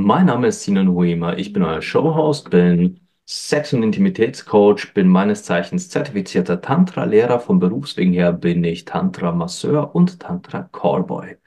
Mein 0.00 0.26
Name 0.26 0.46
ist 0.46 0.62
Sinan 0.62 0.88
Huema, 0.94 1.34
ich 1.34 1.52
bin 1.52 1.64
euer 1.64 1.82
Showhost, 1.82 2.50
bin 2.50 3.00
Sex- 3.26 3.72
und 3.72 3.82
Intimitätscoach, 3.82 4.94
bin 4.94 5.08
meines 5.08 5.42
Zeichens 5.42 5.90
zertifizierter 5.90 6.60
Tantra-Lehrer. 6.60 7.40
Vom 7.40 7.58
Berufswegen 7.58 8.12
her 8.12 8.32
bin 8.32 8.62
ich 8.62 8.84
Tantra-Masseur 8.84 9.96
und 9.96 10.20
Tantra-Callboy. 10.20 11.38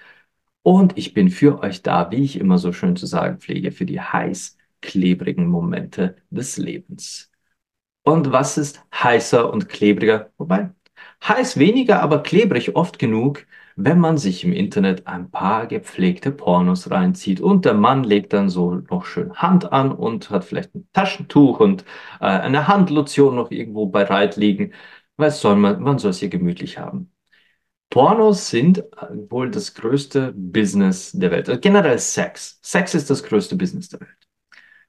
Und 0.64 0.98
ich 0.98 1.14
bin 1.14 1.30
für 1.30 1.60
euch 1.62 1.82
da, 1.82 2.12
wie 2.12 2.24
ich 2.24 2.40
immer 2.40 2.58
so 2.58 2.74
schön 2.74 2.98
zu 2.98 3.06
sagen 3.06 3.40
pflege, 3.40 3.72
für 3.72 3.86
die 3.86 4.02
heiß 4.02 4.58
klebrigen 4.82 5.48
Momente 5.48 6.18
des 6.30 6.58
Lebens. 6.58 7.32
Und 8.04 8.32
was 8.34 8.58
ist 8.58 8.84
heißer 8.94 9.52
und 9.54 9.70
klebriger? 9.70 10.32
Wobei, 10.38 10.72
Heiß 11.24 11.58
weniger, 11.58 12.02
aber 12.02 12.24
klebrig 12.24 12.76
oft 12.76 13.00
genug, 13.00 13.46
wenn 13.76 14.00
man 14.00 14.18
sich 14.18 14.44
im 14.44 14.54
Internet 14.54 15.08
ein 15.08 15.32
paar 15.32 15.68
gepflegte 15.68 16.32
Pornos 16.32 16.92
reinzieht 16.92 17.42
und 17.42 17.66
der 17.66 17.74
Mann 17.74 18.04
legt 18.04 18.34
dann 18.34 18.50
so 18.50 18.76
noch 18.76 19.06
schön 19.06 19.34
Hand 19.36 19.72
an 19.72 19.92
und 19.92 20.30
hat 20.30 20.44
vielleicht 20.46 20.76
ein 20.76 20.88
Taschentuch 20.94 21.60
und 21.60 21.84
äh, 22.20 22.26
eine 22.26 22.68
Handlotion 22.68 23.36
noch 23.36 23.52
irgendwo 23.52 23.88
bereit 23.88 24.36
liegen. 24.38 24.74
Was 25.18 25.42
soll 25.42 25.56
man, 25.56 25.82
man 25.82 26.00
soll 26.00 26.12
es 26.12 26.20
hier 26.20 26.30
gemütlich 26.30 26.78
haben. 26.78 27.12
Pornos 27.92 28.50
sind 28.50 28.80
äh, 28.80 28.84
wohl 29.30 29.52
das 29.52 29.74
größte 29.76 30.34
Business 30.36 31.12
der 31.12 31.32
Welt. 31.32 31.50
Also 31.50 31.60
generell 31.62 32.00
Sex. 32.00 32.60
Sex 32.62 32.96
ist 32.96 33.10
das 33.10 33.24
größte 33.24 33.56
Business 33.56 33.90
der 33.90 34.02
Welt. 34.02 34.10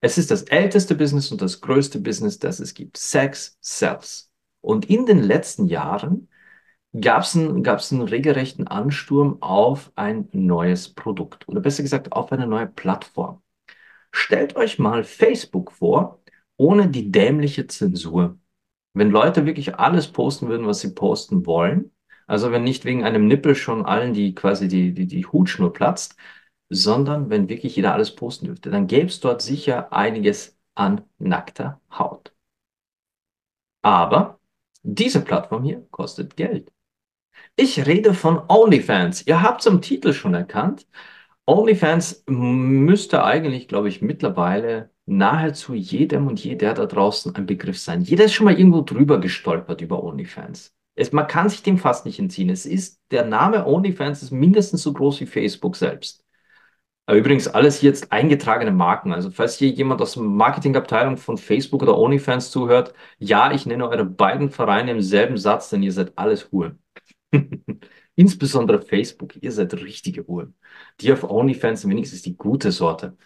Es 0.00 0.18
ist 0.18 0.30
das 0.30 0.42
älteste 0.44 0.94
Business 0.94 1.30
und 1.30 1.42
das 1.42 1.60
größte 1.60 2.00
Business, 2.00 2.38
das 2.38 2.60
es 2.60 2.74
gibt. 2.74 2.96
Sex 2.96 3.56
sells. 3.60 4.30
Und 4.60 4.86
in 4.88 5.06
den 5.06 5.20
letzten 5.22 5.66
Jahren 5.66 6.28
gab 7.00 7.22
es 7.22 7.36
einen, 7.36 7.62
gab's 7.62 7.92
einen 7.92 8.02
regelrechten 8.02 8.66
Ansturm 8.66 9.38
auf 9.42 9.92
ein 9.96 10.28
neues 10.32 10.88
Produkt 10.90 11.48
oder 11.48 11.60
besser 11.60 11.82
gesagt 11.82 12.12
auf 12.12 12.32
eine 12.32 12.46
neue 12.46 12.66
Plattform. 12.66 13.42
Stellt 14.12 14.56
euch 14.56 14.78
mal 14.78 15.04
Facebook 15.04 15.72
vor, 15.72 16.20
ohne 16.56 16.88
die 16.88 17.10
dämliche 17.10 17.66
Zensur. 17.66 18.38
Wenn 18.94 19.10
Leute 19.10 19.46
wirklich 19.46 19.76
alles 19.76 20.08
posten 20.08 20.48
würden, 20.48 20.66
was 20.66 20.80
sie 20.80 20.94
posten 20.94 21.46
wollen, 21.46 21.92
also 22.26 22.52
wenn 22.52 22.64
nicht 22.64 22.84
wegen 22.84 23.04
einem 23.04 23.26
Nippel 23.26 23.54
schon 23.54 23.84
allen 23.86 24.14
die 24.14 24.34
quasi 24.34 24.68
die, 24.68 24.92
die, 24.94 25.06
die 25.06 25.26
Hutschnur 25.26 25.72
platzt, 25.72 26.16
sondern 26.68 27.30
wenn 27.30 27.48
wirklich 27.48 27.76
jeder 27.76 27.94
alles 27.94 28.14
posten 28.14 28.46
dürfte, 28.46 28.70
dann 28.70 28.86
gäbe 28.86 29.06
es 29.06 29.20
dort 29.20 29.42
sicher 29.42 29.92
einiges 29.92 30.58
an 30.74 31.02
nackter 31.18 31.80
Haut. 31.90 32.32
Aber 33.82 34.40
diese 34.82 35.20
Plattform 35.24 35.62
hier 35.64 35.86
kostet 35.90 36.36
Geld. 36.36 36.72
Ich 37.56 37.86
rede 37.86 38.14
von 38.14 38.42
OnlyFans. 38.48 39.26
Ihr 39.26 39.42
habt 39.42 39.60
es 39.60 39.66
im 39.66 39.82
Titel 39.82 40.12
schon 40.12 40.34
erkannt. 40.34 40.86
OnlyFans 41.46 42.24
müsste 42.26 43.24
eigentlich, 43.24 43.68
glaube 43.68 43.88
ich, 43.88 44.02
mittlerweile 44.02 44.90
nahezu 45.06 45.74
jedem 45.74 46.26
und 46.28 46.42
jeder 46.42 46.74
da 46.74 46.86
draußen 46.86 47.34
ein 47.34 47.46
Begriff 47.46 47.78
sein. 47.78 48.02
Jeder 48.02 48.24
ist 48.24 48.34
schon 48.34 48.44
mal 48.46 48.58
irgendwo 48.58 48.82
drüber 48.82 49.20
gestolpert 49.20 49.80
über 49.80 50.02
OnlyFans. 50.02 50.74
Es, 50.94 51.12
man 51.12 51.26
kann 51.26 51.48
sich 51.48 51.62
dem 51.62 51.78
fast 51.78 52.06
nicht 52.06 52.18
entziehen. 52.18 52.50
Es 52.50 52.66
ist, 52.66 53.00
der 53.10 53.24
Name 53.24 53.66
OnlyFans 53.66 54.22
ist 54.22 54.30
mindestens 54.30 54.82
so 54.82 54.92
groß 54.92 55.20
wie 55.20 55.26
Facebook 55.26 55.76
selbst. 55.76 56.24
Übrigens 57.10 57.48
alles 57.48 57.82
jetzt 57.82 58.12
eingetragene 58.12 58.70
Marken. 58.70 59.12
Also 59.12 59.30
falls 59.30 59.56
hier 59.58 59.68
jemand 59.68 60.00
aus 60.00 60.14
der 60.14 60.22
Marketingabteilung 60.22 61.16
von 61.16 61.36
Facebook 61.36 61.82
oder 61.82 61.98
OnlyFans 61.98 62.50
zuhört, 62.50 62.94
ja, 63.18 63.52
ich 63.52 63.66
nenne 63.66 63.88
eure 63.88 64.04
beiden 64.04 64.50
Vereine 64.50 64.92
im 64.92 65.02
selben 65.02 65.36
Satz, 65.36 65.68
denn 65.70 65.82
ihr 65.82 65.92
seid 65.92 66.16
alles 66.16 66.50
Huren. 66.52 66.81
Insbesondere 68.14 68.82
Facebook, 68.82 69.42
ihr 69.42 69.52
seid 69.52 69.74
richtige 69.74 70.26
Huren. 70.26 70.54
Die 71.00 71.12
auf 71.12 71.24
OnlyFans 71.24 71.88
wenigstens 71.88 72.22
die 72.22 72.36
gute 72.36 72.72
Sorte. 72.72 73.16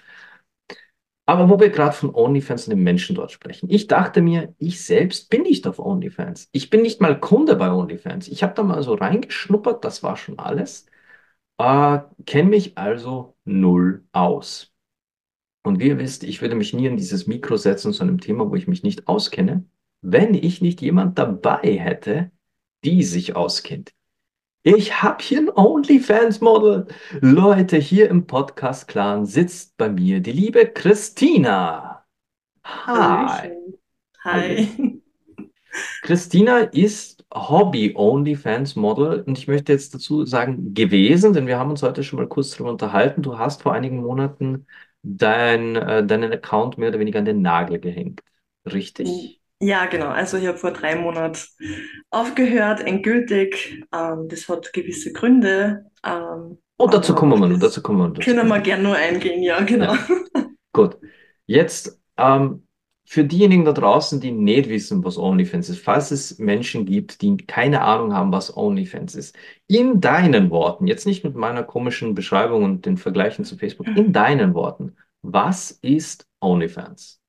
Aber 1.29 1.49
wo 1.51 1.59
wir 1.59 1.71
gerade 1.71 1.93
von 1.93 2.15
OnlyFans 2.15 2.69
und 2.69 2.71
den 2.77 2.85
Menschen 2.85 3.17
dort 3.17 3.33
sprechen. 3.33 3.69
Ich 3.69 3.89
dachte 3.89 4.23
mir, 4.23 4.55
ich 4.59 4.85
selbst 4.85 5.29
bin 5.29 5.43
nicht 5.43 5.67
auf 5.67 5.81
OnlyFans. 5.81 6.49
Ich 6.53 6.71
bin 6.71 6.83
nicht 6.83 7.01
mal 7.01 7.19
Kunde 7.19 7.57
bei 7.57 7.73
OnlyFans. 7.73 8.29
Ich 8.29 8.43
habe 8.45 8.55
da 8.55 8.63
mal 8.63 8.83
so 8.83 8.95
reingeschnuppert, 8.95 9.85
das 9.85 10.03
war 10.05 10.17
schon 10.17 10.39
alles. 10.39 10.87
Äh, 11.59 12.01
kenne 12.27 12.51
mich 12.51 12.79
also 12.79 13.37
null 13.45 14.07
aus. 14.13 14.73
Und 15.65 15.81
wie 15.81 15.89
ihr 15.89 15.99
wisst, 15.99 16.25
ich 16.25 16.43
würde 16.43 16.55
mich 16.55 16.75
nie 16.75 16.87
in 16.87 16.97
dieses 16.97 17.27
Mikro 17.27 17.57
setzen 17.57 17.93
zu 17.93 18.03
einem 18.05 18.21
Thema, 18.21 18.51
wo 18.51 18.55
ich 18.57 18.69
mich 18.69 18.83
nicht 18.85 19.09
auskenne, 19.09 19.67
wenn 20.03 20.35
ich 20.35 20.61
nicht 20.63 20.81
jemand 20.83 21.19
dabei 21.19 21.77
hätte, 21.79 22.31
die 22.85 23.03
sich 23.03 23.35
auskennt. 23.37 23.96
Ich 24.69 25.01
habe 25.01 25.23
hier 25.23 25.39
ein 25.39 25.49
OnlyFans-Model. 25.49 26.89
Leute, 27.21 27.77
hier 27.77 28.11
im 28.11 28.27
Podcast-Clan 28.27 29.25
sitzt 29.25 29.77
bei 29.77 29.89
mir 29.89 30.19
die 30.19 30.33
liebe 30.33 30.67
Christina. 30.67 32.05
Hi. 32.65 33.53
Hi. 34.25 35.01
Christina 36.03 36.59
ist 36.59 37.25
Hobby-Only-Fans-Model 37.33 39.23
und 39.23 39.39
ich 39.39 39.47
möchte 39.47 39.73
jetzt 39.73 39.95
dazu 39.95 40.27
sagen 40.27 40.75
gewesen, 40.75 41.33
denn 41.33 41.47
wir 41.47 41.61
haben 41.61 41.71
uns 41.71 41.85
heute 41.85 42.03
schon 42.03 42.19
mal 42.19 42.27
kurz 42.27 42.51
darüber 42.51 42.71
unterhalten. 42.71 43.23
Du 43.23 43.39
hast 43.39 43.63
vor 43.63 43.73
einigen 43.73 43.99
Monaten 43.99 44.67
dein, 45.05 45.77
äh, 45.77 46.05
deinen 46.05 46.33
Account 46.33 46.77
mehr 46.77 46.89
oder 46.89 46.99
weniger 46.99 47.21
an 47.21 47.25
den 47.25 47.41
Nagel 47.41 47.79
gehängt. 47.79 48.21
Richtig? 48.65 49.41
Ja, 49.61 49.87
genau. 49.87 50.09
Also 50.09 50.37
ich 50.37 50.47
habe 50.47 50.59
vor 50.59 50.73
drei 50.73 50.97
Monaten 50.97 51.39
aufgehört, 52.11 52.81
endgültig. 52.81 53.83
Ähm, 53.93 54.29
das 54.29 54.49
hat 54.49 54.73
gewisse 54.73 55.13
Gründe. 55.13 55.87
Ähm, 56.05 56.59
oh, 56.79 56.87
dazu 56.87 57.15
kommen 57.15 57.41
wir 57.41 57.49
noch. 57.49 57.59
Dazu 57.59 57.83
kommen 57.83 57.99
wir 57.99 58.09
noch. 58.09 58.21
Können 58.21 58.49
wir 58.49 58.61
gerne 58.61 58.83
nur 58.83 58.97
eingehen, 58.97 59.43
ja, 59.43 59.61
genau. 59.61 59.95
Ja. 59.95 60.09
Gut. 60.73 60.99
Jetzt 61.47 61.99
ähm, 62.19 62.67
für 63.07 63.25
diejenigen 63.25 63.65
da 63.65 63.73
draußen, 63.73 64.21
die 64.21 64.33
nicht 64.33 64.69
wissen, 64.69 65.05
was 65.05 65.17
OnlyFans 65.17 65.71
ist, 65.71 65.83
falls 65.83 66.11
es 66.11 66.39
Menschen 66.39 66.85
gibt, 66.85 67.23
die 67.23 67.37
keine 67.37 67.83
Ahnung 67.83 68.13
haben, 68.13 68.33
was 68.33 68.55
OnlyFans 68.55 69.15
ist, 69.15 69.37
in 69.69 70.01
deinen 70.01 70.51
Worten, 70.51 70.87
jetzt 70.87 71.07
nicht 71.07 71.25
mit 71.25 71.37
meiner 71.37 71.63
komischen 71.63 72.15
Beschreibung 72.15 72.65
und 72.65 72.85
den 72.85 72.97
Vergleichen 72.97 73.45
zu 73.45 73.57
Facebook, 73.57 73.87
in 73.87 74.13
deinen 74.13 74.55
Worten, 74.55 74.97
was 75.23 75.71
ist 75.71 76.27
OnlyFans? 76.41 77.21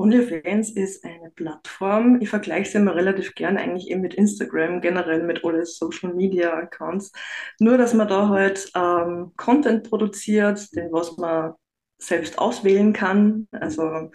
OnlyFans 0.00 0.70
ist 0.70 1.04
eine 1.04 1.30
Plattform. 1.30 2.20
Ich 2.20 2.30
vergleiche 2.30 2.70
sie 2.70 2.78
immer 2.78 2.94
relativ 2.94 3.34
gern 3.34 3.58
eigentlich 3.58 3.90
eben 3.90 4.00
mit 4.00 4.14
Instagram, 4.14 4.80
generell 4.80 5.22
mit 5.22 5.44
alle 5.44 5.66
Social 5.66 6.14
Media 6.14 6.54
Accounts. 6.54 7.12
Nur, 7.58 7.76
dass 7.76 7.94
man 7.94 8.08
da 8.08 8.28
halt 8.28 8.70
ähm, 8.74 9.32
Content 9.36 9.88
produziert, 9.88 10.74
den 10.74 10.90
was 10.92 11.16
man 11.18 11.52
selbst 11.98 12.38
auswählen 12.38 12.92
kann. 12.92 13.46
Also 13.52 14.10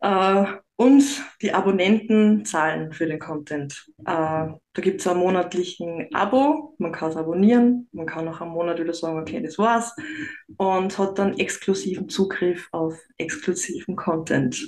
äh, 0.00 0.44
und 0.76 1.04
die 1.42 1.52
Abonnenten 1.52 2.46
zahlen 2.46 2.92
für 2.92 3.06
den 3.06 3.18
Content. 3.18 3.86
Äh, 3.98 4.04
da 4.06 4.56
gibt 4.82 5.00
es 5.02 5.06
einen 5.06 5.20
monatlichen 5.20 6.08
Abo, 6.14 6.74
man 6.78 6.92
kann 6.92 7.10
es 7.10 7.16
abonnieren, 7.16 7.88
man 7.92 8.06
kann 8.06 8.24
nach 8.24 8.40
einem 8.40 8.52
Monat 8.52 8.80
wieder 8.80 8.94
sagen, 8.94 9.18
okay, 9.18 9.42
das 9.42 9.58
war's 9.58 9.94
und 10.56 10.96
hat 10.96 11.18
dann 11.18 11.38
exklusiven 11.38 12.08
Zugriff 12.08 12.68
auf 12.72 12.98
exklusiven 13.18 13.94
Content. 13.94 14.58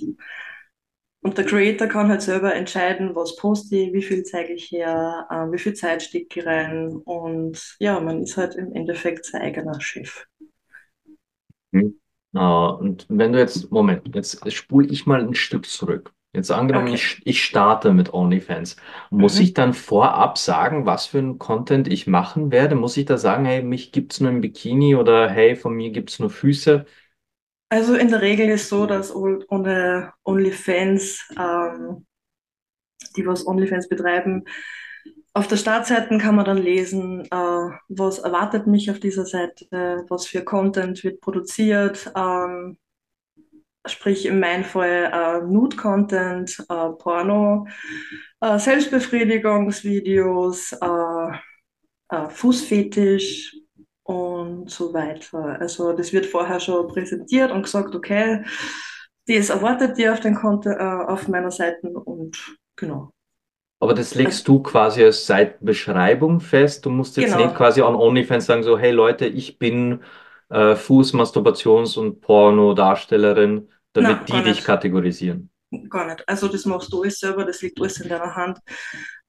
Und 1.23 1.39
der 1.39 1.47
Creator 1.47 1.87
kann 1.87 2.09
halt 2.09 2.21
selber 2.21 2.55
entscheiden, 2.55 3.15
was 3.15 3.37
poste 3.37 3.77
ich, 3.77 3.93
wie 3.95 4.03
viel 4.03 4.25
zeige 4.25 4.53
ich 4.53 4.71
her, 4.71 5.27
äh, 5.31 5.51
wie 5.53 5.59
viel 5.59 5.73
Zeit 5.73 6.03
stecke 6.03 6.41
ich 6.41 6.47
rein 6.47 6.89
und 6.89 7.77
ja, 7.79 7.99
man 8.01 8.23
ist 8.23 8.37
halt 8.37 8.57
im 8.57 8.75
Endeffekt 8.75 9.25
sein 9.25 9.41
eigener 9.41 9.81
Chef. 9.81 10.27
Mhm. 11.73 12.02
Uh, 12.35 12.73
und 12.81 13.05
wenn 13.11 13.33
du 13.33 13.39
jetzt, 13.39 13.71
Moment, 13.71 14.15
jetzt 14.15 14.51
spule 14.53 14.89
ich 14.89 15.07
mal 15.07 15.21
ein 15.21 15.35
Stück 15.35 15.67
zurück. 15.67 16.15
Jetzt 16.35 16.51
angenommen, 16.51 16.87
Okay. 16.87 16.95
ich, 16.95 17.21
ich 17.27 17.45
starte 17.45 17.93
mit 17.93 18.15
OnlyFans. 18.15 18.77
Muss 19.11 19.39
Mhm. 19.39 19.39
ich 19.39 19.53
dann 19.53 19.75
vorab 19.75 20.39
sagen, 20.39 20.87
was 20.87 21.05
für 21.07 21.19
ein 21.19 21.39
Content 21.39 21.89
ich 21.89 22.07
machen 22.07 22.51
werde? 22.51 22.75
Muss 22.75 22.97
ich 22.97 23.05
da 23.05 23.19
sagen, 23.19 23.45
hey, 23.45 23.63
mich 23.63 23.93
gibt's 23.93 24.19
nur 24.21 24.31
im 24.31 24.41
Bikini 24.41 24.97
oder 24.97 25.29
hey, 25.29 25.57
von 25.57 25.75
mir 25.75 25.91
gibt's 25.91 26.19
nur 26.21 26.31
Füße? 26.31 26.87
Also 27.71 27.95
in 27.97 28.09
der 28.09 28.21
Regel 28.23 28.49
ist 28.51 28.69
so, 28.69 28.87
dass 28.87 29.13
ohne 29.15 30.13
OnlyFans, 30.25 31.29
ähm, 31.37 32.07
die 33.17 33.27
was 33.27 33.47
OnlyFans 33.47 33.89
betreiben, 33.89 34.45
auf 35.35 35.49
der 35.49 35.57
Startseite 35.57 36.17
kann 36.19 36.37
man 36.37 36.45
dann 36.45 36.59
lesen, 36.59 37.25
äh, 37.25 37.71
was 37.89 38.19
erwartet 38.19 38.67
mich 38.67 38.91
auf 38.91 39.01
dieser 39.01 39.25
Seite, 39.25 39.67
was 40.09 40.27
für 40.27 40.45
Content 40.45 41.03
wird 41.05 41.21
produziert, 41.21 42.13
ähm, 42.17 42.77
sprich 43.87 44.27
in 44.27 44.41
meinem 44.41 44.65
Fall 44.65 45.11
äh, 45.13 45.41
Nude-Content, 45.43 46.65
äh, 46.69 46.91
Porno, 46.99 47.67
äh, 48.41 48.59
Selbstbefriedigungsvideos, 48.59 50.73
äh, 50.73 51.37
äh, 52.11 52.29
Fußfetisch 52.29 53.57
und 54.05 54.71
so 54.71 54.93
weiter. 54.95 55.59
Also 55.61 55.93
das 55.93 56.13
wird 56.13 56.27
vorher 56.27 56.61
schon 56.61 56.87
präsentiert 56.89 57.51
und 57.51 57.63
gesagt, 57.63 57.95
okay, 57.95 58.45
das 59.27 59.51
erwartet 59.51 59.97
dir 59.99 60.13
auf, 60.13 60.21
den 60.21 60.35
Konto, 60.35 60.71
äh, 60.71 60.77
auf 60.79 61.29
meiner 61.29 61.51
Seite 61.51 61.89
und 61.89 62.57
genau. 62.77 63.12
Aber 63.83 63.95
das 63.95 64.15
legst 64.15 64.47
du 64.47 64.63
quasi 64.63 65.03
als 65.03 65.27
Seitenbeschreibung 65.27 66.39
fest. 66.39 66.87
Du 66.87 66.91
musst 66.91 67.17
jetzt 67.17 67.35
nicht 67.35 67.47
genau. 67.47 67.53
quasi 67.53 67.83
an 67.83 67.97
OnlyFans 67.97 68.47
sagen, 68.47 68.63
so, 68.63 68.79
hey 68.79 68.93
Leute, 68.93 69.27
ich 69.27 69.59
bin 69.59 70.05
äh, 70.51 70.77
Fuß-, 70.77 71.17
Masturbations- 71.17 71.99
und 71.99 72.21
Pornodarstellerin, 72.21 73.69
damit 73.93 74.29
die 74.29 74.35
gar 74.35 74.43
dich 74.45 74.59
nicht. 74.59 74.65
kategorisieren. 74.65 75.51
Gar 75.91 76.07
nicht. 76.07 76.29
Also 76.29 76.47
das 76.47 76.65
machst 76.65 76.93
du 76.93 77.03
alles 77.03 77.19
selber, 77.19 77.45
das 77.45 77.61
liegt 77.61 77.81
alles 77.81 77.99
in 77.99 78.09
deiner 78.09 78.37
Hand. 78.37 78.61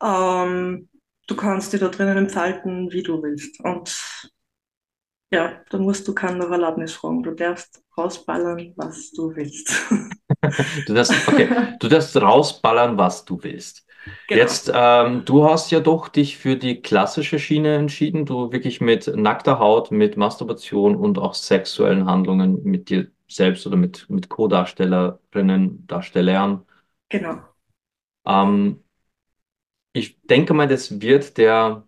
Ähm, 0.03 0.87
du 1.25 1.35
kannst 1.35 1.73
dich 1.73 1.79
da 1.79 1.87
drinnen 1.87 2.17
entfalten, 2.17 2.91
wie 2.91 3.01
du 3.01 3.23
willst. 3.23 3.59
Und 3.61 3.97
ja, 5.31 5.63
da 5.71 5.79
musst 5.79 6.07
du 6.07 6.13
keinen 6.13 6.37
nach 6.37 6.51
Erlaubnis 6.51 6.93
fragen. 6.93 7.23
Du 7.23 7.31
darfst 7.31 7.81
rausballern, 7.97 8.73
was 8.75 9.09
du 9.13 9.35
willst. 9.35 9.73
Du 10.85 10.93
darfst, 10.93 11.13
okay, 11.27 11.77
du 11.79 11.87
darfst 11.87 12.17
rausballern, 12.17 12.97
was 12.97 13.23
du 13.23 13.41
willst. 13.41 13.85
Genau. 14.27 14.41
Jetzt, 14.41 14.71
ähm, 14.73 15.23
du 15.25 15.45
hast 15.45 15.71
ja 15.71 15.79
doch 15.79 16.07
dich 16.09 16.37
für 16.37 16.55
die 16.57 16.81
klassische 16.81 17.39
Schiene 17.39 17.75
entschieden, 17.75 18.25
du 18.25 18.51
wirklich 18.51 18.81
mit 18.81 19.07
nackter 19.15 19.59
Haut, 19.59 19.91
mit 19.91 20.17
Masturbation 20.17 20.95
und 20.95 21.17
auch 21.17 21.33
sexuellen 21.33 22.05
Handlungen 22.05 22.63
mit 22.63 22.89
dir 22.89 23.07
selbst 23.27 23.65
oder 23.65 23.77
mit, 23.77 24.09
mit 24.09 24.29
Co-Darstellerinnen, 24.29 25.87
Darstellern. 25.87 26.65
Genau. 27.09 27.41
Ähm, 28.25 28.83
ich 29.93 30.19
denke 30.23 30.53
mal, 30.53 30.67
das 30.67 31.01
wird 31.01 31.37
der 31.37 31.87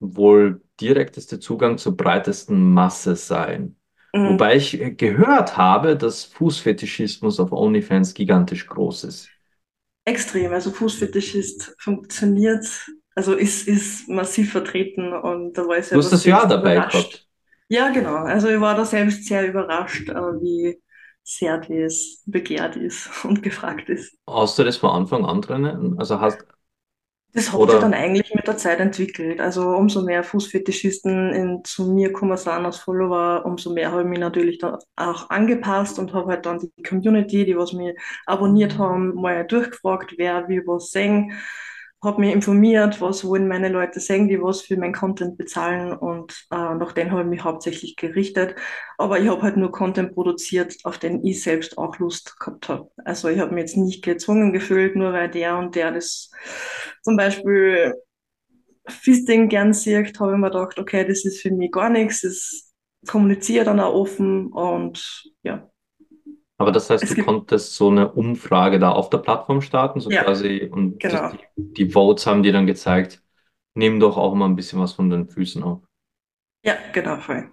wohl 0.00 0.62
direkteste 0.80 1.40
Zugang 1.40 1.78
zur 1.78 1.96
breitesten 1.96 2.72
Masse 2.72 3.16
sein. 3.16 3.76
Mhm. 4.12 4.30
Wobei 4.30 4.56
ich 4.56 4.78
gehört 4.96 5.56
habe, 5.56 5.96
dass 5.96 6.24
Fußfetischismus 6.24 7.40
auf 7.40 7.52
OnlyFans 7.52 8.14
gigantisch 8.14 8.66
groß 8.66 9.04
ist. 9.04 9.33
Extrem. 10.04 10.52
Also 10.52 10.70
Fußfetischist 10.70 11.74
funktioniert, 11.78 12.66
also 13.14 13.34
ist, 13.34 13.66
ist 13.68 14.08
massiv 14.08 14.52
vertreten 14.52 15.12
und 15.12 15.54
da 15.54 15.66
war 15.66 15.78
ich 15.78 15.86
Du 15.90 15.98
hast 15.98 16.10
das 16.12 16.24
Jahr 16.26 16.46
selbst 16.46 16.50
dabei 16.50 16.74
überrascht. 16.74 16.92
gehabt. 16.92 17.28
Ja, 17.68 17.90
genau. 17.90 18.16
Also 18.16 18.48
ich 18.48 18.60
war 18.60 18.74
da 18.76 18.84
selbst 18.84 19.26
sehr 19.26 19.46
überrascht, 19.48 20.08
äh, 20.10 20.14
wie 20.14 20.80
sehr 21.22 21.58
das 21.58 22.22
begehrt 22.26 22.76
ist 22.76 23.10
und 23.24 23.42
gefragt 23.42 23.88
ist. 23.88 24.16
Hast 24.28 24.58
du 24.58 24.64
das 24.64 24.76
von 24.78 24.90
Anfang 24.90 25.24
an 25.24 25.40
drinnen? 25.42 25.98
Also 25.98 26.20
hast, 26.20 26.44
Das 27.34 27.52
hat 27.52 27.68
sich 27.70 27.80
dann 27.80 27.94
eigentlich 27.94 28.32
mit 28.34 28.46
der 28.46 28.56
Zeit 28.56 28.78
entwickelt. 28.78 29.40
Also 29.40 29.70
umso 29.70 30.02
mehr 30.02 30.22
Fußfetischisten 30.22 31.32
in, 31.34 31.64
zu 31.64 31.84
mir 31.92 32.08
gekommen 32.08 32.36
sind 32.36 32.64
als 32.64 32.78
Follower, 32.78 33.44
umso 33.44 33.72
mehr 33.72 33.90
habe 33.90 34.02
ich 34.02 34.08
mich 34.08 34.20
natürlich 34.20 34.58
dann 34.58 34.78
auch 34.96 35.30
angepasst 35.30 35.98
und 35.98 36.12
habe 36.14 36.30
halt 36.30 36.46
dann 36.46 36.60
die 36.60 36.82
Community, 36.84 37.44
die 37.44 37.56
was 37.58 37.72
mich 37.72 37.98
abonniert 38.26 38.78
haben, 38.78 39.14
mal 39.16 39.44
durchgefragt, 39.46 40.14
wer 40.16 40.48
wie 40.48 40.60
was 40.66 40.92
sehen, 40.92 41.32
habe 42.04 42.20
mich 42.20 42.32
informiert, 42.32 43.00
was 43.00 43.24
wollen 43.24 43.48
meine 43.48 43.68
Leute 43.68 43.98
sehen, 44.00 44.28
die 44.28 44.40
was 44.40 44.62
für 44.62 44.76
mein 44.76 44.92
Content 44.92 45.36
bezahlen 45.36 45.92
und 45.92 46.46
äh, 46.50 46.74
nach 46.74 46.92
denen 46.92 47.10
habe 47.10 47.22
ich 47.22 47.28
mich 47.28 47.44
hauptsächlich 47.44 47.96
gerichtet. 47.96 48.54
Aber 48.98 49.18
ich 49.18 49.28
habe 49.28 49.42
halt 49.42 49.56
nur 49.56 49.72
Content 49.72 50.14
produziert, 50.14 50.76
auf 50.84 50.98
den 50.98 51.24
ich 51.24 51.42
selbst 51.42 51.78
auch 51.78 51.98
Lust 51.98 52.38
gehabt 52.38 52.68
habe. 52.68 52.90
Also 53.04 53.28
ich 53.28 53.38
habe 53.40 53.54
mich 53.54 53.62
jetzt 53.62 53.76
nicht 53.76 54.04
gezwungen 54.04 54.52
gefühlt, 54.52 54.96
nur 54.96 55.12
weil 55.12 55.30
der 55.30 55.58
und 55.58 55.74
der 55.74 55.92
das 55.92 56.30
zum 57.02 57.16
Beispiel 57.16 57.94
Fisting 58.86 59.48
gern 59.48 59.72
sieht, 59.72 60.20
habe 60.20 60.32
ich 60.32 60.38
mir 60.38 60.50
gedacht, 60.50 60.78
okay, 60.78 61.06
das 61.06 61.24
ist 61.24 61.40
für 61.40 61.50
mich 61.50 61.72
gar 61.72 61.90
nichts. 61.90 62.20
Das 62.20 62.74
kommuniziere 63.06 63.64
dann 63.64 63.80
auch 63.80 63.94
offen 63.94 64.52
und 64.52 65.24
ja, 65.42 65.70
aber 66.64 66.72
das 66.72 66.88
heißt, 66.88 67.04
es 67.04 67.14
du 67.14 67.22
konntest 67.24 67.76
so 67.76 67.90
eine 67.90 68.10
Umfrage 68.12 68.78
da 68.78 68.90
auf 68.90 69.10
der 69.10 69.18
Plattform 69.18 69.60
starten, 69.60 70.00
so 70.00 70.10
ja, 70.10 70.24
quasi, 70.24 70.66
und 70.72 70.94
die, 70.94 71.08
genau. 71.08 71.30
die, 71.30 71.74
die 71.74 71.90
Votes 71.90 72.26
haben 72.26 72.42
dir 72.42 72.52
dann 72.52 72.66
gezeigt, 72.66 73.22
nimm 73.74 74.00
doch 74.00 74.16
auch 74.16 74.34
mal 74.34 74.46
ein 74.46 74.56
bisschen 74.56 74.80
was 74.80 74.94
von 74.94 75.10
den 75.10 75.28
Füßen 75.28 75.62
auf. 75.62 75.82
Ja, 76.64 76.76
genau, 76.94 77.18
voll. 77.18 77.50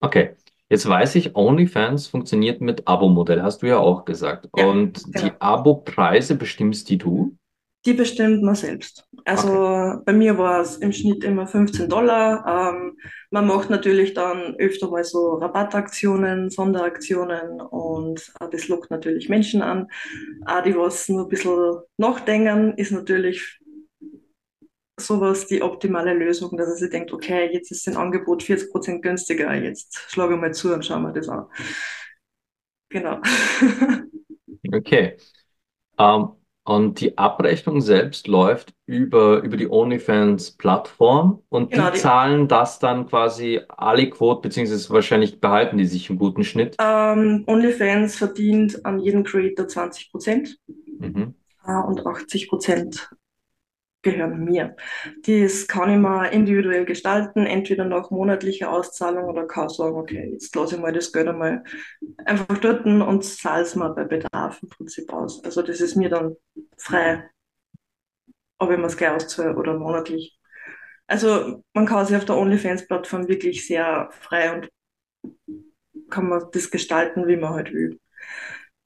Okay, 0.00 0.36
jetzt 0.70 0.88
weiß 0.88 1.16
ich, 1.16 1.36
OnlyFans 1.36 2.06
funktioniert 2.06 2.62
mit 2.62 2.88
Abo-Modell, 2.88 3.42
hast 3.42 3.60
du 3.60 3.66
ja 3.66 3.76
auch 3.76 4.06
gesagt. 4.06 4.48
Ja, 4.56 4.64
Und 4.64 5.04
genau. 5.04 5.20
die 5.20 5.32
Abo-Preise 5.38 6.36
bestimmst 6.36 6.88
die 6.88 6.96
du? 6.96 7.36
Die 7.84 7.92
bestimmt 7.92 8.42
man 8.42 8.54
selbst. 8.54 9.06
Okay. 9.12 9.22
Also 9.26 10.02
bei 10.04 10.14
mir 10.14 10.38
war 10.38 10.60
es 10.60 10.78
im 10.78 10.92
Schnitt 10.92 11.24
immer 11.24 11.46
15 11.46 11.88
Dollar. 11.88 12.72
Ähm, 12.74 12.96
man 13.30 13.46
macht 13.46 13.70
natürlich 13.70 14.14
dann 14.14 14.56
öfter 14.56 14.90
mal 14.90 15.04
so 15.04 15.34
Rabattaktionen, 15.34 16.50
Sonderaktionen 16.50 17.60
und 17.60 18.32
äh, 18.40 18.48
das 18.50 18.68
lockt 18.68 18.90
natürlich 18.90 19.28
Menschen 19.28 19.62
an. 19.62 19.88
Auch 20.46 20.62
die, 20.62 20.76
was 20.76 21.08
nur 21.08 21.22
ein 21.26 21.28
bisschen 21.28 21.78
nachdenken, 21.96 22.74
ist 22.76 22.90
natürlich 22.90 23.60
sowas 24.98 25.46
die 25.46 25.62
optimale 25.62 26.12
Lösung, 26.12 26.56
dass 26.56 26.68
er 26.68 26.76
sich 26.76 26.90
denkt, 26.90 27.12
okay, 27.12 27.50
jetzt 27.52 27.70
ist 27.70 27.88
ein 27.88 27.96
Angebot 27.96 28.42
40% 28.42 29.00
günstiger, 29.00 29.54
jetzt 29.54 29.98
schlage 30.08 30.34
ich 30.34 30.40
mal 30.40 30.52
zu 30.52 30.74
und 30.74 30.84
schauen 30.84 31.02
wir 31.02 31.12
das 31.12 31.28
an. 31.28 31.46
Genau. 32.90 33.20
Okay. 34.72 35.16
Ähm, 35.98 36.28
und 36.70 37.00
die 37.00 37.18
Abrechnung 37.18 37.80
selbst 37.80 38.28
läuft 38.28 38.72
über, 38.86 39.42
über 39.42 39.56
die 39.56 39.68
OnlyFans-Plattform 39.68 41.42
und 41.48 41.70
Genau, 41.72 41.86
die 41.86 41.92
die 41.94 41.98
zahlen 41.98 42.48
das 42.48 42.78
dann 42.78 43.06
quasi 43.08 43.60
aliquot, 43.68 44.40
beziehungsweise 44.42 44.88
wahrscheinlich 44.90 45.40
behalten 45.40 45.78
die 45.78 45.86
sich 45.86 46.08
einen 46.10 46.18
guten 46.18 46.44
Schnitt. 46.44 46.76
ähm, 46.80 47.44
OnlyFans 47.46 48.16
verdient 48.16 48.84
an 48.86 48.98
jedem 49.00 49.24
Creator 49.24 49.66
20% 49.66 50.56
Mhm. 51.00 51.34
äh, 51.66 51.72
und 51.72 52.06
80% 52.06 53.08
gehören 54.02 54.44
mir. 54.44 54.76
Das 55.26 55.66
kann 55.68 55.90
ich 55.90 55.98
mal 55.98 56.26
individuell 56.26 56.84
gestalten, 56.84 57.46
entweder 57.46 57.84
nach 57.84 58.10
monatlicher 58.10 58.70
Auszahlung 58.72 59.24
oder 59.24 59.46
kann 59.46 59.68
sagen, 59.68 59.96
okay, 59.96 60.30
jetzt 60.32 60.54
lasse 60.56 60.76
ich 60.76 60.80
mal 60.80 60.92
das 60.92 61.12
Geld 61.12 61.28
einmal 61.28 61.62
einfach 62.24 62.58
dort 62.58 62.86
und 62.86 63.24
zahle 63.24 63.62
es 63.62 63.74
mal 63.76 63.90
bei 63.90 64.04
Bedarf 64.04 64.62
im 64.62 64.68
Prinzip 64.70 65.12
aus. 65.12 65.44
Also 65.44 65.62
das 65.62 65.80
ist 65.80 65.96
mir 65.96 66.08
dann 66.08 66.36
frei, 66.76 67.30
ob 68.58 68.70
ich 68.70 68.78
mir 68.78 68.86
es 68.86 68.96
gleich 68.96 69.10
auszahle 69.12 69.56
oder 69.56 69.78
monatlich. 69.78 70.38
Also 71.06 71.64
man 71.74 71.86
kann 71.86 72.06
sich 72.06 72.16
auf 72.16 72.24
der 72.24 72.36
OnlyFans-Plattform 72.36 73.28
wirklich 73.28 73.66
sehr 73.66 74.10
frei 74.12 74.54
und 74.54 74.70
kann 76.10 76.28
man 76.28 76.42
das 76.52 76.70
gestalten, 76.70 77.26
wie 77.28 77.36
man 77.36 77.54
halt 77.54 77.72
will. 77.72 78.00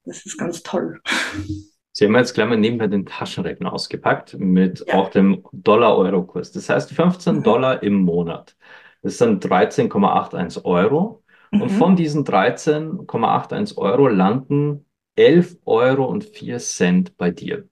Das 0.05 0.25
ist 0.25 0.37
ganz 0.37 0.63
toll. 0.63 1.01
Sie 1.97 2.03
haben 2.05 2.15
jetzt 2.15 2.33
gleich 2.33 2.49
mal 2.49 2.57
nebenbei 2.57 2.87
den 2.87 3.05
Taschenrechner 3.05 3.71
ausgepackt 3.71 4.37
mit 4.37 4.85
auch 4.93 5.05
Ja. 5.05 5.21
dem 5.21 5.43
Dollar-Euro-Kurs. 5.53 6.51
Das 6.51 6.67
heißt 6.67 6.91
15 6.91 7.37
Mhm. 7.37 7.43
Dollar 7.43 7.83
im 7.83 8.01
Monat. 8.01 8.57
Das 9.01 9.17
sind 9.17 9.45
13,81 9.45 10.65
Euro. 10.65 11.23
Und 11.51 11.69
von 11.71 11.93
Mhm. 11.93 11.95
diesen 11.95 12.25
13,81 12.25 13.77
Euro 13.77 14.09
landen 14.09 14.85
11 15.15 15.57
Euro 15.63 16.03
und 16.05 16.25
4 16.25 16.57
Cent 16.57 17.15
bei 17.15 17.31
dir 17.31 17.69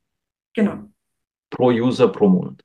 Genau. 0.53 0.85
pro 1.49 1.67
User 1.71 2.07
pro 2.07 2.29
Monat. 2.29 2.61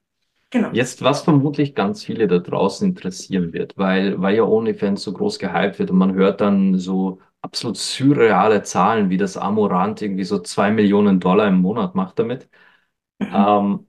Genau. 0.50 0.70
Jetzt, 0.72 1.02
was 1.02 1.22
vermutlich 1.22 1.74
ganz 1.74 2.04
viele 2.04 2.28
da 2.28 2.38
draußen 2.38 2.86
interessieren 2.88 3.52
wird, 3.52 3.76
weil, 3.76 4.20
weil 4.22 4.36
ja 4.36 4.44
OnlyFans 4.44 5.02
so 5.02 5.12
groß 5.12 5.40
gehypt 5.40 5.80
wird 5.80 5.90
und 5.90 5.98
man 5.98 6.14
hört 6.14 6.40
dann 6.40 6.78
so 6.78 7.18
absolut 7.48 7.78
surreale 7.78 8.62
Zahlen, 8.62 9.08
wie 9.10 9.16
das 9.16 9.36
Amorant 9.38 10.02
irgendwie 10.02 10.24
so 10.24 10.38
zwei 10.40 10.70
Millionen 10.70 11.18
Dollar 11.18 11.48
im 11.48 11.58
Monat 11.60 11.94
macht 11.94 12.18
damit. 12.18 12.48
Mhm. 13.20 13.28
Ähm, 13.32 13.88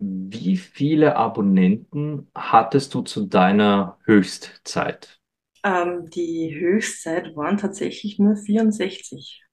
wie 0.00 0.56
viele 0.56 1.16
Abonnenten 1.16 2.30
hattest 2.34 2.94
du 2.94 3.02
zu 3.02 3.26
deiner 3.26 3.98
Höchstzeit? 4.04 5.20
Ähm, 5.64 6.08
die 6.10 6.54
Höchstzeit 6.58 7.36
waren 7.36 7.58
tatsächlich 7.58 8.18
nur 8.18 8.36
64. 8.36 9.44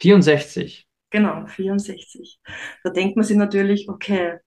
64. 0.00 0.86
Genau, 1.10 1.46
64. 1.46 2.40
Da 2.84 2.90
denkt 2.90 3.16
man 3.16 3.24
sich 3.24 3.36
natürlich, 3.36 3.88
okay, 3.88 4.38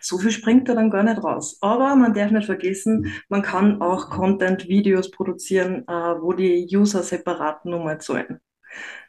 so 0.00 0.18
viel 0.18 0.30
springt 0.30 0.68
da 0.68 0.74
dann 0.74 0.90
gar 0.90 1.02
nicht 1.02 1.22
raus. 1.22 1.58
Aber 1.60 1.94
man 1.96 2.14
darf 2.14 2.30
nicht 2.30 2.46
vergessen, 2.46 3.12
man 3.28 3.42
kann 3.42 3.80
auch 3.80 4.10
Content-Videos 4.10 5.10
produzieren, 5.10 5.84
äh, 5.88 5.92
wo 5.92 6.32
die 6.32 6.68
User 6.74 7.02
separat 7.02 7.64
Nummer 7.64 7.98
zahlen. 7.98 8.40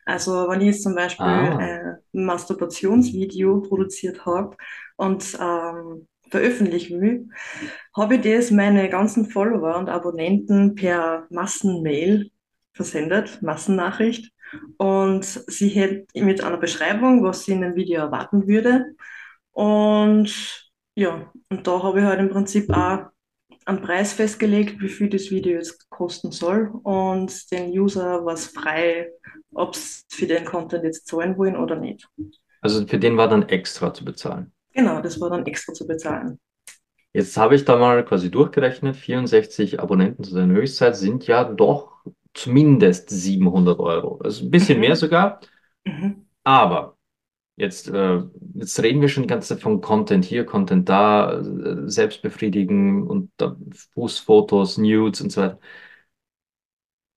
Also 0.06 0.50
wenn 0.50 0.62
ich 0.62 0.68
jetzt 0.68 0.84
zum 0.84 0.96
Beispiel 0.96 1.26
Ah, 1.26 1.58
ein 1.58 1.98
Masturbationsvideo 2.12 3.62
produziert 3.62 4.26
habe 4.26 4.58
und 4.98 5.38
ähm, 5.40 6.08
veröffentlichen 6.30 7.00
will, 7.00 7.30
habe 7.96 8.16
ich 8.16 8.22
das 8.22 8.52
meine 8.52 8.90
ganzen 8.90 9.30
Follower 9.30 9.78
und 9.78 9.90
Abonnenten 9.90 10.76
per 10.76 11.28
Massenmail 11.30 12.32
versendet, 12.74 13.42
Massennachricht. 13.42 14.32
Und 14.78 15.24
sie 15.24 15.70
hätte 15.70 16.06
mit 16.16 16.44
einer 16.44 16.58
Beschreibung, 16.58 17.24
was 17.24 17.46
sie 17.46 17.54
in 17.54 17.62
dem 17.62 17.76
Video 17.76 18.02
erwarten 18.02 18.48
würde. 18.48 18.96
Und 19.52 20.63
ja, 20.96 21.32
und 21.50 21.68
da 21.68 21.84
habe 21.84 22.00
ich 22.00 22.06
halt 22.06 22.20
im 22.20 22.30
Prinzip 22.30 22.70
auch 22.72 23.08
einen 23.66 23.82
Preis 23.82 24.14
festgelegt, 24.14 24.82
wie 24.82 24.90
viel 24.90 25.10
das 25.10 25.32
Video 25.32 25.54
jetzt 25.56 25.90
kosten 25.90 26.32
soll. 26.32 26.72
Und 26.84 27.52
den 27.52 27.72
User 27.72 28.26
war 28.26 28.34
es 28.34 28.48
frei, 28.48 29.12
ob 29.54 29.76
sie 29.76 30.04
für 30.10 30.28
den 30.28 30.46
Content 30.46 30.84
jetzt 30.84 31.08
zahlen 31.08 31.38
wollen 31.38 31.56
oder 31.58 31.76
nicht. 31.78 32.08
Also 32.62 32.88
für 32.88 32.98
den 32.98 33.16
war 33.18 33.28
dann 33.28 33.48
extra 33.50 33.94
zu 33.94 34.04
bezahlen. 34.06 34.54
Genau, 34.74 35.02
das 35.02 35.20
war 35.22 35.30
dann 35.32 35.46
extra 35.46 35.74
zu 35.74 35.88
bezahlen. 35.88 36.40
Jetzt 37.14 37.38
habe 37.38 37.56
ich 37.56 37.66
da 37.66 37.78
mal 37.78 38.04
quasi 38.06 38.32
durchgerechnet, 38.32 38.96
64 38.96 39.80
Abonnenten 39.80 40.24
zu 40.24 40.32
seiner 40.32 40.54
Höchstzeit 40.56 40.96
sind 40.96 41.28
ja 41.28 41.44
doch 41.44 42.04
zumindest 42.34 43.10
700 43.10 43.80
Euro. 43.80 44.18
Also 44.24 44.46
ein 44.46 44.52
bisschen 44.52 44.80
Mhm. 44.80 44.80
mehr 44.80 44.96
sogar. 44.96 45.40
Mhm. 45.86 46.28
Aber 46.44 46.98
jetzt, 47.56 47.88
äh, 47.90 48.22
jetzt 48.56 48.82
reden 48.82 49.02
wir 49.02 49.10
schon 49.10 49.28
Zeit 49.42 49.62
von 49.62 49.82
Content 49.82 50.26
hier, 50.26 50.46
Content 50.46 50.90
da, 50.90 51.40
äh, 51.42 51.90
Selbstbefriedigen 51.90 53.08
und 53.08 53.32
da 53.38 53.56
Fußfotos, 53.94 54.78
Nudes 54.78 55.22
und 55.22 55.32
so 55.32 55.42
weiter. 55.42 55.60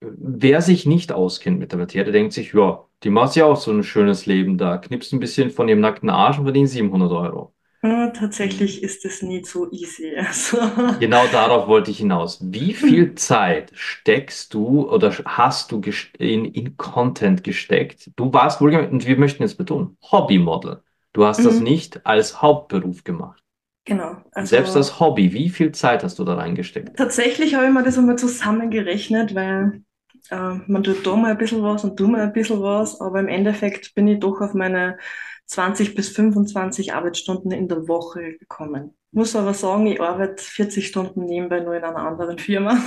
Wer 0.00 0.62
sich 0.62 0.86
nicht 0.86 1.12
auskennt 1.12 1.58
mit 1.58 1.72
der 1.72 1.78
Materie, 1.78 2.10
denkt 2.12 2.32
sich, 2.34 2.52
ja, 2.54 2.86
die 3.02 3.10
macht 3.10 3.34
ja 3.36 3.44
auch 3.46 3.56
so 3.56 3.70
ein 3.72 3.82
schönes 3.82 4.24
Leben 4.26 4.56
da, 4.58 4.78
knipst 4.78 5.12
ein 5.12 5.20
bisschen 5.20 5.50
von 5.50 5.68
ihrem 5.68 5.80
nackten 5.80 6.08
Arsch 6.10 6.38
und 6.38 6.44
verdient 6.44 6.68
700 6.70 7.12
Euro. 7.12 7.54
Ja, 7.86 8.08
tatsächlich 8.10 8.82
ist 8.82 9.04
es 9.04 9.22
nicht 9.22 9.46
so 9.46 9.70
easy. 9.72 10.14
Also, 10.18 10.58
Genau 10.98 11.26
darauf 11.28 11.66
wollte 11.68 11.90
ich 11.90 11.98
hinaus. 11.98 12.38
Wie 12.42 12.72
viel 12.72 13.14
Zeit 13.16 13.70
steckst 13.74 14.54
du 14.54 14.88
oder 14.90 15.12
hast 15.26 15.70
du 15.72 15.80
in, 16.18 16.46
in 16.46 16.76
Content 16.78 17.44
gesteckt? 17.44 18.10
Du 18.16 18.32
warst 18.32 18.60
wohlgemerkt, 18.62 18.92
und 18.92 19.06
wir 19.06 19.18
möchten 19.18 19.42
jetzt 19.42 19.58
betonen, 19.58 19.98
Hobbymodel. 20.10 20.82
Du 21.12 21.24
hast 21.26 21.44
das 21.44 21.60
Mhm. 21.60 21.60
nicht 21.60 22.06
als 22.06 22.40
Hauptberuf 22.40 23.04
gemacht. 23.04 23.42
genau. 23.84 24.22
Also, 24.32 24.56
Selbst 24.56 24.76
als 24.76 24.98
Hobby, 24.98 25.34
wie 25.34 25.50
viel 25.50 25.72
Zeit 25.72 26.02
hast 26.02 26.18
du 26.18 26.24
da 26.24 26.36
reingesteckt? 26.36 26.96
tatsächlich 26.96 27.54
habe 27.54 27.66
ich 27.66 27.72
mir 27.72 27.82
das 27.82 27.98
einmal 27.98 28.16
zusammengerechnet, 28.18 29.34
weil 29.34 29.82
äh, 30.30 30.54
man 30.66 30.82
tut 30.82 31.06
da 31.06 31.16
mal 31.16 31.32
ein 31.32 31.38
bisschen 31.38 31.62
was 31.62 31.84
und 31.84 31.98
da 32.00 32.04
mal 32.06 32.20
ein 32.22 32.32
bisschen 32.32 32.60
was, 32.62 33.00
aber 33.00 33.20
im 33.20 33.28
Endeffekt 33.28 33.94
bin 33.94 34.08
ich 34.08 34.20
doch 34.20 34.40
auf 34.40 34.54
meine 34.54 34.98
20 35.46 35.94
bis 35.94 36.08
25 36.08 36.94
Arbeitsstunden 36.94 37.52
in 37.52 37.68
der 37.68 37.88
Woche 37.88 38.36
gekommen. 38.38 38.96
Muss 39.12 39.36
aber 39.36 39.54
sagen, 39.54 39.86
ich 39.86 40.00
arbeite 40.00 40.42
40 40.42 40.86
Stunden 40.86 41.24
nebenbei 41.24 41.60
nur 41.60 41.74
in 41.74 41.84
einer 41.84 41.98
anderen 41.98 42.38
Firma 42.38 42.78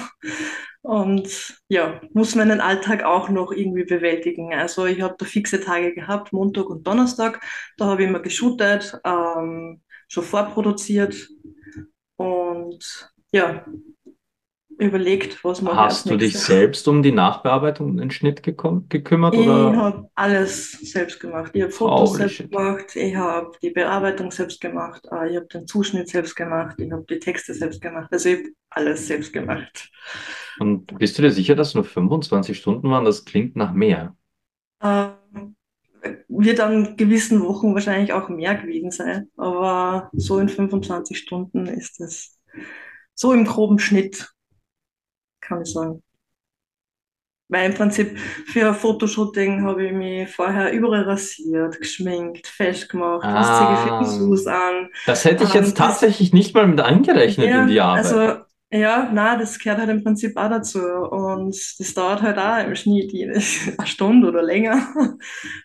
und 0.81 1.57
ja, 1.67 2.01
muss 2.13 2.35
meinen 2.35 2.61
Alltag 2.61 3.03
auch 3.03 3.29
noch 3.29 3.51
irgendwie 3.51 3.85
bewältigen. 3.85 4.53
Also 4.53 4.85
ich 4.85 5.01
habe 5.01 5.15
da 5.17 5.25
fixe 5.25 5.59
Tage 5.59 5.93
gehabt, 5.93 6.33
Montag 6.33 6.69
und 6.69 6.85
Donnerstag, 6.85 7.41
da 7.77 7.85
habe 7.85 8.03
ich 8.03 8.09
immer 8.09 8.19
geshootet, 8.19 8.99
ähm, 9.03 9.81
schon 10.07 10.23
vorproduziert 10.23 11.29
und 12.17 13.13
ja, 13.31 13.65
überlegt, 14.79 15.43
was 15.43 15.61
als 15.63 15.75
Hast 15.75 16.09
du 16.09 16.17
dich 16.17 16.33
nächstes. 16.33 16.45
selbst 16.47 16.87
um 16.87 17.03
die 17.03 17.11
Nachbearbeitung 17.11 17.89
und 17.91 17.97
den 17.97 18.11
Schnitt 18.11 18.43
gekümmert 18.43 19.35
Ich 19.35 19.45
habe 19.47 20.09
alles 20.15 20.71
selbst 20.91 21.19
gemacht. 21.19 21.51
Ich 21.53 21.61
habe 21.61 21.71
Fotos 21.71 22.11
Holy 22.11 22.17
selbst 22.17 22.35
shit. 22.35 22.51
gemacht, 22.51 22.95
ich 22.95 23.15
habe 23.15 23.51
die 23.61 23.71
Bearbeitung 23.71 24.31
selbst 24.31 24.61
gemacht, 24.61 25.05
äh, 25.11 25.29
ich 25.31 25.35
habe 25.37 25.47
den 25.47 25.67
Zuschnitt 25.67 26.09
selbst 26.09 26.35
gemacht, 26.35 26.79
ich 26.79 26.91
habe 26.91 27.05
die 27.09 27.19
Texte 27.19 27.53
selbst 27.53 27.81
gemacht. 27.81 28.09
Also 28.11 28.29
ich 28.29 28.39
habe 28.39 28.49
alles 28.71 29.07
selbst 29.07 29.33
gemacht. 29.33 29.91
Und 30.57 30.97
bist 30.97 31.17
du 31.17 31.21
dir 31.21 31.31
sicher, 31.31 31.55
dass 31.55 31.69
es 31.69 31.75
nur 31.75 31.83
25 31.85 32.57
Stunden 32.57 32.89
waren? 32.89 33.05
Das 33.05 33.25
klingt 33.25 33.55
nach 33.55 33.73
mehr. 33.73 34.15
Ähm, 34.81 35.55
wird 36.27 36.59
an 36.59 36.95
gewissen 36.97 37.41
Wochen 37.41 37.73
wahrscheinlich 37.73 38.13
auch 38.13 38.29
mehr 38.29 38.55
gewesen 38.55 38.91
sein, 38.91 39.29
aber 39.37 40.09
so 40.13 40.39
in 40.39 40.49
25 40.49 41.17
Stunden 41.17 41.65
ist 41.65 41.99
es 41.99 42.39
so 43.15 43.33
im 43.33 43.45
groben 43.45 43.79
Schnitt, 43.79 44.29
kann 45.49 45.63
ich 45.63 45.73
sagen. 45.73 46.03
Weil 47.47 47.71
im 47.71 47.75
Prinzip 47.75 48.17
für 48.19 48.67
ein 48.69 48.75
Fotoshooting 48.75 49.63
habe 49.65 49.87
ich 49.87 49.91
mich 49.91 50.29
vorher 50.29 50.71
überall 50.71 51.03
rasiert, 51.03 51.79
geschminkt, 51.79 52.47
fest 52.47 52.89
gemacht, 52.89 53.33
was 53.33 53.55
ziehe 53.57 53.73
ich 53.73 53.79
für 53.79 53.95
Ah, 53.97 54.13
an. 54.47 54.89
das 55.05 55.25
hätte 55.25 55.43
ich 55.43 55.55
Ähm, 55.55 55.55
jetzt 55.55 55.77
das, 55.77 55.77
tatsächlich 55.77 56.33
nicht 56.33 56.53
mal 56.55 56.67
mit 56.67 56.81
eingerechnet 56.81 57.53
in 57.55 57.67
die 57.67 57.73
ja, 57.75 57.85
Arbeit. 57.85 58.05
also, 58.05 58.45
ja, 58.71 59.09
na, 59.11 59.35
das 59.35 59.57
gehört 59.57 59.79
halt 59.79 59.89
im 59.89 60.03
Prinzip 60.03 60.37
auch 60.37 60.49
dazu. 60.49 60.79
Und 60.79 61.55
das 61.79 61.93
dauert 61.95 62.21
halt 62.21 62.37
auch 62.37 62.63
im 62.65 62.75
Schnitt 62.75 63.11
eine 63.77 63.87
Stunde 63.87 64.27
oder 64.27 64.43
länger. 64.43 64.93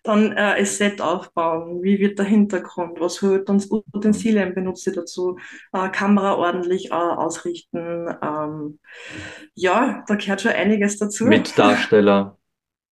Dann 0.05 0.33
äh, 0.33 0.37
ein 0.37 0.65
Set 0.67 1.03
aufbauen. 1.03 1.83
Wie 1.83 1.99
wird 1.99 2.19
der 2.19 2.27
Hintergrund? 2.27 2.99
Was 3.01 3.19
für 3.19 3.45
Utensilien 3.47 4.55
benutze 4.55 4.91
ich 4.91 4.97
dazu? 4.97 5.39
Äh, 5.73 5.91
Kamera 5.91 6.35
ordentlich 6.37 6.93
äh, 6.93 6.95
ausrichten. 6.95 8.09
Ähm, 8.23 8.79
ja, 9.55 10.03
da 10.07 10.15
gehört 10.15 10.41
schon 10.41 10.53
einiges 10.53 10.99
dazu. 10.99 11.25
Mit 11.25 11.59
Darsteller. 11.59 12.39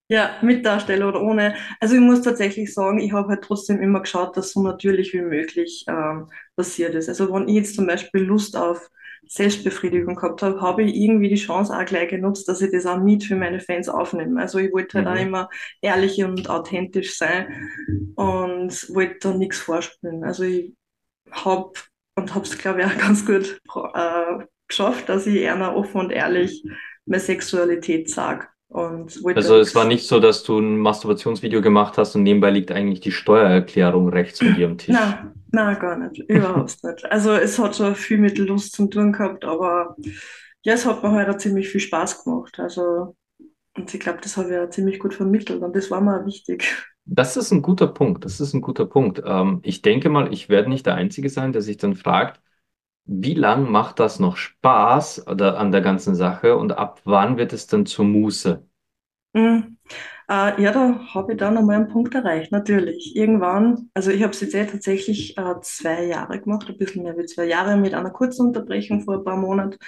Ja, 0.08 0.32
mit 0.42 0.66
Darsteller 0.66 1.08
oder 1.08 1.22
ohne. 1.22 1.54
Also 1.80 1.94
ich 1.94 2.00
muss 2.02 2.20
tatsächlich 2.20 2.74
sagen, 2.74 2.98
ich 2.98 3.12
habe 3.12 3.28
halt 3.28 3.44
trotzdem 3.44 3.80
immer 3.80 4.00
geschaut, 4.00 4.36
dass 4.36 4.52
so 4.52 4.62
natürlich 4.62 5.14
wie 5.14 5.22
möglich 5.22 5.86
ähm, 5.88 6.28
passiert 6.54 6.94
ist. 6.94 7.08
Also 7.08 7.32
wenn 7.32 7.48
ich 7.48 7.54
jetzt 7.54 7.76
zum 7.76 7.86
Beispiel 7.86 8.20
Lust 8.20 8.54
auf 8.54 8.90
Selbstbefriedigung 9.28 10.16
gehabt 10.16 10.42
habe, 10.42 10.60
habe 10.60 10.82
ich 10.82 10.94
irgendwie 10.96 11.28
die 11.28 11.36
Chance 11.36 11.76
auch 11.76 11.84
gleich 11.84 12.08
genutzt, 12.10 12.48
dass 12.48 12.60
ich 12.62 12.70
das 12.72 12.86
auch 12.86 12.98
mit 12.98 13.24
für 13.24 13.36
meine 13.36 13.60
Fans 13.60 13.88
aufnehme. 13.88 14.40
Also 14.40 14.58
ich 14.58 14.72
wollte 14.72 14.98
halt 14.98 15.06
auch 15.08 15.14
Mhm. 15.14 15.22
immer 15.22 15.48
ehrlich 15.80 16.22
und 16.24 16.50
authentisch 16.50 17.16
sein 17.16 17.70
und 18.14 18.94
wollte 18.94 19.18
da 19.30 19.34
nichts 19.34 19.58
vorspielen. 19.60 20.24
Also 20.24 20.44
ich 20.44 20.74
habe 21.30 21.72
und 22.16 22.34
habe 22.34 22.44
es, 22.46 22.58
glaube 22.58 22.80
ich, 22.80 22.86
auch 22.86 22.98
ganz 22.98 23.26
gut 23.26 23.60
äh, 23.94 24.46
geschafft, 24.68 25.08
dass 25.08 25.26
ich 25.26 25.36
eher 25.36 25.76
offen 25.76 26.00
und 26.00 26.12
ehrlich 26.12 26.64
meine 27.06 27.20
Sexualität 27.20 28.10
sage. 28.10 28.48
Und 28.72 29.22
Also 29.34 29.56
es 29.58 29.74
war 29.74 29.84
nicht 29.84 30.06
so, 30.06 30.18
dass 30.18 30.44
du 30.44 30.58
ein 30.58 30.78
Masturbationsvideo 30.78 31.60
gemacht 31.60 31.98
hast 31.98 32.14
und 32.16 32.22
nebenbei 32.22 32.50
liegt 32.50 32.72
eigentlich 32.72 33.00
die 33.00 33.12
Steuererklärung 33.12 34.08
rechts 34.08 34.38
von 34.38 34.54
dir 34.54 34.66
am 34.66 34.78
Tisch. 34.78 34.94
Nein, 34.94 35.32
nein, 35.50 35.78
gar 35.78 35.98
nicht. 35.98 36.18
Überhaupt 36.26 36.82
nicht. 36.82 37.04
Also 37.04 37.32
es 37.32 37.58
hat 37.58 37.76
schon 37.76 37.94
viel 37.94 38.16
mit 38.16 38.38
Lust 38.38 38.72
zu 38.72 38.86
tun 38.88 39.12
gehabt, 39.12 39.44
aber 39.44 39.94
ja, 40.62 40.72
es 40.72 40.86
hat 40.86 41.02
mir 41.02 41.12
halt 41.12 41.28
auch 41.28 41.36
ziemlich 41.36 41.68
viel 41.68 41.82
Spaß 41.82 42.24
gemacht. 42.24 42.58
Also, 42.58 43.14
und 43.76 43.92
ich 43.92 44.00
glaube, 44.00 44.20
das 44.22 44.38
habe 44.38 44.48
ich 44.48 44.54
ja 44.54 44.70
ziemlich 44.70 44.98
gut 44.98 45.14
vermittelt 45.14 45.62
und 45.62 45.76
das 45.76 45.90
war 45.90 46.00
mir 46.00 46.24
wichtig. 46.24 46.64
Das 47.04 47.36
ist 47.36 47.50
ein 47.50 47.62
guter 47.62 47.88
Punkt. 47.88 48.24
Das 48.24 48.40
ist 48.40 48.54
ein 48.54 48.60
guter 48.60 48.86
Punkt. 48.86 49.22
Ähm, 49.24 49.60
ich 49.64 49.82
denke 49.82 50.08
mal, 50.08 50.32
ich 50.32 50.48
werde 50.48 50.68
nicht 50.68 50.86
der 50.86 50.94
Einzige 50.94 51.28
sein, 51.28 51.52
der 51.52 51.62
sich 51.62 51.76
dann 51.76 51.96
fragt, 51.96 52.40
wie 53.04 53.34
lang 53.34 53.70
macht 53.70 53.98
das 54.00 54.18
noch 54.20 54.36
Spaß 54.36 55.26
oder 55.28 55.58
an 55.58 55.72
der 55.72 55.80
ganzen 55.82 56.14
Sache 56.14 56.56
und 56.56 56.72
ab 56.72 57.00
wann 57.04 57.36
wird 57.36 57.52
es 57.52 57.66
dann 57.66 57.86
zur 57.86 58.04
Muße? 58.04 58.66
Mhm. 59.34 59.78
Äh, 60.28 60.62
ja, 60.62 60.72
da 60.72 61.00
habe 61.14 61.32
ich 61.32 61.38
dann 61.38 61.54
nochmal 61.54 61.76
einen 61.76 61.88
Punkt 61.88 62.14
erreicht, 62.14 62.52
natürlich. 62.52 63.16
Irgendwann, 63.16 63.90
also 63.94 64.10
ich 64.10 64.22
habe 64.22 64.32
es 64.32 64.40
jetzt 64.40 64.54
eh 64.54 64.66
tatsächlich 64.66 65.36
äh, 65.38 65.54
zwei 65.62 66.04
Jahre 66.06 66.40
gemacht, 66.40 66.68
ein 66.68 66.76
bisschen 66.78 67.02
mehr 67.04 67.16
wie 67.16 67.26
zwei 67.26 67.46
Jahre 67.46 67.76
mit 67.76 67.94
einer 67.94 68.10
kurzen 68.10 68.46
Unterbrechung 68.48 69.02
vor 69.02 69.14
ein 69.16 69.24
paar 69.24 69.36
Monaten. 69.36 69.78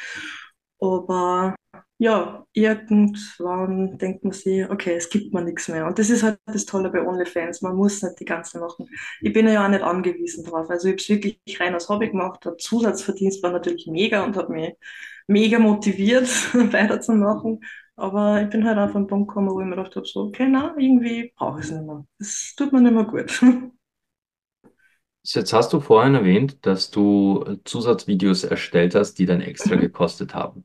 Aber 0.81 1.55
ja, 1.99 2.45
irgendwann 2.53 3.97
denkt 3.99 4.25
man 4.25 4.33
sich, 4.33 4.69
okay, 4.69 4.95
es 4.97 5.09
gibt 5.11 5.33
mir 5.33 5.43
nichts 5.43 5.69
mehr. 5.69 5.87
Und 5.87 5.99
das 5.99 6.11
ist 6.11 6.23
halt 6.23 6.39
das 6.47 6.67
Tolle 6.67 6.91
bei 6.91 7.01
OnlyFans. 7.07 7.63
Man 7.63 7.77
muss 7.77 8.03
nicht 8.03 8.21
die 8.21 8.25
ganze 8.25 8.59
machen. 8.59 8.89
Ich 9.21 9.33
bin 9.33 9.49
ja 9.49 9.65
auch 9.65 9.69
nicht 9.71 9.83
angewiesen 9.83 10.45
drauf. 10.45 10.69
Also 10.71 10.89
ich 10.89 10.93
habe 10.95 11.03
es 11.03 11.09
wirklich 11.09 11.61
rein 11.61 11.75
als 11.75 11.89
Hobby 11.89 12.11
gemacht. 12.11 12.45
Der 12.45 12.57
Zusatzverdienst 12.59 13.43
war 13.43 13.53
natürlich 13.53 13.87
mega 13.87 14.25
und 14.25 14.37
hat 14.37 14.51
mich 14.51 14.75
mega 15.27 15.59
motiviert, 15.59 16.27
weiterzumachen. 16.73 17.61
Aber 17.97 18.43
ich 18.43 18.49
bin 18.51 18.65
halt 18.67 18.79
auf 18.79 18.95
einen 18.97 19.07
Punkt 19.07 19.29
gekommen, 19.29 19.51
wo 19.51 19.61
ich 19.61 19.67
mir 19.67 19.77
gedacht 19.77 19.95
habe, 19.97 20.07
so, 20.07 20.23
okay, 20.25 20.49
na, 20.49 20.75
irgendwie 20.77 21.33
brauche 21.37 21.61
ich 21.61 21.67
es 21.67 21.71
nicht 21.73 21.87
mehr. 21.87 22.05
Das 22.19 22.55
tut 22.57 22.73
mir 22.73 22.81
nicht 22.81 22.93
mehr 22.95 23.05
gut. 23.05 23.41
Jetzt 25.27 25.53
hast 25.53 25.73
du 25.73 25.81
vorhin 25.81 26.15
erwähnt, 26.15 26.65
dass 26.67 26.91
du 26.91 27.45
äh, 27.47 27.57
Zusatzvideos 27.65 28.45
erstellt 28.45 28.95
hast, 28.95 29.15
die 29.19 29.27
dann 29.27 29.41
extra 29.41 29.75
Mhm. 29.75 29.77
gekostet 29.77 30.35
haben. 30.35 30.65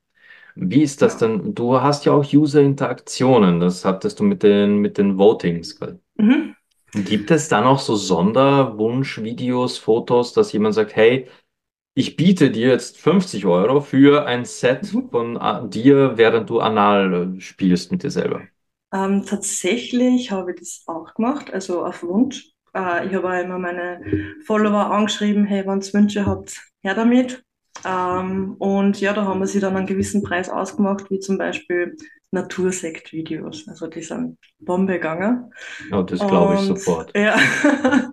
Wie 0.55 0.83
ist 0.83 1.01
das 1.01 1.17
Ja. 1.17 1.19
denn? 1.19 1.55
Du 1.55 1.81
hast 1.81 2.05
ja 2.05 2.13
auch 2.13 2.25
User-Interaktionen, 2.33 3.59
das 3.61 3.85
hattest 3.85 4.19
du 4.19 4.23
mit 4.25 4.43
den, 4.43 4.77
mit 4.79 4.97
den 4.99 5.17
Votings. 5.19 5.79
Mhm. 6.19 6.53
Gibt 6.93 7.31
es 7.31 7.49
dann 7.49 7.63
auch 7.65 7.79
so 7.79 7.95
Sonderwunschvideos, 7.95 9.77
Fotos, 9.79 10.33
dass 10.33 10.51
jemand 10.53 10.75
sagt, 10.75 10.95
hey, 10.95 11.27
ich 11.95 12.15
biete 12.17 12.51
dir 12.51 12.69
jetzt 12.69 12.97
50 12.99 13.45
Euro 13.47 13.81
für 13.81 14.25
ein 14.27 14.45
Set 14.45 14.93
Mhm. 14.93 15.09
von 15.11 15.37
äh, 15.37 15.69
dir, 15.69 16.17
während 16.17 16.49
du 16.49 16.59
anal 16.61 17.35
äh, 17.37 17.41
spielst 17.41 17.91
mit 17.91 18.03
dir 18.03 18.11
selber? 18.11 18.49
Ähm, 18.93 19.25
tatsächlich 19.25 20.29
habe 20.31 20.51
ich 20.53 20.59
das 20.59 20.83
auch 20.87 21.13
gemacht, 21.15 21.51
also 21.51 21.85
auf 21.85 22.03
Wunsch. 22.03 22.53
Äh, 22.75 23.07
ich 23.07 23.13
habe 23.13 23.29
auch 23.29 23.43
immer 23.43 23.59
meine 23.59 24.01
Follower 24.45 24.91
angeschrieben, 24.91 25.45
hey, 25.45 25.65
wenn 25.65 25.81
ihr 25.81 25.93
Wünsche 25.93 26.25
habt, 26.25 26.61
her 26.81 26.95
damit. 26.95 27.43
Ähm, 27.85 28.55
und 28.59 28.99
ja, 28.99 29.13
da 29.13 29.25
haben 29.25 29.39
wir 29.39 29.47
sie 29.47 29.59
dann 29.59 29.75
einen 29.75 29.88
gewissen 29.88 30.23
Preis 30.23 30.49
ausgemacht, 30.49 31.09
wie 31.09 31.19
zum 31.19 31.38
Beispiel 31.38 31.95
Natursekt-Videos. 32.31 33.67
Also 33.67 33.88
die 33.88 34.01
sind 34.01 34.38
Bombe 34.59 34.93
gegangen. 34.93 35.51
Ja, 35.89 36.03
das 36.03 36.19
glaube 36.19 36.55
ich 36.55 36.61
sofort. 36.61 37.15
ja, 37.15 37.38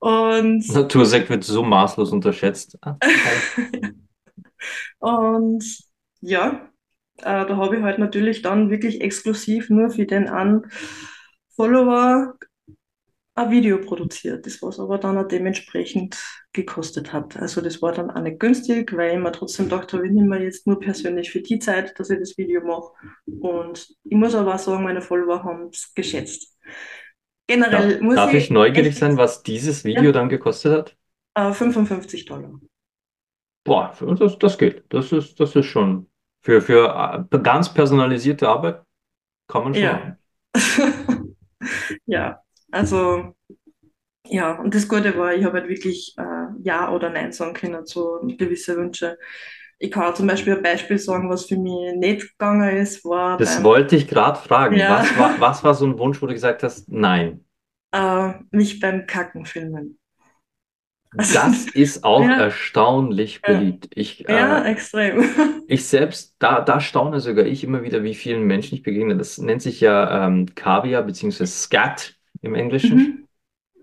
und, 0.00 0.68
Natursekt 0.74 1.30
wird 1.30 1.44
so 1.44 1.62
maßlos 1.62 2.12
unterschätzt. 2.12 2.78
Ah, 2.82 2.96
und 4.98 5.64
ja, 6.20 6.68
äh, 7.18 7.46
da 7.46 7.56
habe 7.56 7.76
ich 7.76 7.82
halt 7.82 7.98
natürlich 7.98 8.42
dann 8.42 8.70
wirklich 8.70 9.00
exklusiv 9.00 9.70
nur 9.70 9.90
für 9.90 10.06
den 10.06 10.28
einen 10.28 10.66
Follower 11.54 12.34
ein 13.38 13.50
Video 13.50 13.78
produziert, 13.78 14.46
das 14.46 14.60
was 14.62 14.78
aber 14.78 14.98
dann 14.98 15.18
auch 15.18 15.28
dementsprechend 15.28 16.16
gekostet 16.52 17.12
hat. 17.12 17.36
Also 17.36 17.60
das 17.60 17.80
war 17.82 17.92
dann 17.92 18.10
auch 18.10 18.20
nicht 18.20 18.40
günstig, 18.40 18.96
weil 18.96 19.16
ich 19.16 19.22
mir 19.22 19.32
trotzdem 19.32 19.68
gedacht 19.68 19.92
habe, 19.92 20.06
ich 20.06 20.12
nehme 20.12 20.38
mir 20.38 20.42
jetzt 20.42 20.66
nur 20.66 20.78
persönlich 20.80 21.30
für 21.30 21.40
die 21.40 21.58
Zeit, 21.58 21.98
dass 21.98 22.10
ich 22.10 22.18
das 22.18 22.36
Video 22.36 22.62
mache. 22.62 22.92
Und 23.40 23.88
ich 24.04 24.16
muss 24.16 24.34
aber 24.34 24.54
auch 24.54 24.58
sagen, 24.58 24.84
meine 24.84 25.02
Follower 25.02 25.42
haben 25.44 25.68
es 25.72 25.92
geschätzt. 25.94 26.56
Generell 27.46 28.00
muss 28.02 28.16
darf 28.16 28.32
ich 28.34 28.44
ich 28.44 28.50
neugierig 28.50 28.96
sein, 28.96 29.16
was 29.16 29.42
dieses 29.42 29.84
Video 29.84 30.04
ja, 30.04 30.12
dann 30.12 30.28
gekostet 30.28 30.72
hat? 30.72 30.96
äh, 31.38 31.52
55 31.52 32.24
Dollar. 32.24 32.60
Boah, 33.64 33.94
das, 34.18 34.38
das 34.38 34.58
geht. 34.58 34.84
Das 34.88 35.12
ist, 35.12 35.38
das 35.40 35.54
ist 35.54 35.66
schon 35.66 36.08
für, 36.42 36.60
für 36.60 37.26
äh, 37.30 37.38
ganz 37.38 37.72
personalisierte 37.72 38.48
Arbeit 38.48 38.82
kann 39.48 39.64
man 39.64 39.74
schon 39.74 39.82
Ja. 39.82 40.16
Ja, 42.06 42.42
also 42.70 43.34
ja, 44.26 44.54
und 44.60 44.74
das 44.74 44.88
Gute 44.88 45.16
war, 45.18 45.34
ich 45.34 45.44
habe 45.44 45.60
halt 45.60 45.68
wirklich 45.70 46.14
äh, 46.18 46.22
Ja 46.62 46.90
oder 46.92 47.10
Nein 47.10 47.32
sagen 47.32 47.54
können 47.54 47.86
zu 47.86 48.20
gewissen 48.38 48.76
Wünschen. 48.76 49.14
Ich 49.78 49.90
kann 49.92 50.04
auch 50.04 50.14
zum 50.14 50.26
Beispiel 50.26 50.56
ein 50.56 50.62
Beispiel 50.62 50.98
sagen, 50.98 51.30
was 51.30 51.46
für 51.46 51.56
mich 51.58 51.94
nicht 51.96 52.32
gegangen 52.38 52.76
ist, 52.78 53.04
war 53.04 53.38
Das 53.38 53.42
beim, 53.44 53.64
wollte 53.64 53.96
ich 53.96 54.06
gerade 54.08 54.38
fragen. 54.38 54.76
ja, 54.76 54.86
Was 54.86 55.16
war, 55.16 55.40
was 55.40 55.64
war 55.64 55.72
so 55.74 55.86
ein 55.86 55.98
Wunsch, 55.98 56.20
wo 56.22 56.26
du 56.26 56.34
gesagt 56.34 56.62
hast, 56.62 56.88
nein? 56.90 57.44
äh, 57.92 58.32
mich 58.50 58.80
beim 58.80 59.06
Kacken 59.06 59.44
filmen. 59.46 59.98
Also, 61.16 61.40
Das 61.40 61.66
ist 61.74 62.04
auch 62.04 62.30
ja, 62.30 62.36
erstaunlich 62.36 63.44
ja, 63.44 63.44
beliebt. 63.44 63.88
Ich, 63.94 64.28
ja, 64.28 64.62
äh, 64.64 64.70
extrem. 64.70 65.24
ich 65.66 65.86
selbst, 65.86 66.36
da, 66.38 66.60
da 66.60 66.80
staune 66.80 67.20
sogar 67.20 67.46
ich 67.46 67.64
immer 67.64 67.82
wieder, 67.82 68.02
wie 68.04 68.14
vielen 68.14 68.44
Menschen 68.44 68.76
ich 68.76 68.82
begegne. 68.82 69.16
Das 69.16 69.38
nennt 69.38 69.62
sich 69.62 69.80
ja 69.80 70.26
ähm, 70.26 70.54
Kaviar 70.54 71.02
beziehungsweise 71.02 71.52
Scat 71.52 72.17
im 72.42 72.54
Englischen. 72.54 72.98
Mhm. 72.98 73.28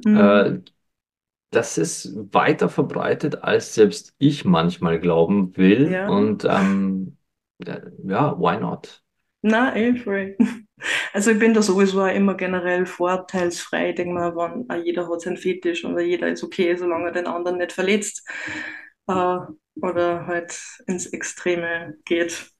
Mhm. 0.05 0.17
Äh, 0.17 0.59
das 1.51 1.77
ist 1.77 2.13
weiter 2.33 2.69
verbreitet, 2.69 3.43
als 3.43 3.75
selbst 3.75 4.13
ich 4.17 4.45
manchmal 4.45 4.99
glauben 4.99 5.55
will. 5.57 5.91
Ja, 5.91 6.07
Und 6.07 6.45
ähm, 6.45 7.17
äh, 7.65 7.81
ja, 8.03 8.37
why 8.39 8.57
not? 8.59 9.03
na, 9.41 9.75
eh, 9.75 9.95
voll. 9.95 10.35
Also 11.13 11.31
ich 11.31 11.39
bin 11.39 11.53
da 11.53 11.61
sowieso 11.61 12.05
immer 12.05 12.35
generell 12.35 12.85
vorurteilsfrei. 12.85 13.89
Ich 13.91 13.95
denke 13.95 14.13
mal, 14.13 14.35
wenn, 14.35 14.69
auch 14.69 14.83
jeder 14.83 15.07
hat 15.09 15.21
seinen 15.21 15.37
Fetisch 15.37 15.85
und 15.85 15.97
jeder 15.99 16.27
ist 16.27 16.43
okay, 16.43 16.75
solange 16.75 17.05
er 17.05 17.11
den 17.13 17.27
anderen 17.27 17.57
nicht 17.59 17.71
verletzt 17.71 18.27
äh, 19.07 19.37
oder 19.81 20.27
halt 20.27 20.59
ins 20.87 21.05
Extreme 21.07 21.95
geht. 22.03 22.51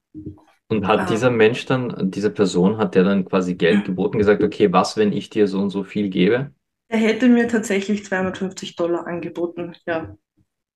Und 0.68 0.88
hat 0.88 1.10
dieser 1.10 1.30
Ähm, 1.30 1.38
Mensch 1.38 1.66
dann, 1.66 2.12
diese 2.12 2.32
Person, 2.32 2.78
hat 2.78 2.96
der 2.96 3.04
dann 3.04 3.26
quasi 3.26 3.56
Geld 3.56 3.84
geboten, 3.86 4.18
gesagt, 4.20 4.44
okay, 4.44 4.72
was, 4.74 4.98
wenn 4.98 5.14
ich 5.14 5.30
dir 5.30 5.48
so 5.48 5.60
und 5.62 5.70
so 5.70 5.84
viel 5.84 6.10
gebe? 6.10 6.52
er 6.88 6.98
hätte 6.98 7.28
mir 7.30 7.48
tatsächlich 7.48 8.04
250 8.06 8.76
Dollar 8.76 9.06
angeboten. 9.06 9.76
Ja, 9.86 10.18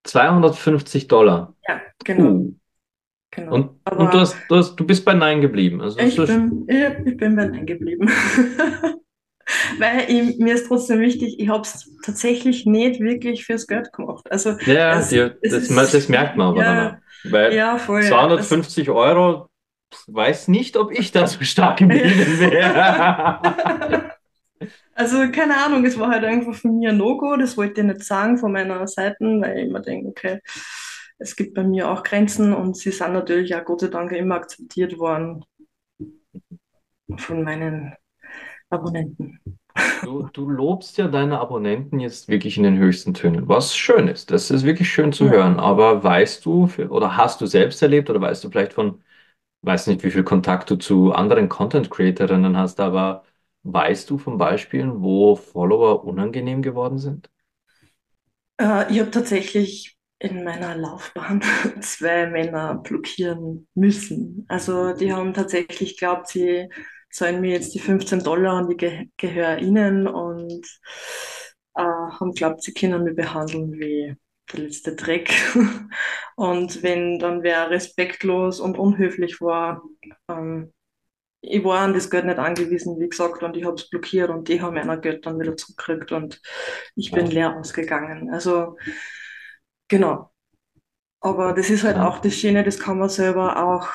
250 0.04 1.08
Dollar. 1.08 1.56
ja, 1.68 1.82
genau, 2.04 2.42
Puh. 2.42 2.56
genau. 3.32 3.56
Und, 3.56 3.80
und 3.96 4.14
du 4.14 4.20
hast, 4.20 4.50
du 4.52 4.56
hast, 4.58 4.76
du 4.78 4.86
bist 4.86 5.06
bei 5.06 5.14
Nein 5.14 5.42
geblieben. 5.42 5.82
Also 5.82 6.00
das 6.02 6.18
ich 6.18 6.18
ist, 6.18 6.28
bin, 6.28 6.66
ich, 6.68 7.18
bin 7.18 7.36
bei 7.36 7.46
Nein 7.46 7.66
geblieben. 7.66 8.10
Weil 9.80 10.10
ich, 10.12 10.38
mir 10.38 10.54
ist 10.56 10.68
trotzdem 10.68 11.00
wichtig, 11.00 11.40
ich 11.40 11.50
habe 11.50 11.62
es 11.62 11.92
tatsächlich 12.04 12.66
nicht 12.66 13.00
wirklich 13.00 13.46
fürs 13.46 13.68
Geld 13.68 13.92
gemacht. 13.94 14.32
Also 14.32 14.56
ja, 14.66 14.74
ja, 14.76 15.00
es, 15.00 15.10
dir, 15.10 15.38
es 15.42 15.54
das, 15.54 15.70
mer- 15.70 15.88
das 15.88 15.94
ist, 15.94 16.10
merkt 16.10 16.38
man 16.38 16.48
aber 16.48 16.64
dann 16.64 16.78
ja, 16.78 17.02
Weil 17.24 17.56
ja, 17.56 17.78
voll. 17.78 18.02
Es, 18.36 18.58
250 18.58 18.90
Euro, 18.90 19.49
weiß 20.08 20.48
nicht, 20.50 20.78
ob 20.78 20.92
ich 20.92 21.12
da 21.12 21.28
so 21.28 21.44
stark 21.44 21.82
ja. 21.82 21.88
geblieben 21.88 22.40
wäre. 22.40 24.12
Also 24.96 25.32
keine 25.32 25.58
Ahnung, 25.64 25.86
es 25.86 25.98
war 25.98 26.10
halt 26.10 26.24
einfach 26.26 26.54
von 26.56 26.78
mir 26.78 26.90
ein 26.90 26.98
No-Go, 26.98 27.38
das 27.38 27.58
wollte 27.58 27.82
ich 27.82 27.88
nicht 27.88 28.04
sagen 28.04 28.38
von 28.38 28.52
meiner 28.52 28.86
Seite, 28.88 29.18
weil 29.42 29.58
ich 29.60 29.68
immer 29.70 29.80
denke, 29.82 30.10
okay, 30.10 30.40
es 31.18 31.36
gibt 31.36 31.54
bei 31.56 31.64
mir 31.64 31.90
auch 31.90 32.04
Grenzen 32.04 32.54
und 32.54 32.78
sie 32.78 32.92
sind 32.92 33.14
natürlich 33.14 33.56
auch 33.56 33.66
Gott 33.66 33.82
sei 33.82 33.88
Dank 33.88 34.12
immer 34.12 34.36
akzeptiert 34.36 34.98
worden 35.00 35.44
von 37.18 37.44
meinen 37.44 37.94
Abonnenten. 38.70 39.40
Du, 40.02 40.24
du 40.32 40.50
lobst 40.50 40.98
ja 40.98 41.08
deine 41.10 41.40
Abonnenten 41.40 42.00
jetzt 42.00 42.30
wirklich 42.30 42.56
in 42.58 42.64
den 42.64 42.78
höchsten 42.78 43.14
Tönen, 43.14 43.48
was 43.50 43.76
schön 43.76 44.08
ist. 44.08 44.32
Das 44.32 44.50
ist 44.50 44.64
wirklich 44.64 44.90
schön 44.92 45.12
zu 45.12 45.26
Ja. 45.26 45.32
hören. 45.32 45.60
Aber 45.60 46.04
weißt 46.04 46.46
du 46.46 46.70
oder 46.90 47.18
hast 47.18 47.42
du 47.42 47.46
selbst 47.48 47.82
erlebt 47.82 48.10
oder 48.10 48.22
weißt 48.22 48.44
du 48.44 48.50
vielleicht 48.50 48.74
von, 48.74 49.02
weiß 49.62 49.88
nicht, 49.88 50.04
wie 50.04 50.12
viel 50.12 50.24
Kontakt 50.24 50.70
du 50.70 50.76
zu 50.78 51.12
anderen 51.14 51.50
Content 51.50 51.90
Creatorinnen 51.92 52.58
hast, 52.58 52.80
aber 52.80 53.24
weißt 53.64 54.10
du 54.10 54.18
von 54.18 54.38
Beispielen, 54.38 55.02
wo 55.02 55.36
Follower 55.36 56.04
unangenehm 56.06 56.62
geworden 56.62 56.98
sind? 57.00 57.30
Äh, 58.60 58.92
ich 58.92 59.00
habe 59.00 59.12
tatsächlich 59.12 59.98
in 60.20 60.44
meiner 60.44 60.76
Laufbahn 60.76 61.42
zwei 61.82 62.28
Männer 62.28 62.76
blockieren 62.76 63.68
müssen. 63.74 64.46
Also 64.50 64.94
die 64.94 65.14
haben 65.14 65.34
tatsächlich 65.34 65.98
glaubt, 65.98 66.28
sie 66.28 66.70
zahlen 67.12 67.42
mir 67.42 67.52
jetzt 67.52 67.74
die 67.74 67.80
15 67.80 68.20
Dollar 68.24 68.58
und 68.64 68.72
ich 68.72 68.78
ge 68.78 69.08
gehöre 69.18 69.58
ihnen 69.60 70.08
und 70.08 70.66
äh, 71.76 71.82
haben 71.82 72.34
glaubt, 72.34 72.64
sie 72.64 72.74
können 72.74 73.04
mich 73.04 73.16
behandeln 73.16 73.72
wie 73.74 74.16
der 74.52 74.62
letzte 74.62 74.96
Dreck. 74.96 75.32
Und 76.36 76.84
wenn 76.84 77.20
dann 77.20 77.44
wer 77.44 77.70
respektlos 77.70 78.60
und 78.60 78.78
unhöflich 78.78 79.42
war, 79.42 79.82
ähm, 80.30 80.74
ich 81.42 81.64
war 81.64 81.82
an 81.82 81.94
das 81.94 82.10
Geld 82.10 82.26
nicht 82.26 82.38
angewiesen, 82.38 83.00
wie 83.00 83.10
gesagt, 83.10 83.44
und 83.44 83.56
ich 83.56 83.64
habe 83.64 83.76
es 83.76 83.90
blockiert 83.90 84.30
und 84.30 84.50
die 84.50 84.62
haben 84.62 84.76
mein 84.86 85.02
Geld 85.02 85.26
dann 85.26 85.40
wieder 85.40 85.56
zurückgekriegt 85.56 86.12
und 86.12 86.42
ich 86.96 87.12
bin 87.12 87.28
leer 87.28 87.56
ausgegangen. 87.58 88.30
Also 88.34 88.78
genau. 89.88 90.32
Aber 91.22 91.54
das 91.54 91.70
ist 91.70 91.84
halt 91.84 91.98
auch 91.98 92.20
das 92.20 92.36
Schöne, 92.36 92.64
das 92.64 92.80
kann 92.80 92.98
man 93.00 93.10
selber 93.10 93.62
auch, 93.64 93.90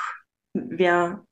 wer, 0.54 1.24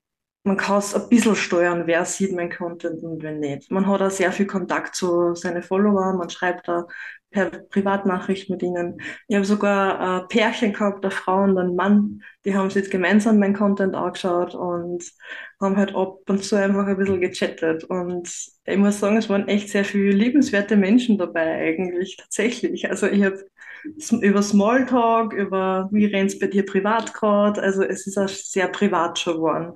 man 0.44 0.56
kann 0.56 0.78
es 0.78 0.94
ein 0.94 1.08
bisschen 1.08 1.36
steuern, 1.36 1.86
wer 1.86 2.04
sieht 2.04 2.32
mein 2.32 2.50
Content 2.50 3.02
und 3.02 3.22
wer 3.22 3.32
nicht. 3.32 3.70
Man 3.70 3.86
hat 3.86 4.02
auch 4.02 4.10
sehr 4.10 4.32
viel 4.32 4.46
Kontakt 4.46 4.94
zu 4.94 5.34
seinen 5.34 5.62
Followern, 5.62 6.16
man 6.18 6.30
schreibt 6.30 6.68
da 6.68 6.86
per 7.32 7.50
Privatnachricht 7.50 8.50
mit 8.50 8.62
ihnen. 8.62 9.00
Ich 9.26 9.36
habe 9.36 9.44
sogar 9.44 10.22
ein 10.22 10.28
Pärchen 10.28 10.72
gehabt, 10.72 11.04
eine 11.04 11.10
Frau 11.10 11.42
und 11.42 11.58
ein 11.58 11.74
Mann, 11.74 12.22
die 12.44 12.54
haben 12.54 12.70
sich 12.70 12.82
jetzt 12.82 12.90
gemeinsam 12.90 13.38
mein 13.38 13.54
Content 13.54 13.94
angeschaut 13.94 14.54
und 14.54 15.04
haben 15.60 15.76
halt 15.76 15.94
ab 15.94 16.18
und 16.28 16.44
zu 16.44 16.56
einfach 16.56 16.86
ein 16.86 16.96
bisschen 16.96 17.20
gechattet. 17.20 17.84
Und 17.84 18.28
ich 18.64 18.76
muss 18.76 19.00
sagen, 19.00 19.16
es 19.16 19.28
waren 19.28 19.48
echt 19.48 19.68
sehr 19.68 19.84
viele 19.84 20.12
liebenswerte 20.12 20.76
Menschen 20.76 21.18
dabei 21.18 21.54
eigentlich, 21.54 22.16
tatsächlich. 22.16 22.88
Also 22.90 23.06
ich 23.06 23.24
habe 23.24 23.44
über 24.20 24.42
Smalltalk, 24.42 25.32
über 25.32 25.88
wie 25.92 26.06
rennt's 26.06 26.38
bei 26.38 26.46
dir 26.46 26.64
privat 26.64 27.14
gerade. 27.14 27.60
Also 27.62 27.82
es 27.82 28.06
ist 28.06 28.16
auch 28.16 28.28
sehr 28.28 28.68
privat 28.68 29.18
schon 29.18 29.34
geworden. 29.36 29.72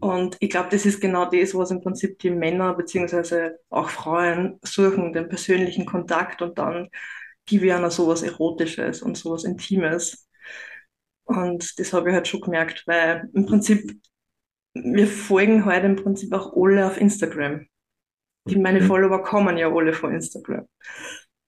Und 0.00 0.36
ich 0.40 0.50
glaube, 0.50 0.68
das 0.70 0.84
ist 0.86 1.00
genau 1.00 1.24
das, 1.30 1.54
was 1.54 1.70
im 1.70 1.80
Prinzip 1.80 2.18
die 2.18 2.30
Männer 2.30 2.74
beziehungsweise 2.74 3.58
auch 3.70 3.88
Frauen 3.88 4.58
suchen, 4.62 5.12
den 5.12 5.28
persönlichen 5.28 5.86
Kontakt 5.86 6.42
und 6.42 6.58
dann 6.58 6.87
gebe 7.46 7.66
ich 7.66 7.72
einer 7.72 7.90
sowas 7.90 8.22
Erotisches 8.22 9.02
und 9.02 9.16
sowas 9.16 9.44
Intimes. 9.44 10.28
Und 11.24 11.78
das 11.78 11.92
habe 11.92 12.08
ich 12.10 12.14
halt 12.14 12.28
schon 12.28 12.40
gemerkt, 12.40 12.84
weil 12.86 13.28
im 13.34 13.46
Prinzip, 13.46 13.92
wir 14.74 15.06
folgen 15.06 15.64
halt 15.64 15.84
im 15.84 15.96
Prinzip 15.96 16.32
auch 16.34 16.54
alle 16.56 16.86
auf 16.86 17.00
Instagram. 17.00 17.66
Die, 18.48 18.56
meine. 18.56 18.80
Follower 18.82 19.22
kommen 19.22 19.58
ja 19.58 19.72
alle 19.72 19.92
von 19.92 20.14
Instagram 20.14 20.66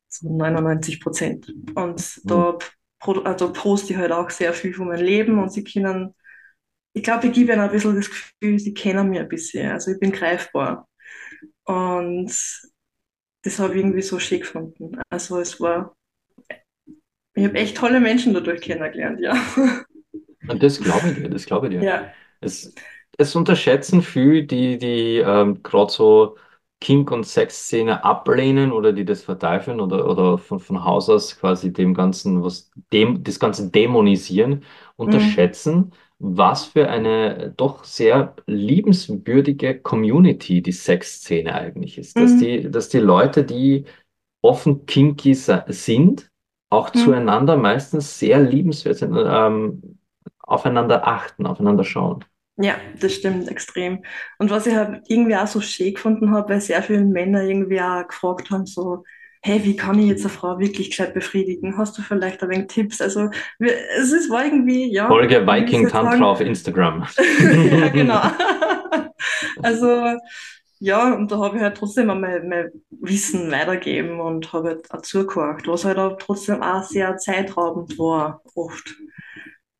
so 0.08 0.28
99 0.36 1.00
Prozent. 1.00 1.54
Und 1.74 2.20
Mhm. 2.24 2.30
da 2.30 2.58
also 3.24 3.52
poste 3.52 3.92
ich 3.94 3.98
halt 3.98 4.12
auch 4.12 4.30
sehr 4.30 4.52
viel 4.52 4.74
von 4.74 4.88
meinem 4.88 5.04
Leben 5.04 5.38
und 5.38 5.50
sie 5.52 5.64
können, 5.64 6.14
ich 6.94 7.02
glaube, 7.02 7.28
ich 7.28 7.32
gebe 7.34 7.52
ihnen 7.52 7.60
ein 7.62 7.70
bisschen 7.70 7.96
das 7.96 8.10
Gefühl, 8.10 8.58
sie 8.58 8.74
kennen 8.74 9.10
mich 9.10 9.20
ein 9.20 9.28
bisschen. 9.28 9.70
Also 9.72 9.92
ich 9.92 10.00
bin 10.00 10.12
greifbar. 10.12 10.88
Und 11.64 12.32
das 13.42 13.58
habe 13.58 13.74
ich 13.74 13.80
irgendwie 13.80 14.02
so 14.02 14.18
schön 14.18 14.40
gefunden. 14.40 14.98
Also 15.10 15.38
es 15.40 15.60
war, 15.60 15.94
ich 17.34 17.44
habe 17.44 17.54
echt 17.58 17.76
tolle 17.76 18.00
Menschen 18.00 18.34
dadurch 18.34 18.60
kennengelernt, 18.60 19.20
ja. 19.20 19.34
Und 20.46 20.62
das 20.62 20.80
glaube 20.80 21.08
ich 21.08 21.14
dir, 21.14 21.28
das 21.30 21.46
glaube 21.46 21.68
ich 21.68 21.72
dir. 21.74 21.86
Ja. 21.86 22.14
Es, 22.40 22.74
es 23.18 23.34
unterschätzen 23.36 24.02
viele, 24.02 24.44
die, 24.44 24.78
die 24.78 25.18
ähm, 25.18 25.62
gerade 25.62 25.92
so 25.92 26.36
Kink- 26.80 27.10
und 27.10 27.24
Sexszene 27.26 28.04
ablehnen 28.04 28.72
oder 28.72 28.92
die 28.92 29.04
das 29.04 29.22
verteufeln 29.22 29.80
oder, 29.80 30.08
oder 30.08 30.38
von, 30.38 30.58
von 30.60 30.82
Haus 30.84 31.08
aus 31.10 31.36
quasi 31.38 31.72
dem 31.72 31.92
Ganzen, 31.94 32.42
was 32.42 32.70
dem, 32.92 33.22
das 33.22 33.38
Ganze 33.38 33.70
dämonisieren, 33.70 34.64
Mhm. 35.04 35.50
Was 36.20 36.66
für 36.66 36.88
eine 36.90 37.52
doch 37.56 37.84
sehr 37.84 38.36
liebenswürdige 38.46 39.80
Community 39.80 40.62
die 40.62 40.72
Sexszene 40.72 41.54
eigentlich 41.54 41.98
ist. 41.98 42.20
Dass 42.20 42.36
Mhm. 42.36 42.36
die, 42.36 42.70
dass 42.70 42.90
die 42.90 42.98
Leute, 42.98 43.44
die 43.44 43.86
offen 44.42 44.86
kinky 44.86 45.34
sind, 45.34 46.30
auch 46.70 46.90
Mhm. 46.94 47.30
zueinander 47.30 47.56
meistens 47.56 48.18
sehr 48.18 48.40
liebenswert 48.40 48.98
sind, 48.98 49.16
ähm, 49.18 49.98
aufeinander 50.40 51.06
achten, 51.08 51.46
aufeinander 51.46 51.84
schauen. 51.84 52.24
Ja, 52.56 52.76
das 53.00 53.14
stimmt 53.14 53.48
extrem. 53.48 54.04
Und 54.38 54.50
was 54.50 54.66
ich 54.66 54.74
halt 54.74 55.02
irgendwie 55.08 55.36
auch 55.36 55.46
so 55.46 55.60
schön 55.62 55.94
gefunden 55.94 56.30
habe, 56.32 56.50
weil 56.54 56.60
sehr 56.60 56.82
viele 56.82 57.04
Männer 57.04 57.42
irgendwie 57.42 57.80
auch 57.80 58.06
gefragt 58.06 58.50
haben, 58.50 58.66
so, 58.66 59.04
hey, 59.42 59.64
wie 59.64 59.76
kann 59.76 59.98
ich 59.98 60.06
jetzt 60.06 60.24
eine 60.24 60.30
Frau 60.30 60.58
wirklich 60.58 60.90
gescheit 60.90 61.14
befriedigen? 61.14 61.78
Hast 61.78 61.96
du 61.96 62.02
vielleicht 62.02 62.42
ein 62.42 62.50
wenig 62.50 62.68
Tipps? 62.68 63.00
Also, 63.00 63.30
wir, 63.58 63.72
es 63.98 64.12
ist, 64.12 64.30
war 64.30 64.44
irgendwie, 64.44 64.92
ja, 64.92 65.08
Folge 65.08 65.46
Viking 65.46 65.88
Tantra 65.88 66.12
sagen? 66.12 66.24
auf 66.24 66.40
Instagram. 66.40 67.06
Ja, 67.18 67.88
genau. 67.88 68.22
Also, 69.62 70.16
ja, 70.78 71.14
und 71.14 71.30
da 71.30 71.38
habe 71.38 71.56
ich 71.56 71.62
halt 71.62 71.76
trotzdem 71.76 72.08
einmal 72.08 72.42
mein 72.42 72.70
Wissen 72.90 73.50
weitergegeben 73.50 74.18
und 74.18 74.52
habe 74.52 74.68
halt 74.68 74.90
auch 74.90 75.02
zugehört, 75.02 75.68
was 75.68 75.84
halt 75.84 75.98
auch 75.98 76.16
trotzdem 76.18 76.62
auch 76.62 76.82
sehr 76.82 77.18
zeitraubend 77.18 77.98
war, 77.98 78.42
oft. 78.54 78.96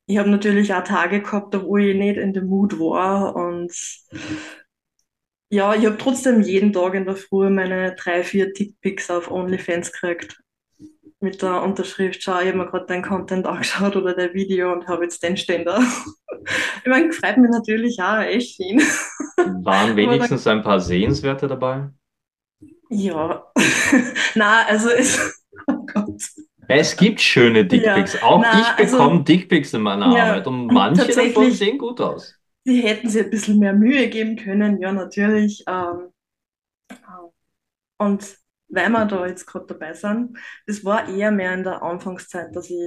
Ich 0.07 0.19
habe 0.19 0.29
natürlich 0.29 0.75
auch 0.75 0.85
Tage 0.85 1.23
gehabt, 1.23 1.59
wo 1.63 1.79
ich 1.79 1.97
nicht 1.97 2.19
in 2.19 2.35
dem 2.35 2.47
Mut 2.47 2.79
war 2.79 3.35
und 3.35 3.73
ja, 5.51 5.75
ich 5.75 5.85
habe 5.85 5.99
trotzdem 5.99 6.43
jeden 6.43 6.73
Tag 6.73 6.95
in 6.95 7.05
der 7.05 7.17
Früh 7.17 7.51
meine 7.51 7.95
drei, 7.97 8.23
vier 8.23 8.53
Dickpics 8.53 9.11
auf 9.11 9.31
OnlyFans 9.31 9.93
gekriegt. 9.93 10.41
Mit 11.23 11.43
der 11.43 11.63
Unterschrift, 11.63 12.23
schau, 12.23 12.41
ich 12.41 12.49
habe 12.49 12.57
mir 12.57 12.67
gerade 12.67 12.87
dein 12.87 13.03
Content 13.03 13.47
angeschaut 13.47 13.95
oder 13.97 14.15
dein 14.15 14.33
Video 14.33 14.73
und 14.73 14.87
habe 14.87 15.05
jetzt 15.05 15.23
den 15.23 15.37
da. 15.65 15.81
Ich 16.83 16.87
meine, 16.87 17.13
freut 17.13 17.37
mich 17.37 17.51
natürlich 17.51 18.01
auch 18.01 18.21
echt 18.21 18.57
schön. 18.57 18.79
Waren 19.65 19.95
wenigstens 19.95 20.47
ein 20.47 20.63
paar 20.63 20.81
Sehenswerte 20.81 21.47
dabei? 21.47 21.91
ja, 22.91 23.45
na, 24.35 24.67
also 24.67 24.89
es, 24.89 25.45
oh 25.67 25.87
Gott. 25.93 26.23
Es 26.69 26.97
gibt 26.97 27.21
schöne 27.21 27.61
Ja, 27.61 27.65
Dickpics. 27.65 28.23
Auch 28.23 28.41
ich 28.41 28.49
na, 28.53 28.75
also, 28.77 28.97
bekomme 28.97 29.25
Dickpics 29.25 29.75
in 29.75 29.83
meiner 29.83 30.07
Arbeit 30.07 30.47
ja, 30.47 30.53
und 30.53 30.67
manche 30.69 31.07
davon 31.07 31.51
sehen 31.51 31.79
gut 31.79 32.01
aus. 32.01 32.40
Die 32.67 32.83
hätten 32.83 33.09
sich 33.09 33.25
ein 33.25 33.31
bisschen 33.31 33.59
mehr 33.59 33.73
Mühe 33.75 34.09
geben 34.09 34.37
können, 34.37 34.81
ja, 34.81 34.93
natürlich. 34.93 35.65
Ähm, 35.67 36.13
Und 37.99 38.37
weil 38.69 38.89
wir 38.91 39.05
da 39.07 39.27
jetzt 39.27 39.47
gerade 39.47 39.67
dabei 39.67 39.95
sind, 39.95 40.39
das 40.67 40.85
war 40.85 41.09
eher 41.09 41.31
mehr 41.31 41.55
in 41.55 41.65
der 41.65 41.83
Anfangszeit, 41.83 42.55
dass 42.55 42.71
ich 42.71 42.79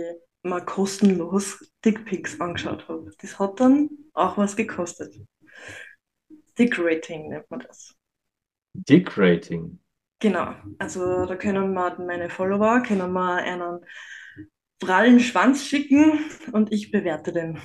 mal 0.43 0.63
kostenlos 0.65 1.71
Dickpics 1.85 2.39
angeschaut 2.41 2.87
habe. 2.87 3.11
Das 3.19 3.39
hat 3.39 3.59
dann 3.59 3.89
auch 4.13 4.37
was 4.37 4.55
gekostet. 4.55 5.15
Dick-Rating 6.57 7.29
nennt 7.29 7.49
man 7.51 7.59
das. 7.59 7.95
Dick-Rating. 8.75 9.79
Genau. 10.19 10.55
Also 10.79 11.25
da 11.25 11.35
können 11.35 11.73
wir 11.73 11.95
meine 11.99 12.29
Follower, 12.29 12.81
können 12.81 13.11
wir 13.11 13.35
einen 13.35 13.79
prallen 14.79 15.19
Schwanz 15.19 15.65
schicken 15.65 16.19
und 16.51 16.71
ich 16.71 16.91
bewerte 16.91 17.33
den 17.33 17.59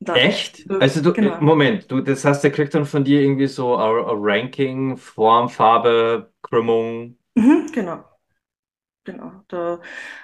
dann. 0.00 0.20
Echt? 0.20 0.68
So, 0.68 0.74
Also 0.78 1.02
du, 1.02 1.12
genau. 1.12 1.40
Moment, 1.40 1.90
du, 1.90 2.00
das 2.00 2.24
heißt, 2.24 2.42
der 2.44 2.50
kriegt 2.52 2.74
dann 2.74 2.86
von 2.86 3.04
dir 3.04 3.20
irgendwie 3.20 3.46
so 3.46 3.76
ein, 3.76 4.04
Ranking, 4.20 4.96
Form, 4.96 5.48
Farbe, 5.48 6.32
Krümmung. 6.42 7.18
Mhm, 7.36 7.68
genau. 7.72 8.04
Genau, 9.04 9.42
da 9.48 9.80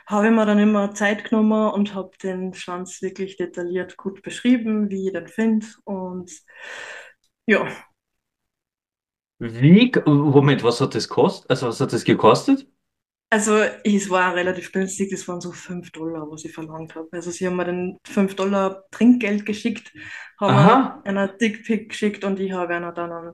habe 0.06 0.26
ich 0.26 0.32
mir 0.32 0.44
dann 0.44 0.58
immer 0.58 0.92
Zeit 0.94 1.24
genommen 1.24 1.72
und 1.72 1.94
habe 1.94 2.10
den 2.22 2.52
Schwanz 2.54 3.00
wirklich 3.00 3.36
detailliert 3.38 3.96
gut 3.96 4.22
beschrieben, 4.22 4.90
wie 4.90 5.06
ich 5.08 5.12
den 5.14 5.26
finde. 5.28 5.66
Und 5.84 6.30
ja, 7.46 7.66
Wie, 9.38 9.92
Moment, 10.06 10.62
was 10.64 10.80
hat 10.80 10.94
das 10.96 11.08
gekostet? 11.08 11.48
Also 11.50 11.68
was 11.68 11.80
hat 11.80 11.92
das 11.92 12.02
gekostet? 12.04 12.66
Also 13.34 13.56
es 13.82 14.08
war 14.10 14.36
relativ 14.36 14.70
günstig, 14.70 15.10
das 15.10 15.26
waren 15.26 15.40
so 15.40 15.50
5 15.50 15.90
Dollar, 15.90 16.30
was 16.30 16.44
ich 16.44 16.52
verlangt 16.52 16.94
habe. 16.94 17.08
Also 17.10 17.32
sie 17.32 17.48
haben 17.48 17.56
mir 17.56 17.64
den 17.64 17.98
5 18.06 18.36
Dollar 18.36 18.84
Trinkgeld 18.92 19.44
geschickt, 19.44 19.92
haben 20.40 20.54
mir 20.54 21.04
einer 21.04 21.26
Dickpic 21.26 21.88
geschickt 21.88 22.22
und 22.22 22.38
ich 22.38 22.52
habe 22.52 22.76
einer 22.76 22.92
dann 22.92 23.10
einen, 23.10 23.32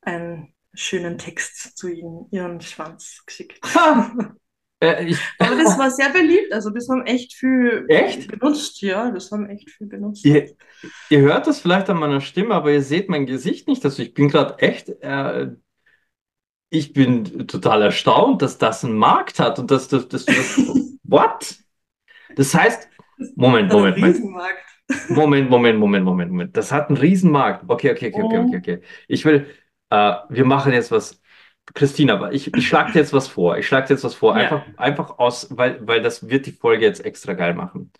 einen 0.00 0.54
schönen 0.72 1.18
Text 1.18 1.76
zu 1.76 1.88
ihren, 1.88 2.26
ihren 2.30 2.60
Schwanz 2.62 3.22
geschickt. 3.26 3.60
Äh, 4.80 5.06
ich, 5.06 5.18
Aber 5.40 5.56
das 5.56 5.76
war 5.76 5.90
sehr 5.90 6.10
beliebt, 6.10 6.52
also 6.52 6.70
das 6.70 6.88
haben 6.88 7.04
echt 7.04 7.34
viel 7.34 7.84
echt? 7.88 8.28
benutzt, 8.30 8.80
ja, 8.80 9.10
das 9.10 9.32
haben 9.32 9.50
echt 9.50 9.68
viel 9.70 9.88
benutzt. 9.88 10.24
Ihr, 10.24 10.54
ihr 11.10 11.18
hört 11.18 11.48
das 11.48 11.58
vielleicht 11.58 11.90
an 11.90 11.98
meiner 11.98 12.20
Stimme, 12.20 12.54
aber 12.54 12.70
ihr 12.70 12.82
seht 12.82 13.08
mein 13.08 13.26
Gesicht 13.26 13.66
nicht. 13.66 13.84
Also 13.84 14.00
ich 14.04 14.14
bin 14.14 14.28
gerade 14.28 14.56
echt, 14.60 14.88
äh, 15.00 15.48
ich 16.70 16.92
bin 16.92 17.46
total 17.46 17.82
erstaunt, 17.82 18.42
dass 18.42 18.58
das 18.58 18.84
einen 18.84 18.96
Markt 18.96 19.40
hat 19.40 19.58
und 19.58 19.70
dass, 19.70 19.88
dass 19.88 20.08
du 20.08 20.08
das. 20.08 20.26
What? 21.04 21.56
Das 22.36 22.54
heißt, 22.54 22.88
Moment, 23.36 23.72
Moment, 23.72 23.98
Moment. 23.98 24.20
Moment, 25.08 25.50
Moment, 25.50 25.78
Moment, 25.78 26.04
Moment, 26.04 26.30
Moment. 26.30 26.56
Das 26.56 26.72
hat 26.72 26.88
einen 26.88 26.98
Riesenmarkt. 26.98 27.64
Okay, 27.68 27.92
okay, 27.92 28.08
okay, 28.08 28.22
okay, 28.22 28.38
okay, 28.38 28.54
Oh, 28.54 28.56
okay. 28.56 28.80
Ich 29.06 29.24
will, 29.24 29.46
äh, 29.90 30.14
wir 30.28 30.44
machen 30.44 30.72
jetzt 30.72 30.90
was. 30.90 31.20
Christina, 31.74 32.14
aber 32.14 32.32
ich, 32.32 32.54
ich 32.54 32.66
schlage 32.66 32.92
dir 32.92 33.00
jetzt 33.00 33.12
was 33.12 33.28
vor. 33.28 33.58
Ich 33.58 33.66
schlage 33.66 33.88
dir 33.88 33.94
jetzt 33.94 34.04
was 34.04 34.14
vor. 34.14 34.34
ja. 34.38 34.42
Einfach, 34.42 34.62
einfach 34.78 35.18
aus, 35.18 35.48
weil, 35.50 35.86
weil 35.86 36.00
das 36.00 36.26
wird 36.26 36.46
die 36.46 36.52
Folge 36.52 36.86
jetzt 36.86 37.04
extra 37.04 37.34
geil 37.34 37.52
machen. 37.52 37.92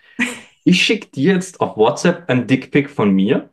Ich 0.64 0.83
schicke 0.83 1.09
dir 1.09 1.35
jetzt 1.35 1.61
auf 1.61 1.76
WhatsApp 1.76 2.31
ein 2.31 2.46
Dickpic 2.46 2.88
von 2.88 3.11
mir 3.11 3.50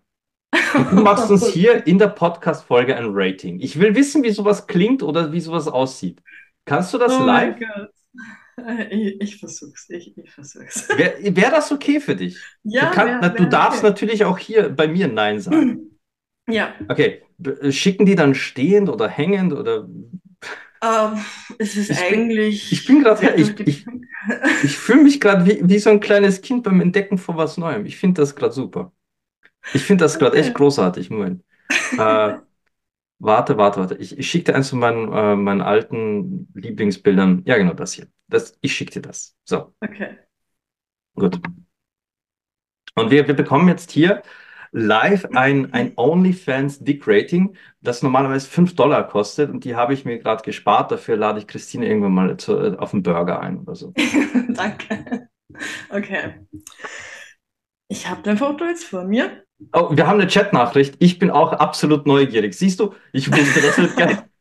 und 0.74 0.91
du 0.91 0.96
machst 0.98 1.30
uns 1.32 1.48
hier 1.50 1.86
in 1.88 1.98
der 2.00 2.08
Podcast-Folge 2.10 2.96
ein 2.96 3.08
Rating. 3.12 3.60
Ich 3.60 3.80
will 3.80 3.96
wissen, 3.96 4.24
wie 4.24 4.32
sowas 4.32 4.68
klingt 4.68 5.04
oder 5.04 5.32
wie 5.32 5.39
sowas 5.41 5.68
aussieht. 5.68 6.22
Kannst 6.65 6.94
du 6.94 6.98
das 6.98 7.20
Oh 7.20 7.24
live? 7.24 7.56
mein 7.56 7.60
Gott. 7.60 7.89
Ich, 8.89 9.22
ich 9.22 9.38
versuch's, 9.39 9.89
ich, 9.89 10.18
ich 10.18 10.32
versuch's. 10.32 10.88
Wäre 10.96 11.36
wär 11.36 11.52
das 11.52 11.72
okay 11.72 12.00
für 12.00 12.15
dich? 12.15 12.38
Du 12.63 12.72
Ja, 12.76 12.89
kann, 12.89 13.08
wäre 13.08 13.20
na, 13.22 13.30
du 13.30 13.44
wär 13.44 13.50
darfst 13.50 13.80
okay. 13.80 13.89
natürlich 13.89 14.24
auch 14.26 14.38
hier 14.38 14.70
bei 14.70 14.88
mir 14.88 15.08
Nein 15.08 15.39
sagen. 15.39 16.00
Ja, 16.48 16.76
Okay, 16.88 17.24
b- 17.38 17.72
schicken 17.72 18.06
die 18.06 18.15
dann 18.15 18.36
stehend 18.36 18.89
oder 18.89 19.08
hängend 19.10 19.54
oder 19.54 19.88
ähm, 20.82 21.24
es 21.58 21.76
ist 21.78 21.89
ich 21.89 22.08
bin, 22.08 22.30
ich 22.70 22.86
eigentlich 22.86 22.86
bin 22.86 23.02
gerade, 23.02 23.34
ich, 23.36 23.60
ich, 23.68 23.86
ich 24.63 24.78
fühle 24.78 25.04
mich 25.04 25.20
gerade 25.20 25.46
wie, 25.46 25.60
wie 25.68 25.80
so 25.80 25.89
ein 25.89 26.00
kleines 26.00 26.41
Kind 26.41 26.63
beim 26.63 26.82
Entdecken 26.82 27.18
von 27.18 27.38
was 27.38 27.58
Neuem. 27.58 27.86
Ich 27.86 27.98
finde 27.98 28.22
das 28.22 28.36
gerade 28.36 28.54
super. 28.54 28.91
Ich 29.73 29.84
finde 29.84 30.06
das 30.06 30.19
gerade 30.19 30.38
echt 30.38 30.54
großartig. 30.54 31.10
Moment. 31.10 31.43
Äh, 31.97 32.38
warte, 33.19 33.58
warte, 33.58 33.80
warte. 33.82 33.95
Ich, 33.97 34.17
ich 34.17 34.30
schicke 34.30 34.45
dir 34.51 34.56
eins 34.56 34.69
von 34.71 34.80
meinen, 34.80 35.12
äh, 35.13 35.36
meinen 35.36 35.62
alten 35.62 36.49
Lieblingsbildern. 36.56 37.43
Ja, 37.45 37.58
genau 37.58 37.73
das 37.73 37.93
hier. 37.93 38.08
Das, 38.28 38.58
ich 38.62 38.75
schicke 38.75 38.93
dir 38.93 39.01
das. 39.04 39.36
So, 39.45 39.73
Okay. 39.84 40.17
gut. 41.15 41.39
Und 42.95 43.12
wir, 43.12 43.28
wir 43.28 43.34
bekommen 43.36 43.67
jetzt 43.67 43.91
hier 43.91 44.21
live 44.71 45.25
ein, 45.34 45.73
ein 45.73 45.93
OnlyFans 45.95 46.80
Dick 46.80 47.04
Rating, 47.08 47.56
das 47.82 48.04
normalerweise 48.04 48.49
5 48.49 48.75
Dollar 48.75 49.08
kostet. 49.08 49.49
Und 49.49 49.63
die 49.63 49.75
habe 49.75 49.93
ich 49.93 50.06
mir 50.06 50.19
gerade 50.19 50.43
gespart. 50.43 50.91
Dafür 50.91 51.17
lade 51.17 51.39
ich 51.39 51.47
Christine 51.47 51.88
irgendwann 51.88 52.13
mal 52.13 52.38
zu, 52.38 52.58
äh, 52.60 52.78
auf 52.78 52.93
einen 52.93 53.04
Burger 53.04 53.39
ein 53.39 53.60
oder 53.60 53.75
so. 53.75 53.93
Danke. 54.49 55.30
Okay. 55.89 56.36
Ich 57.88 58.08
habe 58.08 58.21
dein 58.21 58.38
Foto 58.38 58.63
jetzt 58.65 58.86
vor 58.86 59.06
mir. 59.06 59.44
Oh, 59.74 59.89
wir 59.96 60.08
haben 60.08 60.20
eine 60.20 60.30
Chatnachricht. 60.30 60.96
Ich 61.00 61.20
bin 61.20 61.32
auch 61.32 61.54
absolut 61.54 62.06
neugierig. 62.06 62.54
Siehst 62.54 62.80
du? 62.80 62.94
Ich 63.13 63.32
wusste, 63.32 63.62
das 63.62 63.78
wird 63.78 63.96
geil. 63.96 64.24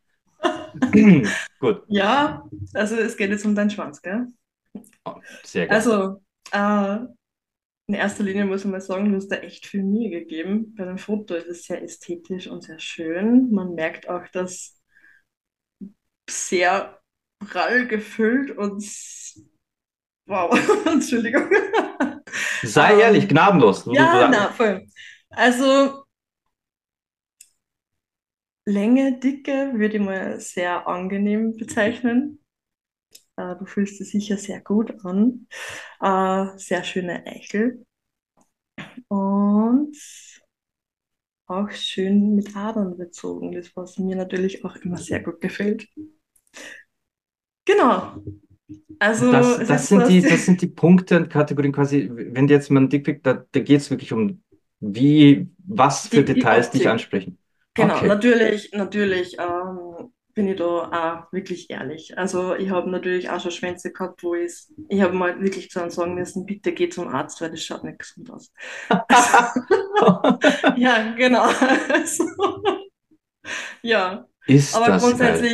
Gut. 1.61 1.83
Ja, 1.89 2.45
also 2.73 2.97
es 2.97 3.17
geht 3.17 3.31
jetzt 3.31 3.45
um 3.45 3.55
deinen 3.55 3.71
Schwanz, 3.71 4.03
gell? 4.03 4.27
Oh, 5.05 5.15
sehr 5.45 5.67
geil. 5.67 5.77
Also, 5.77 6.21
äh, 6.51 6.99
in 7.87 7.95
erster 7.95 8.25
Linie 8.25 8.47
muss 8.47 8.65
man 8.65 8.73
mal 8.73 8.81
sagen, 8.81 9.11
du 9.11 9.17
hast 9.17 9.29
da 9.29 9.37
echt 9.37 9.67
viel 9.67 9.83
Mühe 9.83 10.11
gegeben. 10.11 10.75
Bei 10.77 10.85
dem 10.85 10.99
Foto 10.99 11.35
ist 11.35 11.49
es 11.49 11.65
sehr 11.65 11.83
ästhetisch 11.83 12.47
und 12.49 12.63
sehr 12.63 12.79
schön. 12.79 13.51
Man 13.53 13.75
merkt 13.75 14.09
auch, 14.09 14.27
dass 14.29 14.81
sehr 16.29 16.99
prall 17.39 17.87
gefüllt 17.87 18.51
und 18.51 18.83
wow, 20.27 20.87
Entschuldigung. 20.87 21.51
Sei 22.63 22.99
ehrlich, 23.01 23.29
Ähm, 23.29 23.29
gnadenlos. 23.29 23.85
Du, 23.85 23.95
du, 23.97 24.07
ja, 24.09 24.29
na, 24.29 24.51
voll. 24.53 24.87
Also 25.31 26.05
Länge, 28.67 29.19
Dicke 29.21 29.73
würde 29.75 29.97
ich 29.97 30.03
mal 30.03 30.39
sehr 30.41 30.87
angenehm 30.87 31.57
bezeichnen. 31.57 32.41
Äh, 33.37 33.57
du 33.57 33.67
fühlst 33.67 34.01
dich 34.01 34.11
sicher 34.11 34.39
sehr 34.39 34.61
gut 34.63 34.95
an. 35.05 35.47
Äh, 36.01 36.59
sehr 36.59 36.85
schöne 36.85 37.27
Eichel 37.27 37.85
und 39.09 39.97
auch 41.47 41.71
schön 41.71 42.35
mit 42.37 42.55
Adern 42.55 42.99
bezogen, 42.99 43.53
das 43.53 43.75
was 43.77 43.97
mir 43.99 44.15
natürlich 44.17 44.63
auch 44.65 44.77
immer 44.77 44.99
sehr 44.99 45.21
gut 45.23 45.41
gefällt. 45.41 45.89
Genau. 47.67 48.23
Also 49.01 49.33
Das, 49.33 49.67
das 49.67 49.89
sind 49.89 50.09
die, 50.09 50.27
das 50.27 50.45
sind 50.47 50.63
die 50.63 50.67
Punkte 50.67 51.17
und 51.17 51.31
Kategorien 51.31 51.73
quasi, 51.73 52.09
wenn 52.13 52.47
dir 52.47 52.55
jetzt 52.55 52.71
mal 52.71 52.81
ein 52.81 52.89
Dickpick, 52.89 53.23
da, 53.23 53.45
da 53.53 53.61
geht 53.61 53.81
es 53.81 53.91
wirklich 53.91 54.13
um 54.13 54.43
wie, 54.81 55.49
was 55.59 56.09
für 56.09 56.23
die, 56.23 56.35
die 56.35 56.35
Details 56.35 56.71
dich 56.71 56.89
ansprechen. 56.89 57.39
Genau, 57.75 57.97
Okay. 57.97 58.07
natürlich, 58.07 58.71
natürlich 58.73 59.37
ähm, 59.39 60.13
bin 60.35 60.49
ich 60.49 60.57
da 60.57 61.25
auch 61.27 61.33
wirklich 61.33 61.71
ehrlich. 61.71 62.17
Also 62.17 62.55
ich 62.55 62.71
habe 62.71 62.89
natürlich 62.91 63.31
auch 63.31 63.41
schon 63.41 63.51
Schwänze 63.51 63.93
gehabt, 63.93 64.23
wo 64.23 64.35
ich, 64.35 64.69
ich 64.89 65.01
habe 65.01 65.15
mal 65.15 65.41
wirklich 65.43 65.71
zu 65.71 65.81
einem 65.81 65.91
sagen 65.91 66.15
müssen, 66.15 66.47
bitte 66.47 66.73
geh 66.73 66.89
zum 66.89 67.09
Arzt, 67.09 67.41
weil 67.41 67.51
das 67.51 67.63
schaut 67.65 67.85
nicht 67.85 67.99
gesund 67.99 68.31
aus. 68.31 68.53
Ja, 70.77 71.13
genau. 71.17 71.47
Ja, 73.83 74.27
Ist 74.47 74.73
aber 74.73 74.87
das 74.87 75.17
geil. 75.17 75.53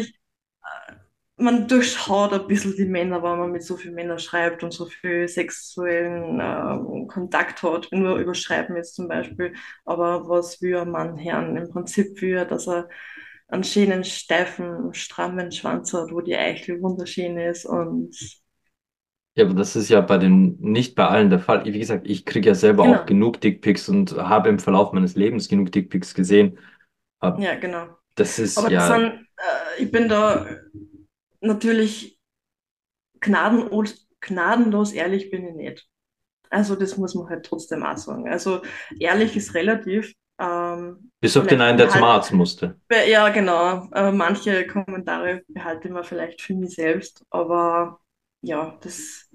Man 1.41 1.69
durchschaut 1.69 2.33
ein 2.33 2.47
bisschen 2.47 2.75
die 2.77 2.85
Männer, 2.85 3.23
wenn 3.23 3.39
man 3.39 3.53
mit 3.53 3.63
so 3.63 3.77
vielen 3.77 3.95
Männern 3.95 4.19
schreibt 4.19 4.63
und 4.63 4.73
so 4.73 4.87
viel 4.87 5.29
sexuellen 5.29 6.41
ähm, 6.41 7.07
Kontakt 7.09 7.63
hat. 7.63 7.89
Nur 7.93 8.19
überschreiben 8.19 8.77
jetzt 8.77 8.95
zum 8.95 9.09
Beispiel. 9.09 9.55
Aber 9.85 10.29
was 10.29 10.61
will 10.63 10.77
ein 10.79 10.91
Mann 10.91 11.17
Herrn? 11.19 11.57
Im 11.57 11.71
Prinzip 11.71 12.21
will 12.21 12.37
er, 12.37 12.45
dass 12.47 12.69
er 12.69 12.89
einen 13.49 13.65
schönen, 13.65 14.05
steifen, 14.05 14.95
strammen 14.95 15.53
Schwanz 15.53 15.93
hat, 15.93 16.13
wo 16.13 16.21
die 16.21 16.37
Eichel 16.37 16.81
wunderschön 16.83 17.37
ist. 17.39 17.67
Und 17.67 18.15
Ja, 19.37 19.45
aber 19.45 19.55
das 19.55 19.77
ist 19.77 19.89
ja 19.89 20.01
bei 20.01 20.19
den, 20.19 20.59
nicht 20.61 20.95
bei 20.95 21.07
allen 21.07 21.31
der 21.31 21.39
Fall. 21.41 21.65
Wie 21.65 21.79
gesagt, 21.79 22.07
ich 22.09 22.25
kriege 22.27 22.49
ja 22.49 22.55
selber 22.55 22.85
auch 22.85 22.87
genau, 22.87 23.05
genug 23.07 23.41
Dickpics 23.41 23.89
und 23.89 24.13
habe 24.17 24.49
im 24.49 24.59
Verlauf 24.59 24.93
meines 24.93 25.15
Lebens 25.15 25.49
genug 25.49 25.73
Dickpics 25.73 26.15
gesehen. 26.15 26.59
Aber 27.21 27.41
ja, 27.43 27.55
genau. 27.57 27.89
das 28.15 28.39
ist 28.39 28.59
Aber 28.59 28.71
das 28.71 28.89
ja, 28.89 28.89
sind, 28.89 29.05
äh, 29.37 29.83
ich 29.83 29.91
bin 29.91 30.09
da 30.09 30.47
natürlich 31.41 32.19
gnadenlos, 33.21 34.09
gnadenlos 34.21 34.93
ehrlich 34.93 35.31
bin 35.31 35.47
ich 35.47 35.55
nicht. 35.55 35.89
Also 36.51 36.75
das 36.75 36.97
muss 36.97 37.15
man 37.15 37.29
halt 37.29 37.47
trotzdem 37.47 37.85
auch 37.85 37.97
sagen. 37.97 38.29
Also 38.29 38.63
ehrlich 38.99 39.37
ist 39.37 39.55
relativ. 39.55 40.13
Ähm, 40.39 41.13
bis 41.21 41.37
auf 41.37 41.47
den 41.47 41.61
einen, 41.61 41.79
der 41.79 41.91
zum 41.91 42.03
Arzt 42.03 42.33
musste. 42.33 42.81
ja 42.91 43.29
genau, 43.29 43.89
äh, 43.93 44.11
manche 44.11 44.67
Kommentare 44.67 45.43
behalte 45.49 45.89
ich 45.89 45.95
mir 45.95 46.03
vielleicht 46.03 46.41
für 46.41 46.55
mich 46.55 46.75
selbst, 46.75 47.25
aber 47.31 48.01
ja, 48.41 48.79
das 48.81 49.29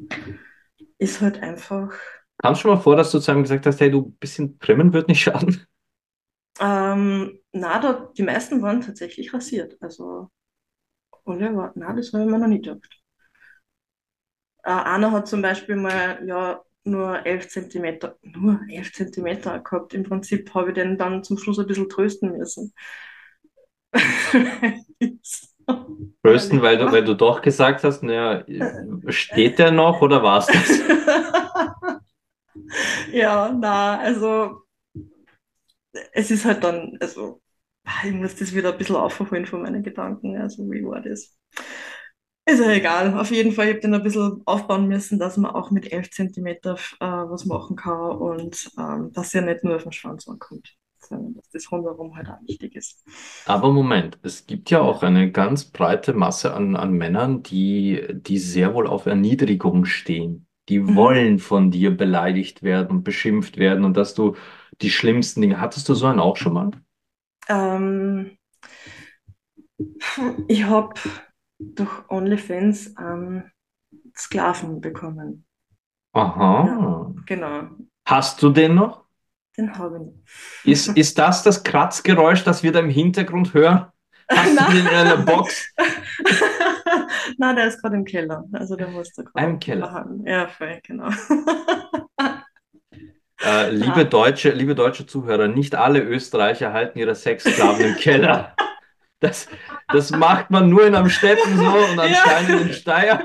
ist 0.97 1.21
halt 1.21 1.41
einfach. 1.41 1.93
Kam 2.41 2.55
schon 2.55 2.71
mal 2.71 2.81
vor, 2.81 2.95
dass 2.95 3.11
du 3.11 3.19
zu 3.19 3.31
einem 3.31 3.43
gesagt 3.43 3.65
hast, 3.65 3.79
hey, 3.79 3.91
du, 3.91 4.07
ein 4.07 4.17
bisschen 4.17 4.59
trimmen 4.59 4.93
wird 4.93 5.07
nicht 5.07 5.21
schaden? 5.21 5.65
Ähm, 6.59 7.39
na, 7.51 7.79
da, 7.79 8.11
die 8.17 8.23
meisten 8.23 8.61
waren 8.61 8.81
tatsächlich 8.81 9.33
rasiert. 9.33 9.77
Also, 9.81 10.29
Oliver, 11.25 11.71
na, 11.75 11.93
das 11.93 12.13
habe 12.13 12.23
ich 12.23 12.29
mir 12.29 12.39
noch 12.39 12.47
nie 12.47 12.61
gedacht. 12.61 13.01
Äh, 14.63 14.71
einer 14.71 15.11
hat 15.11 15.27
zum 15.27 15.41
Beispiel 15.41 15.75
mal 15.75 16.19
ja 16.27 16.61
nur 16.83 17.25
11 17.25 17.49
Zentimeter, 17.49 18.17
nur 18.21 18.59
11 18.69 18.93
Zentimeter 18.93 19.59
gehabt. 19.59 19.93
Im 19.93 20.03
Prinzip 20.03 20.53
habe 20.53 20.69
ich 20.69 20.75
den 20.75 20.97
dann 20.97 21.23
zum 21.23 21.37
Schluss 21.37 21.59
ein 21.59 21.67
bisschen 21.67 21.89
trösten 21.89 22.37
müssen. 22.37 22.73
Ehrlich, 26.23 26.61
weil 26.61 26.77
du, 26.77 26.91
weil 26.91 27.03
du 27.03 27.15
doch 27.15 27.41
gesagt 27.41 27.83
hast, 27.83 28.03
naja, 28.03 28.43
steht 29.09 29.59
der 29.59 29.71
noch 29.71 30.01
oder 30.01 30.23
war's 30.23 30.47
das? 30.47 30.69
Ja, 33.11 33.49
na, 33.51 33.99
also 33.99 34.65
es 36.13 36.31
ist 36.31 36.45
halt 36.45 36.63
dann, 36.63 36.97
also 36.99 37.41
ich 38.05 38.13
muss 38.13 38.35
das 38.35 38.53
wieder 38.53 38.71
ein 38.73 38.77
bisschen 38.77 38.95
aufholen 38.95 39.45
von 39.45 39.61
meinen 39.61 39.83
Gedanken. 39.83 40.37
Also 40.37 40.69
wie 40.71 40.83
war 40.85 41.01
das? 41.01 41.35
Ist 42.47 42.59
ja 42.59 42.69
egal. 42.71 43.17
Auf 43.19 43.31
jeden 43.31 43.51
Fall, 43.51 43.65
ich 43.67 43.71
habe 43.73 43.81
den 43.81 43.93
ein 43.95 44.03
bisschen 44.03 44.41
aufbauen 44.45 44.87
müssen, 44.87 45.17
dass 45.19 45.37
man 45.37 45.51
auch 45.51 45.71
mit 45.71 45.91
11 45.91 46.11
Zentimeter 46.11 46.75
äh, 46.99 47.05
was 47.05 47.45
machen 47.45 47.75
kann 47.75 47.99
und 48.17 48.69
ähm, 48.77 49.11
dass 49.13 49.33
ja 49.33 49.41
nicht 49.41 49.63
nur 49.63 49.75
auf 49.77 49.83
den 49.83 49.91
Schwanz 49.91 50.27
ankommt, 50.27 50.75
sondern 50.99 51.33
dass 51.35 51.49
das 51.49 51.71
rundherum 51.71 52.15
halt 52.15 52.27
auch 52.29 52.41
wichtig 52.47 52.75
ist. 52.75 53.03
Aber 53.43 53.71
Moment, 53.71 54.17
es 54.23 54.47
gibt 54.47 54.71
ja 54.71 54.81
auch 54.81 55.03
eine 55.03 55.31
ganz 55.31 55.65
breite 55.65 56.13
Masse 56.13 56.53
an, 56.53 56.75
an 56.75 56.93
Männern, 56.93 57.43
die, 57.43 58.03
die 58.11 58.37
sehr 58.39 58.73
wohl 58.73 58.87
auf 58.87 59.05
Erniedrigung 59.05 59.85
stehen. 59.85 60.47
Die 60.69 60.83
Mhm. 60.87 60.95
wollen 60.95 61.37
von 61.39 61.69
dir 61.69 61.95
beleidigt 61.95 62.63
werden 62.63 62.89
und 62.89 63.03
beschimpft 63.03 63.57
werden 63.57 63.85
und 63.85 63.97
dass 63.97 64.15
du 64.15 64.35
die 64.81 64.89
schlimmsten 64.89 65.41
Dinge. 65.41 65.59
Hattest 65.61 65.87
du 65.89 65.93
so 65.93 66.07
einen 66.07 66.19
auch 66.19 66.37
schon 66.37 66.53
mal? 66.53 66.71
Ähm, 67.49 68.37
ich 70.47 70.63
habe 70.65 70.93
durch 71.59 72.09
OnlyFans 72.09 72.95
einen 72.97 73.51
Sklaven 74.15 74.81
bekommen. 74.81 75.45
Ja, 76.61 76.77
Aha. 76.77 77.15
genau. 77.25 77.69
Hast 78.05 78.41
du 78.41 78.49
den 78.51 78.75
noch? 78.75 79.05
Den 79.57 79.77
habe 79.77 80.13
ich 80.63 80.71
Ist, 80.71 80.87
nicht. 80.87 80.97
ist 80.97 81.17
das 81.17 81.43
das 81.43 81.63
Kratzgeräusch, 81.63 82.43
das 82.43 82.63
wir 82.63 82.71
da 82.71 82.79
im 82.79 82.89
Hintergrund 82.89 83.53
hören? 83.53 83.87
Hast 84.33 84.59
du 84.59 84.65
den 84.65 84.87
in 84.87 84.87
einer 84.87 85.17
Box? 85.17 85.71
Nein, 87.37 87.55
der 87.55 87.67
ist 87.67 87.81
gerade 87.81 87.95
im 87.95 88.05
Keller. 88.05 88.45
Also 88.53 88.75
der 88.75 88.87
muss 88.89 89.13
da 89.13 89.23
Im 89.35 89.59
gerade 89.59 89.59
Keller. 89.59 89.87
behandeln. 89.87 90.25
Ja, 90.27 90.47
voll, 90.47 90.79
genau. 90.83 91.09
Äh, 93.45 93.69
liebe 93.69 93.93
Na, 93.97 94.03
deutsche, 94.03 94.49
liebe 94.51 94.75
deutsche 94.75 95.05
Zuhörer, 95.05 95.47
nicht 95.47 95.75
alle 95.75 96.01
Österreicher 96.01 96.73
halten 96.73 96.97
ihre 96.99 97.15
Sexsklaven 97.15 97.85
im 97.85 97.95
Keller. 97.95 98.55
Das, 99.21 99.47
das 99.87 100.11
macht 100.11 100.51
man 100.51 100.69
nur 100.69 100.85
in 100.85 100.93
Amstetten 100.93 101.57
so 101.57 101.63
und 101.63 101.95
ja, 101.95 102.03
anscheinend 102.03 102.61
in 102.61 102.73
Steyr. 102.73 103.23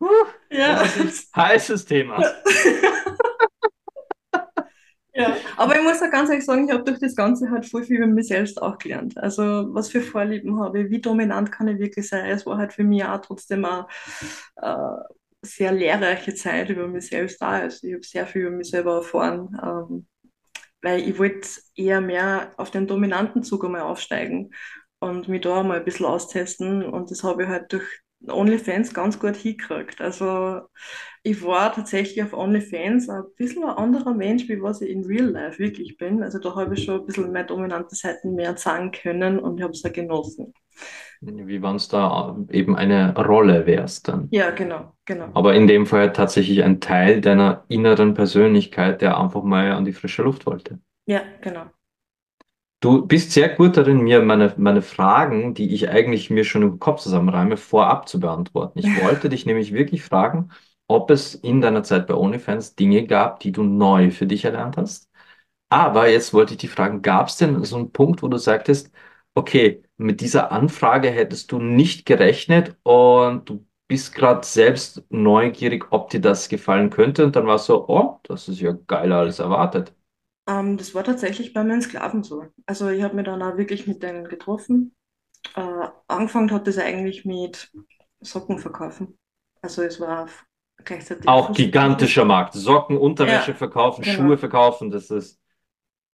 Huh, 0.00 0.06
ja. 0.50 0.76
Vorsicht, 0.76 1.34
heißes 1.36 1.84
Thema. 1.84 2.22
Ja, 5.16 5.36
aber 5.56 5.76
ich 5.76 5.82
muss 5.84 6.02
auch 6.02 6.10
ganz 6.10 6.28
ehrlich 6.28 6.44
sagen, 6.44 6.66
ich 6.66 6.74
habe 6.74 6.82
durch 6.82 6.98
das 6.98 7.14
Ganze 7.14 7.48
halt 7.48 7.66
voll 7.66 7.84
viel 7.84 7.98
über 7.98 8.08
mich 8.08 8.26
selbst 8.26 8.60
auch 8.60 8.78
gelernt. 8.78 9.16
Also 9.16 9.42
was 9.72 9.88
für 9.88 10.00
Vorlieben 10.00 10.58
habe 10.58 10.80
ich, 10.80 10.90
wie 10.90 11.00
dominant 11.00 11.52
kann 11.52 11.68
ich 11.68 11.78
wirklich 11.78 12.08
sein. 12.08 12.26
Es 12.26 12.44
war 12.46 12.58
halt 12.58 12.72
für 12.72 12.82
mich 12.82 13.04
auch 13.04 13.20
trotzdem 13.20 13.64
eine 13.64 13.86
äh, 14.56 15.14
sehr 15.44 15.72
lehrreiche 15.72 16.34
Zeit 16.34 16.70
über 16.70 16.88
mich 16.88 17.08
selbst 17.08 17.40
da. 17.40 17.50
Also 17.52 17.86
ich 17.86 17.94
habe 17.94 18.04
sehr 18.04 18.26
viel 18.26 18.42
über 18.42 18.50
mich 18.56 18.70
selber 18.70 18.96
erfahren, 18.96 19.58
ähm, 19.62 20.06
weil 20.82 21.08
ich 21.08 21.18
wollte 21.18 21.48
eher 21.76 22.00
mehr 22.00 22.52
auf 22.58 22.70
den 22.70 22.86
dominanten 22.86 23.42
Zug 23.42 23.64
einmal 23.64 23.82
aufsteigen 23.82 24.54
und 25.00 25.28
mich 25.28 25.42
da 25.42 25.62
mal 25.62 25.78
ein 25.78 25.84
bisschen 25.84 26.06
austesten. 26.06 26.84
Und 26.84 27.10
das 27.10 27.24
habe 27.24 27.44
ich 27.44 27.48
halt 27.48 27.72
durch 27.72 27.86
OnlyFans 28.28 28.94
ganz 28.94 29.18
gut 29.18 29.36
hingekriegt. 29.36 30.00
Also 30.00 30.62
ich 31.22 31.42
war 31.44 31.72
tatsächlich 31.72 32.22
auf 32.22 32.32
OnlyFans 32.32 33.08
ein 33.08 33.22
bisschen 33.36 33.64
ein 33.64 33.70
anderer 33.70 34.14
Mensch, 34.14 34.48
wie 34.48 34.60
was 34.60 34.80
ich 34.80 34.90
in 34.90 35.04
Real 35.04 35.30
Life 35.30 35.58
wirklich 35.58 35.96
bin. 35.96 36.22
Also 36.22 36.38
da 36.38 36.54
habe 36.54 36.74
ich 36.74 36.84
schon 36.84 37.00
ein 37.00 37.06
bisschen 37.06 37.32
mehr 37.32 37.44
dominante 37.44 37.94
Seiten 37.94 38.34
mehr 38.34 38.56
zeigen 38.56 38.90
können 38.90 39.38
und 39.38 39.58
ich 39.58 39.62
habe 39.62 39.72
es 39.72 39.84
auch 39.84 39.92
genossen. 39.92 40.52
Wie 41.20 41.62
wenn 41.62 41.76
es 41.76 41.88
da 41.88 42.36
eben 42.50 42.76
eine 42.76 43.14
Rolle 43.16 43.66
wärst 43.66 44.08
dann. 44.08 44.28
Ja, 44.30 44.50
genau, 44.50 44.92
genau. 45.06 45.30
Aber 45.32 45.54
in 45.54 45.66
dem 45.66 45.86
Fall 45.86 46.12
tatsächlich 46.12 46.62
ein 46.62 46.80
Teil 46.80 47.20
deiner 47.20 47.64
inneren 47.68 48.14
Persönlichkeit, 48.14 49.00
der 49.00 49.18
einfach 49.18 49.42
mal 49.42 49.72
an 49.72 49.84
die 49.84 49.92
frische 49.92 50.22
Luft 50.22 50.46
wollte. 50.46 50.80
Ja, 51.06 51.22
genau. 51.40 51.66
Du 52.80 53.06
bist 53.06 53.32
sehr 53.32 53.48
gut 53.48 53.76
darin, 53.78 54.00
mir 54.02 54.20
meine, 54.22 54.52
meine 54.58 54.82
Fragen, 54.82 55.54
die 55.54 55.72
ich 55.74 55.88
eigentlich 55.88 56.28
mir 56.28 56.44
schon 56.44 56.62
im 56.62 56.78
Kopf 56.78 57.00
zusammenreime, 57.00 57.56
vorab 57.56 58.08
zu 58.08 58.20
beantworten. 58.20 58.78
Ich 58.78 58.94
wollte 58.94 59.30
dich 59.30 59.46
nämlich 59.46 59.72
wirklich 59.72 60.02
fragen, 60.04 60.50
ob 60.86 61.10
es 61.10 61.34
in 61.34 61.62
deiner 61.62 61.82
Zeit 61.82 62.06
bei 62.06 62.14
OnlyFans 62.14 62.74
Dinge 62.74 63.06
gab, 63.06 63.40
die 63.40 63.52
du 63.52 63.62
neu 63.62 64.10
für 64.10 64.26
dich 64.26 64.44
erlernt 64.44 64.76
hast. 64.76 65.08
Aber 65.70 66.08
jetzt 66.10 66.34
wollte 66.34 66.54
ich 66.54 66.58
dich 66.60 66.70
fragen, 66.70 67.02
gab 67.02 67.28
es 67.28 67.36
denn 67.38 67.64
so 67.64 67.76
einen 67.76 67.92
Punkt, 67.92 68.22
wo 68.22 68.28
du 68.28 68.38
sagtest, 68.38 68.92
okay, 69.34 69.82
mit 69.98 70.20
dieser 70.20 70.52
Anfrage 70.52 71.10
hättest 71.10 71.52
du 71.52 71.58
nicht 71.60 72.06
gerechnet 72.06 72.76
und 72.84 73.48
du 73.48 73.66
bist 73.88 74.14
gerade 74.14 74.46
selbst 74.46 75.04
neugierig, 75.10 75.86
ob 75.92 76.10
dir 76.10 76.20
das 76.20 76.48
gefallen 76.50 76.90
könnte 76.90 77.24
und 77.26 77.36
dann 77.36 77.46
war 77.46 77.56
es 77.56 77.66
so, 77.66 77.88
oh, 77.88 78.20
das 78.24 78.48
ist 78.48 78.60
ja 78.60 78.72
geiler 78.88 79.18
als 79.20 79.38
erwartet. 79.40 79.94
Ähm, 80.46 80.76
das 80.76 80.94
war 80.94 81.04
tatsächlich 81.04 81.52
bei 81.52 81.64
meinen 81.64 81.82
Sklaven 81.82 82.22
so. 82.22 82.44
Also 82.66 82.88
ich 82.90 83.02
habe 83.02 83.16
mich 83.16 83.24
dann 83.26 83.42
auch 83.42 83.56
wirklich 83.56 83.86
mit 83.86 84.02
denen 84.02 84.28
getroffen. 84.28 84.94
Äh, 85.56 85.88
angefangen 86.08 86.52
hat 86.52 86.66
das 86.68 86.78
eigentlich 86.78 87.24
mit 87.24 87.72
Socken 88.22 88.58
verkaufen. 88.60 89.18
Also 89.62 89.82
es 89.82 90.00
war 90.00 90.28
gleichzeitig 90.84 91.26
Auch 91.26 91.52
gigantischer 91.52 92.24
Markt. 92.24 92.54
Socken, 92.54 92.96
Unterwäsche 92.96 93.52
Ja, 93.52 93.54
verkaufen, 93.54 94.04
Schuhe 94.04 94.38
genau, 94.38 94.38
verkaufen, 94.38 94.90
das 94.90 95.10
ist. 95.10 95.38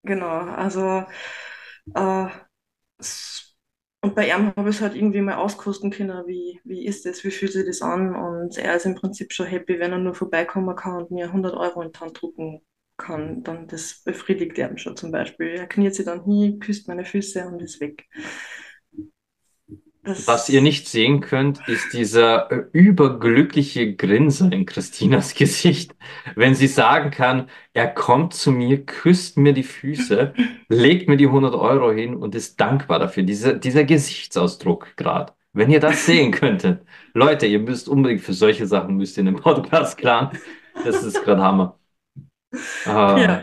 genau. 0.04 0.40
Also 0.56 1.06
äh, 1.94 2.28
und 4.02 4.14
bei 4.14 4.28
ihm 4.28 4.54
habe 4.56 4.70
ich 4.70 4.76
es 4.76 4.82
halt 4.82 4.94
irgendwie 4.94 5.20
mal 5.20 5.34
auskosten 5.36 5.90
können, 5.90 6.26
wie, 6.26 6.60
wie 6.64 6.86
ist 6.86 7.04
das, 7.04 7.22
wie 7.24 7.30
fühlt 7.30 7.52
sich 7.52 7.66
das 7.66 7.82
an? 7.82 8.14
Und 8.14 8.56
er 8.58 8.76
ist 8.76 8.86
im 8.86 8.94
Prinzip 8.94 9.32
schon 9.32 9.46
happy, 9.46 9.78
wenn 9.78 9.92
er 9.92 9.98
nur 9.98 10.14
vorbeikommen 10.14 10.74
kann 10.76 10.96
und 11.02 11.10
mir 11.10 11.30
100 11.32 11.54
Euro 11.54 11.82
in 11.82 11.92
die 11.92 11.98
Hand 12.00 12.20
drucken 12.20 12.62
kann. 13.00 13.42
Dann 13.42 13.66
das 13.66 14.02
befriedigt 14.04 14.58
er 14.58 14.76
schon 14.78 14.96
zum 14.96 15.10
Beispiel. 15.10 15.48
Er 15.48 15.66
kniet 15.66 15.94
sich 15.94 16.04
dann 16.04 16.24
hin, 16.24 16.60
küsst 16.60 16.86
meine 16.86 17.04
Füße 17.04 17.46
und 17.48 17.60
ist 17.60 17.80
weg. 17.80 18.06
Was 20.02 20.48
ihr 20.48 20.60
Das, 20.60 20.62
nicht 20.62 20.88
sehen 20.88 21.20
könnt, 21.20 21.66
ist 21.68 21.92
dieser 21.92 22.50
äh, 22.50 22.64
überglückliche 22.72 23.94
Grinser 23.96 24.50
in 24.50 24.64
Christinas 24.64 25.34
Gesicht, 25.36 25.94
wenn 26.36 26.54
sie 26.54 26.68
sagen 26.68 27.10
kann, 27.10 27.48
er 27.74 27.88
kommt 27.88 28.34
zu 28.34 28.50
mir, 28.50 28.84
küsst 28.86 29.36
mir 29.36 29.52
die 29.52 29.62
Füße, 29.62 30.32
legt 30.68 31.08
mir 31.08 31.16
die 31.18 31.26
100 31.26 31.54
Euro 31.54 31.92
hin 31.92 32.14
und 32.16 32.34
ist 32.34 32.60
dankbar 32.60 32.98
dafür. 32.98 33.24
Dieser, 33.24 33.54
dieser 33.54 33.84
Gesichtsausdruck 33.84 34.96
gerade. 34.96 35.34
Wenn 35.52 35.70
ihr 35.70 35.80
das 35.80 36.06
sehen 36.06 36.30
könntet. 36.30 36.82
Leute, 37.12 37.46
ihr 37.46 37.58
müsst 37.58 37.88
unbedingt 37.88 38.22
für 38.22 38.32
solche 38.32 38.66
Sachen 38.66 38.96
müsst 38.96 39.16
ihr 39.18 39.22
einen 39.22 39.36
Podcast 39.36 39.98
planen. 39.98 40.30
Das 40.84 41.02
ist 41.02 41.22
gerade 41.24 41.42
Hammer. 41.42 41.79
Ja. 42.84 43.42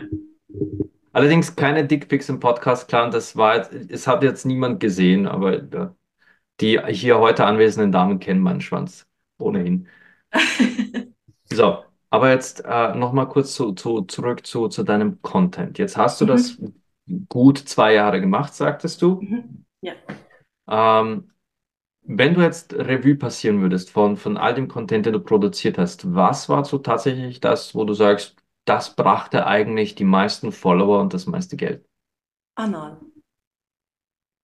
Allerdings 1.12 1.56
keine 1.56 1.86
Dickpics 1.86 2.28
im 2.28 2.38
Podcast, 2.40 2.88
klar, 2.88 3.10
das 3.10 3.36
war 3.36 3.56
jetzt, 3.56 3.72
es 3.90 4.06
hat 4.06 4.22
jetzt 4.22 4.44
niemand 4.46 4.78
gesehen, 4.80 5.26
aber 5.26 5.62
ja, 5.72 5.94
die 6.60 6.80
hier 6.88 7.18
heute 7.20 7.46
anwesenden 7.46 7.92
Damen 7.92 8.20
kennen 8.20 8.40
meinen 8.42 8.60
Schwanz. 8.60 9.06
Ohnehin. 9.38 9.88
So, 11.52 11.84
aber 12.10 12.30
jetzt 12.30 12.64
äh, 12.64 12.94
nochmal 12.94 13.28
kurz 13.28 13.54
zu, 13.54 13.72
zu, 13.72 14.02
zurück 14.02 14.46
zu, 14.46 14.68
zu 14.68 14.82
deinem 14.84 15.22
Content. 15.22 15.78
Jetzt 15.78 15.96
hast 15.96 16.20
du 16.20 16.26
das 16.26 16.58
Mhm. 17.08 17.26
gut 17.28 17.58
zwei 17.58 17.94
Jahre 17.94 18.20
gemacht, 18.20 18.54
sagtest 18.54 19.02
du. 19.02 19.22
Mhm. 19.22 19.64
Ja. 19.82 19.94
Ähm, 20.68 21.30
wenn 22.02 22.34
du 22.34 22.42
jetzt 22.42 22.74
Revue 22.74 23.16
passieren 23.16 23.60
würdest 23.62 23.90
von, 23.90 24.16
von 24.16 24.36
all 24.38 24.54
dem 24.54 24.68
Content, 24.68 25.06
den 25.06 25.14
du 25.14 25.20
produziert 25.20 25.78
hast, 25.78 26.14
was 26.14 26.48
war 26.48 26.64
so 26.64 26.78
tatsächlich 26.78 27.40
das, 27.40 27.74
wo 27.74 27.84
du 27.84 27.94
sagst, 27.94 28.37
das 28.68 28.94
brachte 28.96 29.46
eigentlich 29.46 29.94
die 29.94 30.04
meisten 30.04 30.52
Follower 30.52 31.00
und 31.00 31.14
das 31.14 31.26
meiste 31.26 31.56
Geld? 31.56 31.86
Anal. 32.56 32.98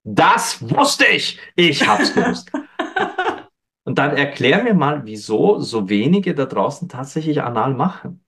Das 0.05 0.61
wusste 0.69 1.05
ich! 1.05 1.37
Ich 1.55 1.85
hab's 1.87 2.13
gewusst. 2.13 2.51
Und 3.83 3.99
dann 3.99 4.15
erklär 4.17 4.63
mir 4.63 4.73
mal, 4.73 5.05
wieso 5.05 5.59
so 5.59 5.89
wenige 5.89 6.33
da 6.33 6.45
draußen 6.45 6.89
tatsächlich 6.89 7.41
anal 7.43 7.73
machen. 7.75 8.23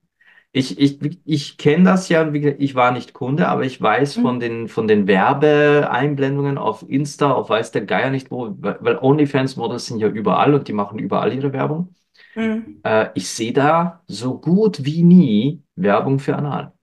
Ich, 0.53 0.79
ich, 0.79 0.99
ich 1.25 1.57
kenne 1.57 1.85
das 1.85 2.09
ja, 2.09 2.31
ich 2.33 2.75
war 2.75 2.91
nicht 2.91 3.13
Kunde, 3.13 3.47
aber 3.49 3.63
ich 3.65 3.81
weiß 3.81 4.15
von 4.17 4.39
Mhm. 4.39 4.41
den, 4.41 4.67
von 4.69 4.87
den 4.87 5.07
Werbeeinblendungen 5.07 6.57
auf 6.57 6.85
Insta, 6.89 7.31
auf 7.33 7.49
weiß 7.49 7.71
der 7.71 7.85
Geier 7.85 8.11
nicht 8.11 8.31
wo, 8.31 8.55
weil 8.59 8.77
weil 8.81 8.97
OnlyFans-Models 8.99 9.87
sind 9.87 9.99
ja 9.99 10.09
überall 10.09 10.53
und 10.55 10.67
die 10.67 10.73
machen 10.73 10.99
überall 10.99 11.33
ihre 11.33 11.53
Werbung. 11.53 11.95
Mhm. 12.35 12.83
Äh, 12.83 13.09
ich 13.15 13.29
sehe 13.29 13.53
da 13.53 14.03
so 14.07 14.39
gut 14.39 14.85
wie 14.85 15.03
nie 15.03 15.63
Werbung 15.77 16.19
für 16.19 16.35
Anal. 16.35 16.73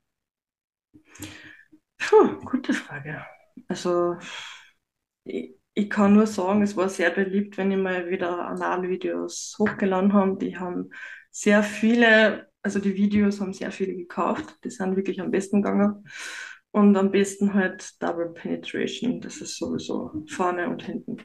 Puh, 1.98 2.38
gute 2.44 2.72
Frage. 2.72 3.24
Also, 3.68 4.16
ich, 5.24 5.54
ich 5.74 5.90
kann 5.90 6.14
nur 6.14 6.26
sagen, 6.26 6.62
es 6.62 6.76
war 6.76 6.88
sehr 6.88 7.11
beliebt, 7.11 7.57
wenn 7.59 7.72
ich 7.72 7.78
mal 7.78 8.09
wieder 8.11 8.46
Analvideos 8.46 9.57
hochgeladen 9.59 10.12
habe. 10.12 10.37
Die 10.38 10.57
haben 10.57 10.90
sehr 11.30 11.62
viele, 11.62 12.48
also 12.62 12.78
die 12.78 12.94
Videos 12.94 13.40
haben 13.40 13.52
sehr 13.52 13.72
viele 13.72 13.94
gekauft. 13.96 14.59
Die 14.64 14.70
sind 14.70 14.96
wirklich 14.96 15.20
am 15.20 15.30
besten 15.30 15.62
gegangen. 15.62 16.04
Und 16.70 16.96
am 16.96 17.11
besten 17.11 17.54
halt 17.54 18.00
Double 18.02 18.33
Penetration. 18.33 19.20
Das 19.20 19.37
ist 19.38 19.57
sowieso 19.59 20.24
vorne 20.28 20.68
und 20.68 20.83
hinten. 20.83 21.18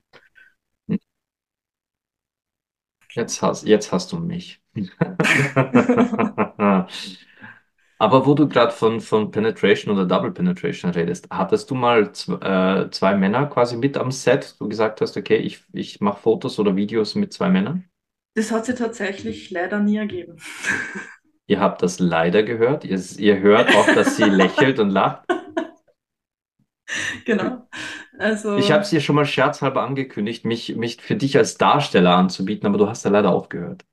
Jetzt 3.12 3.42
hast, 3.42 3.64
jetzt 3.66 3.92
hast 3.92 4.12
du 4.12 4.18
mich. 4.20 4.62
Aber 8.00 8.26
wo 8.26 8.34
du 8.34 8.48
gerade 8.48 8.72
von, 8.72 9.02
von 9.02 9.32
Penetration 9.32 9.94
oder 9.94 10.06
Double 10.06 10.32
Penetration 10.32 10.92
redest, 10.92 11.28
hattest 11.32 11.70
du 11.70 11.76
mal 11.76 12.04
äh, 12.42 12.90
zwei 12.92 13.16
Männer 13.16 13.46
quasi 13.48 13.78
mit 13.78 13.98
am 13.98 14.12
Set, 14.12 14.56
du 14.60 14.70
gesagt 14.70 15.02
hast, 15.02 15.18
okay, 15.18 15.38
ich, 15.38 15.64
ich 15.74 16.00
mache 16.02 16.20
Fotos 16.22 16.60
oder 16.60 16.76
Videos 16.76 17.16
mit 17.16 17.34
zwei 17.34 17.50
Männern? 17.50 17.90
Das 18.36 18.52
hat 18.52 18.66
sich 18.66 18.76
tatsächlich 18.76 19.52
leider 19.52 19.80
nie 19.80 19.98
ergeben. 19.98 20.38
Ihr 21.48 21.60
habt 21.60 21.82
das 21.82 22.00
leider 22.00 22.44
gehört. 22.44 22.86
Ihr, 22.86 22.98
ihr 23.18 23.40
hört 23.42 23.74
auch, 23.74 23.92
dass 23.92 24.16
sie 24.16 24.30
lächelt 24.30 24.80
und 24.80 24.90
lacht. 24.90 25.28
Genau. 27.26 27.68
Ich 28.54 28.70
habe 28.72 28.82
Also, 28.82 28.82
es 28.84 28.90
dir 28.92 29.02
schon 29.02 29.16
mal 29.16 29.26
scherzhalber 29.26 29.82
angekündigt, 29.82 30.46
mich, 30.46 30.76
mich 30.76 31.02
für 31.02 31.16
dich 31.16 31.36
als 31.38 31.58
Darsteller 31.58 32.16
anzubieten, 32.16 32.68
aber 32.68 32.78
du 32.78 32.88
hast 32.88 33.04
ja 33.06 33.10
leider 33.12 33.32
aufgehört. 33.32 33.86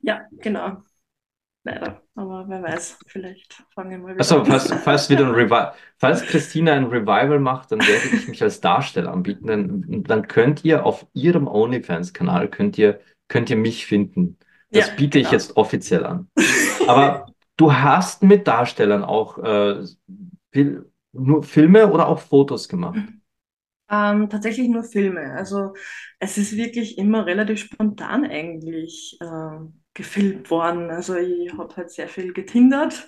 ja, 0.00 0.28
genau. 0.40 0.82
Leider. 1.62 2.02
Aber 2.14 2.48
wer 2.48 2.62
weiß, 2.62 2.98
vielleicht 3.06 3.64
fange 3.74 3.96
ich 3.96 4.02
mal 4.02 4.14
wieder 4.14 4.20
Achso, 4.20 4.38
an. 4.38 4.46
falls, 4.46 4.72
falls 4.82 5.10
wieder 5.10 5.26
ein 5.26 5.34
falls 5.98 6.22
Christina 6.22 6.72
ein 6.72 6.86
Revival 6.86 7.38
macht, 7.38 7.72
dann 7.72 7.80
werde 7.80 8.08
ich 8.16 8.28
mich 8.28 8.42
als 8.42 8.60
Darsteller 8.60 9.12
anbieten. 9.12 9.46
Dann, 9.46 10.02
dann 10.04 10.28
könnt 10.28 10.64
ihr 10.64 10.84
auf 10.86 11.06
ihrem 11.12 11.46
OnlyFans-Kanal 11.48 12.48
könnt 12.48 12.78
ihr, 12.78 13.00
könnt 13.28 13.50
ihr 13.50 13.56
mich 13.56 13.86
finden. 13.86 14.38
Ja, 14.70 14.80
Das 14.80 14.96
biete 14.96 15.18
ich 15.18 15.30
genau. 15.30 15.32
jetzt 15.32 15.56
offiziell 15.56 16.04
an. 16.06 16.28
Aber 16.86 17.26
du 17.56 17.72
hast 17.72 18.22
mit 18.22 18.46
Darstellern 18.46 19.04
auch 19.04 19.38
äh, 19.38 19.84
Fil 20.52 20.90
nur 21.12 21.42
Filme 21.42 21.90
oder 21.92 22.08
auch 22.08 22.20
Fotos 22.20 22.68
gemacht. 22.68 23.00
Ähm, 23.90 24.28
tatsächlich 24.30 24.68
nur 24.68 24.84
Filme. 24.84 25.32
Also 25.34 25.74
es 26.20 26.38
ist 26.38 26.56
wirklich 26.56 26.96
immer 26.98 27.26
relativ 27.26 27.60
spontan 27.60 28.24
eigentlich 28.24 29.18
ähm, 29.20 29.79
gefilmt 30.00 30.50
worden. 30.50 30.90
Also 30.90 31.16
ich 31.16 31.52
habe 31.52 31.76
halt 31.76 31.90
sehr 31.90 32.08
viel 32.08 32.32
getindert 32.32 33.06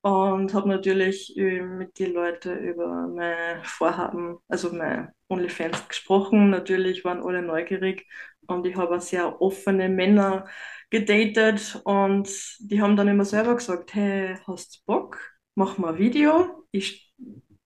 und 0.00 0.54
habe 0.54 0.68
natürlich 0.68 1.36
äh, 1.36 1.60
mit 1.60 1.98
den 1.98 2.14
Leuten 2.14 2.58
über 2.58 3.06
mein 3.08 3.62
Vorhaben, 3.64 4.38
also 4.48 4.72
mein 4.72 5.10
OnlyFans 5.28 5.88
gesprochen. 5.88 6.50
Natürlich 6.50 7.04
waren 7.04 7.22
alle 7.22 7.42
neugierig 7.42 8.06
und 8.46 8.66
ich 8.66 8.76
habe 8.76 8.96
auch 8.96 9.00
sehr 9.00 9.42
offene 9.42 9.88
Männer 9.88 10.46
gedatet 10.90 11.80
und 11.84 12.28
die 12.60 12.80
haben 12.80 12.96
dann 12.96 13.08
immer 13.08 13.24
selber 13.24 13.56
gesagt, 13.56 13.94
hey, 13.94 14.36
hast 14.46 14.76
du 14.76 14.80
Bock? 14.86 15.18
Mach 15.54 15.76
mal 15.78 15.94
ein 15.94 15.98
Video. 15.98 16.66
Ich 16.70 17.12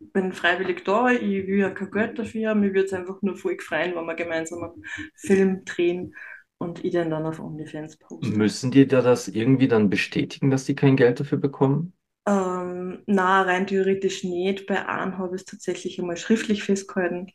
bin 0.01 0.33
freiwillig 0.33 0.85
da, 0.85 1.11
ich 1.11 1.21
will 1.47 1.59
ja 1.59 1.71
kein 1.71 1.91
Geld 1.91 2.19
dafür, 2.19 2.55
mir 2.55 2.71
würde 2.75 2.87
es 2.87 2.93
einfach 2.93 3.23
nur 3.23 3.37
voll 3.37 3.59
freuen, 3.61 3.95
wenn 3.95 4.07
wir 4.07 4.15
gemeinsam 4.15 4.65
einen 4.65 4.85
Film 5.15 5.65
drehen 5.65 6.15
und 6.61 6.85
ich 6.85 6.93
den 6.93 7.11
dann 7.11 7.27
auf 7.27 7.41
OnlyFans 7.41 7.97
poste. 7.99 8.39
Müssen 8.39 8.71
die 8.71 8.87
da 8.87 9.03
das 9.03 9.29
irgendwie 9.29 9.69
dann 9.69 9.91
bestätigen, 9.91 10.51
dass 10.51 10.65
die 10.65 10.75
kein 10.75 10.97
Geld 10.97 11.21
dafür 11.21 11.37
bekommen? 11.37 11.93
Ähm, 12.27 13.03
na, 13.07 13.43
rein 13.43 13.67
theoretisch 13.67 14.25
nicht. 14.25 14.67
Bei 14.67 14.87
einem 14.89 15.19
habe 15.19 15.37
ich 15.37 15.43
es 15.43 15.47
tatsächlich 15.47 15.99
einmal 16.01 16.17
schriftlich 16.17 16.63
festgehalten, 16.63 17.31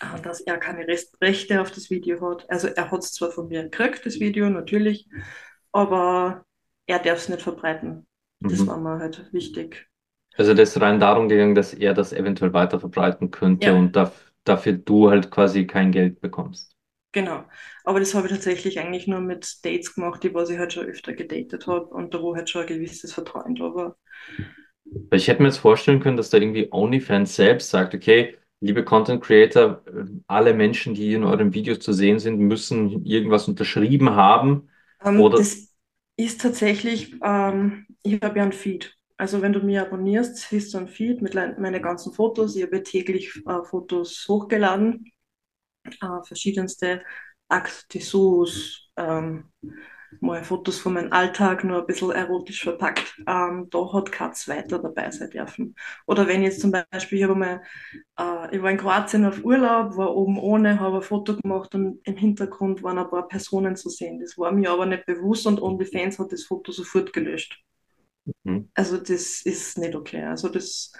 äh, 0.00 0.20
dass 0.22 0.40
er 0.40 0.58
keine 0.58 0.86
Rechte 1.20 1.60
auf 1.60 1.70
das 1.70 1.90
Video 1.90 2.20
hat. 2.30 2.48
Also 2.50 2.68
er 2.68 2.90
hat 2.90 3.00
es 3.00 3.12
zwar 3.12 3.30
von 3.30 3.48
mir 3.48 3.62
gekriegt, 3.64 4.04
das 4.06 4.20
Video, 4.20 4.48
natürlich, 4.50 5.08
aber 5.72 6.44
er 6.86 6.98
darf 7.00 7.18
es 7.18 7.28
nicht 7.28 7.42
verbreiten. 7.42 8.06
Das 8.48 8.60
Mhm. 8.60 8.68
war 8.68 8.78
mir 8.78 8.98
halt 8.98 9.32
wichtig. 9.32 9.88
Also 10.38 10.54
das 10.54 10.70
ist 10.70 10.80
rein 10.80 11.00
darum 11.00 11.28
gegangen, 11.28 11.54
dass 11.54 11.74
er 11.74 11.92
das 11.94 12.12
eventuell 12.14 12.52
weiter 12.54 12.80
verbreiten 12.80 13.30
könnte 13.30 13.74
Ja, 13.74 13.74
und 13.74 13.92
daf 13.96 14.32
dafür 14.44 14.72
du 14.72 15.10
halt 15.10 15.30
quasi 15.30 15.66
kein 15.66 15.92
Geld 15.92 16.20
bekommst. 16.22 16.74
Genau. 17.12 17.44
Aber 17.84 18.00
das 18.00 18.14
habe 18.14 18.26
ich 18.26 18.32
tatsächlich 18.32 18.78
eigentlich 18.78 19.06
nur 19.06 19.20
mit 19.20 19.64
Dates 19.64 19.94
gemacht, 19.94 20.22
die 20.22 20.32
was 20.34 20.50
ich 20.50 20.58
halt 20.58 20.72
schon 20.72 20.86
öfter 20.86 21.12
gedatet 21.14 21.66
habe 21.66 21.86
und 21.86 22.12
da 22.14 22.20
wo 22.22 22.34
halt 22.36 22.48
schon 22.50 22.62
ein 22.62 22.66
gewisses 22.68 23.12
Vertrauen 23.14 23.54
da 23.54 23.74
war. 23.74 23.96
Weil 25.10 25.18
ich 25.20 25.28
hätte 25.28 25.42
mir 25.42 25.48
jetzt 25.48 25.58
vorstellen 25.58 26.00
können, 26.00 26.16
dass 26.16 26.30
da 26.30 26.38
irgendwie 26.38 26.68
OnlyFans 26.70 27.34
selbst 27.36 27.70
sagt, 27.70 27.94
okay, 27.94 28.36
liebe 28.60 28.84
Content 28.84 29.22
Creator, 29.22 29.82
äh, 29.86 30.04
alle 30.26 30.54
Menschen, 30.54 30.94
die 30.94 31.12
in 31.14 31.24
euren 31.24 31.54
Videos 31.54 31.78
zu 31.80 31.92
sehen 31.92 32.18
sind, 32.18 32.38
müssen 32.38 33.04
irgendwas 33.04 33.48
unterschrieben 33.48 34.10
haben 34.10 34.68
Ähm, 35.04 35.34
oder 35.34 35.34
das 35.34 35.74
ist 36.16 36.40
tatsächlich, 36.40 37.14
ähm, 37.22 37.86
ich 38.02 38.14
habe 38.22 38.38
ja 38.38 38.42
einen 38.44 38.52
Feed. 38.52 38.96
Also 39.16 39.42
wenn 39.42 39.52
du 39.52 39.60
mir 39.60 39.82
abonnierst, 39.82 40.36
siehst 40.36 40.74
du 40.74 40.78
einen 40.78 40.88
Feed 40.88 41.22
mit 41.22 41.34
le- 41.34 41.56
meine 41.58 41.80
ganzen 41.80 42.12
Fotos. 42.12 42.54
Ich 42.56 42.62
habe 42.62 42.82
täglich 42.82 43.34
äh, 43.46 43.64
Fotos 43.64 44.26
hochgeladen, 44.28 45.10
äh, 45.84 46.22
verschiedenste 46.26 47.02
Actes 47.48 47.86
Dessous, 47.88 48.90
ähm, 48.96 49.50
mal 50.20 50.42
Fotos 50.42 50.78
von 50.78 50.94
meinem 50.94 51.12
Alltag, 51.12 51.64
nur 51.64 51.80
ein 51.80 51.86
bisschen 51.86 52.10
erotisch 52.10 52.62
verpackt. 52.62 53.14
Ähm, 53.26 53.68
da 53.70 53.92
hat 53.92 54.10
kein 54.12 54.32
zweiter 54.34 54.78
dabei 54.78 55.10
sein 55.10 55.30
dürfen. 55.30 55.74
Oder 56.06 56.26
wenn 56.26 56.42
jetzt 56.42 56.60
zum 56.60 56.72
Beispiel, 56.72 57.18
ich 57.18 57.24
habe 57.24 57.34
mal, 57.34 57.62
äh, 58.18 58.56
ich 58.56 58.62
war 58.62 58.70
in 58.70 58.78
Kroatien 58.78 59.24
auf 59.24 59.44
Urlaub, 59.44 59.96
war 59.96 60.14
oben 60.16 60.38
ohne, 60.38 60.80
habe 60.80 60.96
ein 60.96 61.02
Foto 61.02 61.36
gemacht 61.36 61.74
und 61.74 62.00
im 62.04 62.16
Hintergrund 62.16 62.82
waren 62.82 62.98
ein 62.98 63.08
paar 63.10 63.28
Personen 63.28 63.76
zu 63.76 63.90
sehen. 63.90 64.20
Das 64.20 64.38
war 64.38 64.52
mir 64.52 64.70
aber 64.70 64.86
nicht 64.86 65.06
bewusst 65.06 65.46
und 65.46 65.60
OnlyFans 65.60 66.18
hat 66.18 66.32
das 66.32 66.44
Foto 66.44 66.72
sofort 66.72 67.12
gelöscht. 67.12 67.62
Hm. 68.46 68.70
Also 68.74 68.98
das 68.98 69.42
ist 69.42 69.78
nicht 69.78 69.94
okay. 69.94 70.24
Also 70.24 70.48
das, 70.48 70.92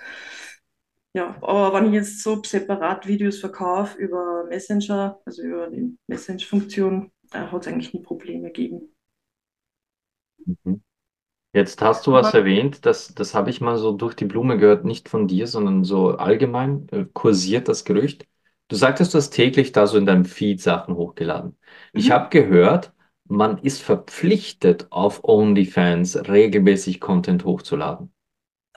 ja, 1.18 1.36
aber 1.42 1.74
wenn 1.74 1.86
ich 1.88 1.92
jetzt 1.94 2.22
so 2.22 2.42
separat 2.42 3.06
Videos 3.06 3.38
verkaufe 3.40 3.98
über 3.98 4.44
Messenger, 4.48 5.20
also 5.24 5.42
über 5.42 5.68
die 5.70 5.96
Message-Funktion, 6.06 7.10
da 7.30 7.50
hat 7.50 7.62
es 7.62 7.68
eigentlich 7.68 7.92
nie 7.94 8.02
Probleme 8.02 8.48
gegeben. 8.48 8.94
Mhm. 10.44 10.82
Jetzt 11.54 11.82
hast 11.82 12.06
du 12.06 12.12
was 12.12 12.34
erwähnt, 12.34 12.86
das, 12.86 13.14
das 13.14 13.34
habe 13.34 13.50
ich 13.50 13.60
mal 13.60 13.78
so 13.78 13.92
durch 13.92 14.14
die 14.14 14.26
Blume 14.26 14.58
gehört, 14.58 14.84
nicht 14.84 15.08
von 15.08 15.28
dir, 15.28 15.46
sondern 15.48 15.84
so 15.84 16.10
allgemein 16.18 16.88
äh, 16.90 17.06
kursiert 17.12 17.68
das 17.68 17.84
Gerücht. 17.84 18.26
Du 18.68 18.76
sagtest, 18.76 19.14
du 19.14 19.18
hast 19.18 19.30
täglich 19.30 19.72
da 19.72 19.86
so 19.86 19.98
in 19.98 20.06
deinem 20.06 20.24
Feed 20.26 20.62
Sachen 20.62 20.96
hochgeladen. 20.96 21.58
Ich 21.94 22.10
habe 22.10 22.28
Mhm. 22.28 22.30
gehört, 22.30 22.92
man 23.26 23.58
ist 23.58 23.82
verpflichtet, 23.82 24.88
auf 24.92 25.24
OnlyFans 25.24 26.28
regelmäßig 26.28 27.00
Content 27.00 27.44
hochzuladen. 27.44 28.12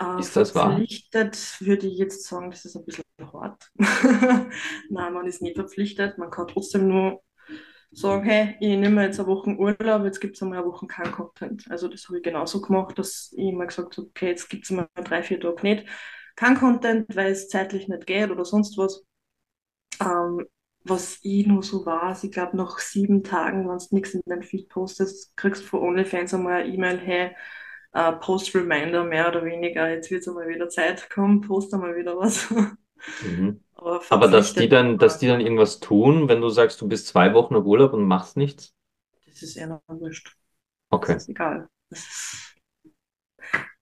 Äh, 0.02 0.04
Ist 0.16 0.36
das 0.36 0.56
wahr? 0.56 0.90
verpflichtet 0.90 1.58
würde 1.62 1.88
ich 1.88 1.98
jetzt 1.98 2.26
sagen, 2.28 2.52
das 2.52 2.66
ist 2.66 2.76
ein 2.76 2.86
bisschen 2.86 3.04
hart. 3.34 3.72
Nein, 4.90 5.14
man 5.14 5.28
ist 5.28 5.42
nie 5.42 5.54
verpflichtet. 5.54 6.18
Man 6.18 6.32
kann 6.32 6.48
trotzdem 6.48 6.88
nur 6.88 7.22
sagen, 7.92 8.24
hey, 8.26 8.56
ich 8.62 8.78
nehme 8.78 9.04
jetzt 9.06 9.20
eine 9.20 9.28
Woche 9.30 9.52
Urlaub, 9.58 10.06
jetzt 10.06 10.22
gibt 10.22 10.36
es 10.38 10.42
einmal 10.44 10.60
eine 10.60 10.68
Woche 10.68 10.88
kein 10.88 11.12
Content. 11.12 11.66
Also 11.72 11.88
das 11.90 12.08
habe 12.08 12.18
ich 12.20 12.24
genauso 12.24 12.62
gemacht, 12.62 12.98
dass 13.00 13.34
ich 13.38 13.40
immer 13.50 13.68
gesagt 13.68 13.98
habe, 13.98 14.08
okay, 14.10 14.30
jetzt 14.30 14.50
gibt 14.50 14.66
es 14.66 14.72
mal 14.72 14.88
drei, 14.96 15.24
vier 15.24 15.40
Tage 15.40 15.62
nicht 15.64 15.88
kein 16.38 16.56
Content, 16.58 17.16
weil 17.16 17.32
es 17.32 17.50
zeitlich 17.50 17.88
nicht 17.90 18.08
geht 18.08 18.32
oder 18.32 18.46
sonst 18.46 18.78
was. 18.78 19.04
Ähm, 20.02 20.46
was 20.84 21.20
ich 21.24 21.46
nur 21.46 21.62
so 21.64 21.86
weiß, 21.86 22.24
ich 22.24 22.32
glaube, 22.32 22.58
nach 22.58 22.80
sieben 22.80 23.24
Tagen, 23.24 23.70
wenn 23.70 23.78
du 23.78 23.86
nichts 23.96 24.14
in 24.16 24.22
deinem 24.26 24.42
Feed 24.42 24.68
postest, 24.70 25.36
kriegst 25.38 25.64
du 25.64 25.68
von 25.68 25.82
OnlyFans 25.82 26.34
einmal 26.34 26.64
eine 26.64 26.74
E-Mail, 26.74 26.98
hey, 27.00 27.36
äh, 27.94 28.14
Post-Reminder, 28.14 29.04
mehr 29.06 29.30
oder 29.30 29.46
weniger, 29.46 29.90
jetzt 29.90 30.12
wird 30.12 30.22
es 30.22 30.28
einmal 30.28 30.48
wieder 30.50 30.70
Zeit, 30.70 31.10
komm, 31.14 31.42
post 31.42 31.74
einmal 31.74 31.96
wieder 31.96 32.18
was. 32.18 32.48
Mhm. 33.20 33.64
Aber 33.76 34.02
Aber 34.10 34.28
dass 34.28 34.54
die 34.56 34.70
dann, 34.70 34.98
dass 35.00 35.18
die 35.20 35.28
dann 35.28 35.42
irgendwas 35.42 35.80
tun, 35.80 36.28
wenn 36.30 36.42
du 36.42 36.50
sagst, 36.50 36.82
du 36.82 36.88
bist 36.90 37.08
zwei 37.08 37.34
Wochen 37.34 37.56
auf 37.56 37.66
Urlaub 37.66 37.94
und 37.94 38.04
machst 38.06 38.38
nichts? 38.38 38.76
das 39.26 39.42
ist 39.44 39.56
eher 39.58 39.82
wurscht. 39.88 40.36
Das 41.06 41.14
Okay. 41.14 41.22
ist 41.24 41.30
egal. 41.30 41.70
Das 41.90 42.56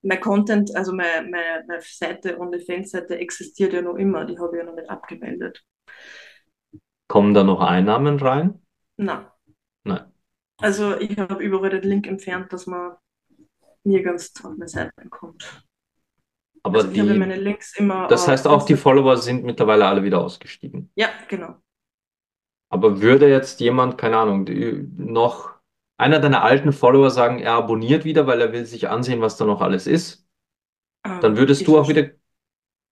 mein 0.01 0.20
Content, 0.22 0.76
also 0.76 0.93
meine, 0.93 1.30
meine, 1.30 1.64
meine 1.68 1.82
Seite, 1.82 2.39
OnlyFans-Seite 2.39 3.18
existiert 3.20 3.74
ja 3.74 3.82
noch 3.82 3.95
immer, 3.95 4.26
die 4.26 4.38
habe 4.39 4.55
ich 4.57 4.64
ja 4.64 4.66
noch 4.70 4.76
nicht 4.76 4.89
abgemeldet. 4.89 5.64
Kommen 7.10 7.34
da 7.34 7.43
noch 7.43 7.60
Einnahmen 7.60 8.20
rein? 8.20 8.62
Na, 8.97 9.36
Nein. 9.84 10.12
also 10.57 10.97
ich 10.97 11.18
habe 11.18 11.43
überall 11.43 11.70
den 11.70 11.84
Link 11.84 12.07
entfernt, 12.07 12.53
dass 12.53 12.66
man 12.68 12.95
nirgends 13.90 14.34
auf 14.44 14.52
meine 14.58 14.68
Seite 14.70 14.94
kommt. 15.10 15.66
Aber 16.64 16.84
Also 16.84 16.90
ich 16.90 17.00
habe 17.00 17.14
die, 17.14 17.16
meine 17.16 17.36
Links 17.36 17.76
immer 17.78 18.08
das 18.08 18.28
heißt 18.28 18.48
auch, 18.48 18.64
die. 18.66 18.76
Follower 18.78 19.18
sind 19.18 19.44
mittlerweile 19.44 19.88
alle 19.88 20.04
wieder 20.04 20.22
ausgestiegen. 20.22 20.92
Ja, 20.96 21.10
genau. 21.28 21.62
Aber 22.70 23.02
würde 23.02 23.30
jetzt 23.30 23.60
jemand, 23.60 23.98
keine 23.98 24.18
Ahnung, 24.18 24.46
die, 24.46 24.88
noch 24.98 25.52
einer 25.98 26.20
deiner 26.20 26.44
alten 26.44 26.72
Follower 26.74 27.10
sagen, 27.10 27.40
er 27.40 27.54
abonniert 27.54 28.06
wieder, 28.06 28.28
weil 28.28 28.42
er 28.42 28.52
will 28.54 28.66
sich 28.66 28.90
ansehen, 28.90 29.22
was 29.22 29.38
da 29.38 29.46
noch 29.46 29.62
alles 29.62 29.88
ist, 29.88 30.26
dann 31.20 31.38
Ähm, 31.38 31.38
würdest 31.38 31.68
ich 31.68 31.68
du 31.68 31.80
auch 31.80 31.90
wieder. 31.90 32.12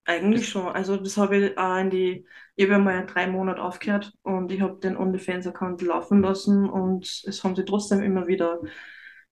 eigentlich 0.06 0.48
schon. 0.50 0.68
Also 0.68 0.98
das 0.98 1.18
habe 1.18 1.38
ich 1.38 1.58
auch 1.58 1.78
in 1.78 1.90
die, 1.90 2.26
ich 2.56 2.64
habe 2.66 2.74
ja 2.74 2.80
mal 2.80 3.06
drei 3.06 3.28
Monate 3.28 3.62
aufgehört 3.62 4.14
und 4.24 4.52
ich 4.52 4.62
habe 4.62 4.80
den 4.80 4.98
OnlyFans-Account 4.98 5.82
laufen 5.82 6.22
lassen 6.22 6.70
und 6.70 7.06
es 7.26 7.44
haben 7.44 7.56
sich 7.56 7.66
trotzdem 7.66 8.02
immer 8.02 8.28
wieder 8.28 8.60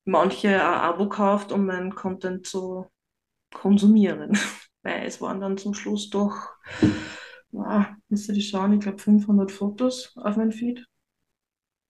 manche 0.06 0.49
ein 0.49 0.62
Abo 0.62 1.10
gekauft, 1.10 1.51
um 1.51 1.66
meinen 1.66 1.95
Content 1.95 2.47
zu 2.47 2.88
konsumieren. 3.53 4.38
Weil 4.84 5.06
es 5.08 5.22
waren 5.22 5.41
dann 5.41 5.58
zum 5.58 5.74
Schluss 5.76 6.10
doch, 6.12 6.36
ah, 7.58 7.95
müsste 8.10 8.34
ich 8.34 8.49
schauen, 8.49 8.74
ich 8.74 8.82
glaube 8.82 8.99
500 8.99 9.51
Fotos 9.51 10.14
auf 10.18 10.38
meinem 10.38 10.51
Feed. 10.51 10.86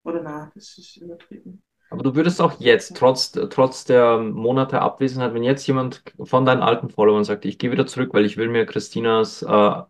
Oder 0.06 0.22
na, 0.24 0.52
das 0.56 0.78
ist 0.78 0.96
übertrieben. 0.98 1.62
aber 1.90 2.04
du 2.04 2.16
würdest 2.16 2.42
auch 2.42 2.60
jetzt, 2.60 2.98
trotz, 2.98 3.32
trotz 3.32 3.86
der 3.86 4.18
Monate 4.20 4.82
Abwesenheit, 4.82 5.34
wenn 5.34 5.44
jetzt 5.44 5.66
jemand 5.68 6.04
von 6.24 6.46
deinen 6.46 6.62
alten 6.62 6.90
Followern 6.90 7.24
sagt, 7.24 7.46
ich 7.46 7.58
gehe 7.60 7.72
wieder 7.72 7.88
zurück, 7.88 8.14
weil 8.14 8.26
ich 8.26 8.38
will 8.38 8.50
mir 8.50 8.66
Christinas 8.66 9.42
äh, 9.44 9.82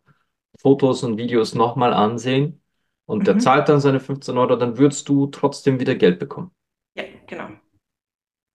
Fotos 0.59 1.03
und 1.03 1.17
Videos 1.17 1.55
nochmal 1.55 1.93
ansehen 1.93 2.61
und 3.05 3.27
der 3.27 3.37
Mhm. 3.37 3.39
zahlt 3.39 3.69
dann 3.69 3.81
seine 3.81 3.99
15 4.01 4.37
Euro, 4.37 4.55
dann 4.57 4.77
würdest 4.77 5.09
du 5.09 5.27
trotzdem 5.27 5.79
wieder 5.79 5.95
Geld 5.95 6.19
bekommen. 6.19 6.51
Ja, 6.95 7.03
genau. 7.27 7.49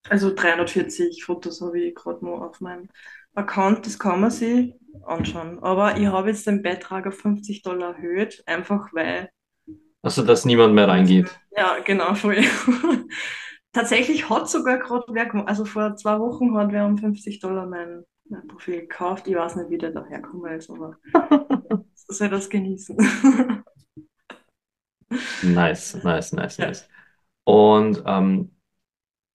Also 0.09 0.33
340 0.33 1.23
Fotos 1.23 1.61
habe 1.61 1.79
ich 1.79 1.95
gerade 1.95 2.23
noch 2.25 2.41
auf 2.41 2.61
meinem 2.61 2.89
Account, 3.35 3.85
das 3.85 3.97
kann 3.99 4.19
man 4.21 4.31
sich 4.31 4.75
anschauen. 5.05 5.59
Aber 5.63 5.97
ich 5.97 6.07
habe 6.07 6.29
jetzt 6.29 6.47
den 6.47 6.61
Beitrag 6.63 7.07
auf 7.07 7.17
50 7.19 7.61
Dollar 7.63 7.95
erhöht, 7.95 8.43
einfach 8.45 8.93
weil 8.93 9.29
Also, 10.03 10.23
dass 10.23 10.45
niemand 10.45 10.73
mehr 10.75 10.87
reingeht. 10.87 11.39
ja, 11.55 11.79
genau, 11.79 12.13
voll. 12.15 12.37
Tatsächlich 13.73 14.29
hat 14.29 14.49
sogar 14.49 14.79
gerade 14.79 15.05
wer 15.09 15.25
gemacht, 15.27 15.47
also 15.47 15.65
vor 15.65 15.95
zwei 15.95 16.19
Wochen 16.19 16.57
hat 16.57 16.71
wer 16.73 16.85
um 16.85 16.97
50 16.97 17.39
Dollar 17.39 17.65
mein, 17.67 18.03
mein 18.29 18.47
Profil 18.47 18.81
gekauft. 18.81 19.27
Ich 19.27 19.35
weiß 19.35 19.55
nicht, 19.57 19.69
wie 19.69 19.77
der 19.77 19.91
daherkommen 19.91 20.51
ist, 20.53 20.69
aber 20.69 20.97
soll 22.07 22.29
das 22.29 22.49
genießen. 22.49 22.97
Nice, 25.41 25.95
nice, 26.03 26.31
nice, 26.33 26.57
Ja. 26.57 26.67
nice. 26.67 26.87
Und 27.45 28.03
ähm, 28.05 28.55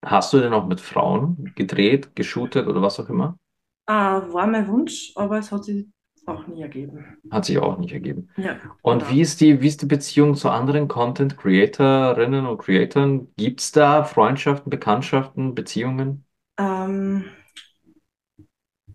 hast 0.09 0.33
du 0.33 0.39
denn 0.39 0.53
auch 0.53 0.67
mit 0.67 0.81
Frauen 0.81 1.53
gedreht, 1.55 2.15
geshootet 2.15 2.67
oder 2.67 2.81
was 2.81 2.99
auch 2.99 3.09
immer? 3.09 3.37
Ah, 3.85 4.21
war 4.31 4.47
mein 4.47 4.67
Wunsch, 4.67 5.11
aber 5.15 5.39
es 5.39 5.51
hat 5.51 5.65
sich 5.65 5.87
auch 6.25 6.47
nie 6.47 6.61
ergeben. 6.61 7.17
Hat 7.31 7.45
sich 7.45 7.57
auch 7.57 7.77
nicht 7.77 7.91
ergeben. 7.93 8.29
Ja, 8.37 8.53
Und 8.81 9.09
wie 9.09 9.21
genau. 9.21 9.21
ist 9.21 9.41
die, 9.41 9.61
wie 9.61 9.67
ist 9.67 9.81
die 9.81 9.85
Beziehung 9.87 10.35
zu 10.35 10.49
anderen 10.49 10.87
Content 10.87 11.37
Creatorinnen 11.37 12.45
und 12.47 12.57
Creatoren? 12.59 13.33
Gibt 13.37 13.61
es 13.61 13.71
da 13.73 14.03
Freundschaften, 14.05 14.69
Bekanntschaften, 14.69 15.55
Beziehungen? 15.55 16.25
Ähm, 16.57 17.25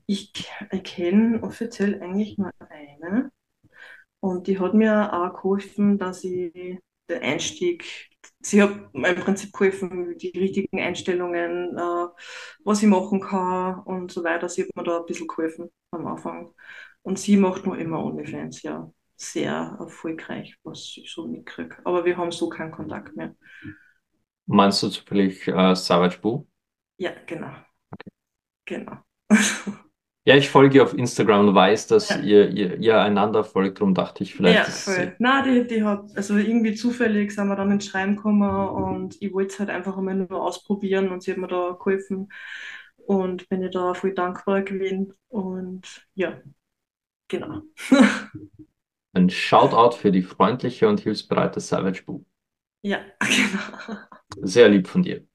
ich 0.07 0.33
kenne 0.85 1.43
offiziell 1.43 2.01
eigentlich 2.03 2.39
nur 2.39 2.51
eine 2.69 3.31
und 4.21 4.47
die 4.49 4.61
hat 4.61 4.75
mir 4.75 5.13
auch 5.13 5.35
geholfen, 5.35 5.99
dass 5.99 6.25
ich 6.25 6.53
den 7.11 7.23
Einstieg, 7.23 8.11
sie 8.41 8.63
hat 8.63 8.71
im 8.93 9.03
Prinzip 9.17 9.53
geholfen, 9.53 10.17
die 10.19 10.29
richtigen 10.39 10.81
Einstellungen, 10.81 11.77
äh, 11.77 12.07
was 12.65 12.83
ich 12.83 12.89
machen 12.89 13.21
kann 13.21 13.81
und 13.81 14.11
so 14.13 14.25
weiter. 14.25 14.49
Sie 14.49 14.63
hat 14.63 14.77
mir 14.77 14.85
da 14.85 14.99
ein 15.01 15.07
bisschen 15.07 15.29
geholfen 15.29 15.71
am 15.91 16.07
Anfang. 16.07 16.55
Und 17.03 17.19
sie 17.19 17.37
macht 17.37 17.67
noch 17.67 17.75
immer 17.75 18.05
OnlyFans, 18.05 18.63
ja. 18.63 18.91
Sehr 19.17 19.77
erfolgreich, 19.79 20.57
was 20.65 20.95
ich 20.97 21.13
so 21.13 21.29
mitkriege. 21.29 21.77
Aber 21.85 22.05
wir 22.05 22.17
haben 22.17 22.33
so 22.33 22.49
keinen 22.49 22.73
Kontakt 22.73 23.17
mehr. 23.17 23.37
Meinst 24.47 24.83
du 24.83 24.89
zufällig 24.89 25.47
äh, 25.49 25.75
Savage 25.75 26.19
Boo? 26.21 26.47
Ja, 26.99 27.13
genau, 27.27 27.53
genau. 28.65 29.05
Ja, 30.25 30.37
ich 30.37 30.49
folge 30.51 30.77
ihr 30.77 30.85
auf 30.85 30.95
Instagram 30.95 31.49
und 31.49 31.55
weiß, 31.55 31.89
dass 31.89 32.11
Ja. 32.11 32.19
ihr, 32.21 32.49
ihr, 32.51 32.79
ihr 32.79 33.01
einander 33.01 33.43
folgt, 33.43 33.81
darum 33.81 33.93
dachte 33.95 34.23
ich, 34.23 34.35
vielleicht 34.35 34.59
Ja, 34.59 34.65
voll. 34.65 35.17
Na, 35.19 35.43
die, 35.43 35.67
die 35.67 35.83
hat, 35.83 36.17
also 36.17 36.37
irgendwie 36.37 36.75
zufällig 36.75 37.33
sind 37.35 37.49
wir 37.49 37.57
dann 37.57 37.73
ins 37.73 37.87
Schreiben 37.87 38.15
gekommen 38.17 38.69
und 38.69 39.17
ich 39.21 39.33
wollte 39.33 39.53
es 39.53 39.59
halt 39.59 39.71
einfach 39.71 39.97
einmal 39.97 40.15
nur 40.15 40.41
ausprobieren 40.43 41.11
und 41.11 41.23
sie 41.25 41.33
hat 41.33 41.39
mir 41.39 41.49
da 41.49 41.73
geholfen 41.73 42.29
und 43.07 43.49
bin 43.49 43.63
ich 43.65 43.73
da 43.73 43.95
voll 43.95 44.15
dankbar 44.15 44.63
gewesen 44.63 45.13
und 45.29 46.07
ja, 46.15 46.41
genau. 47.29 47.63
Ein 49.15 49.31
Shoutout 49.31 49.97
für 49.97 50.13
die 50.13 50.21
freundliche 50.21 50.87
und 50.87 51.01
hilfsbereite 51.01 51.61
Savage 51.61 52.03
Boo. 52.05 52.27
Ja, 52.83 53.01
genau. 53.21 53.97
Sehr 54.43 54.69
lieb 54.69 54.89
von 54.89 55.03
dir. 55.03 55.27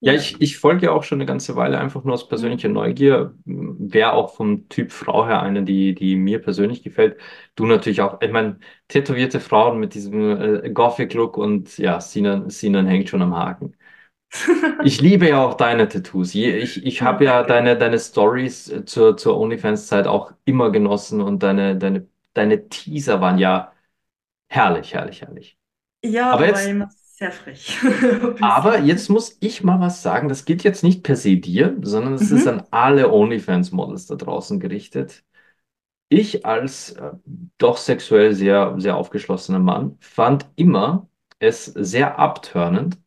Ja, 0.00 0.12
ich, 0.14 0.40
ich 0.40 0.58
folge 0.58 0.92
auch 0.92 1.02
schon 1.02 1.18
eine 1.18 1.26
ganze 1.26 1.56
Weile 1.56 1.78
einfach 1.78 2.04
nur 2.04 2.14
aus 2.14 2.28
persönlicher 2.28 2.68
Neugier. 2.68 3.34
Wäre 3.44 4.12
auch 4.12 4.34
vom 4.36 4.68
Typ 4.68 4.92
Frau 4.92 5.26
her 5.26 5.42
eine, 5.42 5.64
die, 5.64 5.94
die 5.94 6.14
mir 6.16 6.40
persönlich 6.40 6.82
gefällt. 6.84 7.18
Du 7.56 7.66
natürlich 7.66 8.00
auch. 8.02 8.20
Ich 8.20 8.30
meine, 8.30 8.58
tätowierte 8.88 9.40
Frauen 9.40 9.80
mit 9.80 9.94
diesem 9.94 10.64
äh, 10.64 10.70
Gothic-Look 10.70 11.36
und 11.36 11.76
ja, 11.78 12.00
Sinan, 12.00 12.50
Sinan 12.50 12.86
hängt 12.86 13.08
schon 13.08 13.22
am 13.22 13.34
Haken. 13.34 13.74
Ich 14.80 15.00
liebe 15.00 15.28
ja 15.28 15.44
auch 15.44 15.54
deine 15.54 15.88
Tattoos. 15.88 16.34
Ich, 16.34 16.84
ich 16.84 17.02
Ja, 17.02 17.02
habe 17.02 17.24
ja 17.24 17.42
deine, 17.42 17.76
deine 17.78 17.98
Stories 17.98 18.72
zur, 18.86 19.16
zur 19.16 19.38
OnlyFans-Zeit 19.38 20.06
auch 20.06 20.32
immer 20.44 20.70
genossen 20.70 21.20
und 21.22 21.42
deine, 21.42 21.76
deine, 21.78 22.08
deine 22.34 22.68
Teaser 22.68 23.20
waren 23.20 23.38
ja 23.38 23.72
herrlich, 24.48 24.94
herrlich, 24.94 25.22
herrlich. 25.22 25.58
Ja, 26.02 26.30
Aber 26.30 26.46
ich 26.46 26.48
jetzt 26.48 26.74
sehr 27.18 27.32
frech. 27.32 27.78
Aber 28.40 28.78
jetzt 28.80 29.08
muss 29.08 29.36
ich 29.40 29.64
mal 29.64 29.80
was 29.80 30.02
sagen. 30.02 30.28
Das 30.28 30.44
gilt 30.44 30.62
jetzt 30.62 30.82
nicht 30.82 31.02
per 31.02 31.16
se 31.16 31.36
dir, 31.38 31.76
sondern 31.82 32.14
es 32.14 32.30
ist 32.30 32.46
Mhm. 32.46 32.46
an 32.46 32.62
alle 32.70 33.10
OnlyFans-Models 33.10 34.06
da 34.06 34.14
draußen 34.16 34.60
gerichtet. 34.60 35.24
Ich 36.08 36.46
als 36.46 36.92
äh, 36.92 37.12
doch 37.58 37.78
sexuell 37.78 38.34
sehr, 38.34 38.74
sehr 38.78 38.96
aufgeschlossener 38.96 39.60
Mann 39.60 39.98
fand 40.00 40.46
immer 40.56 41.08
es 41.40 41.66
sehr 41.66 42.18
abtörnend, 42.18 42.98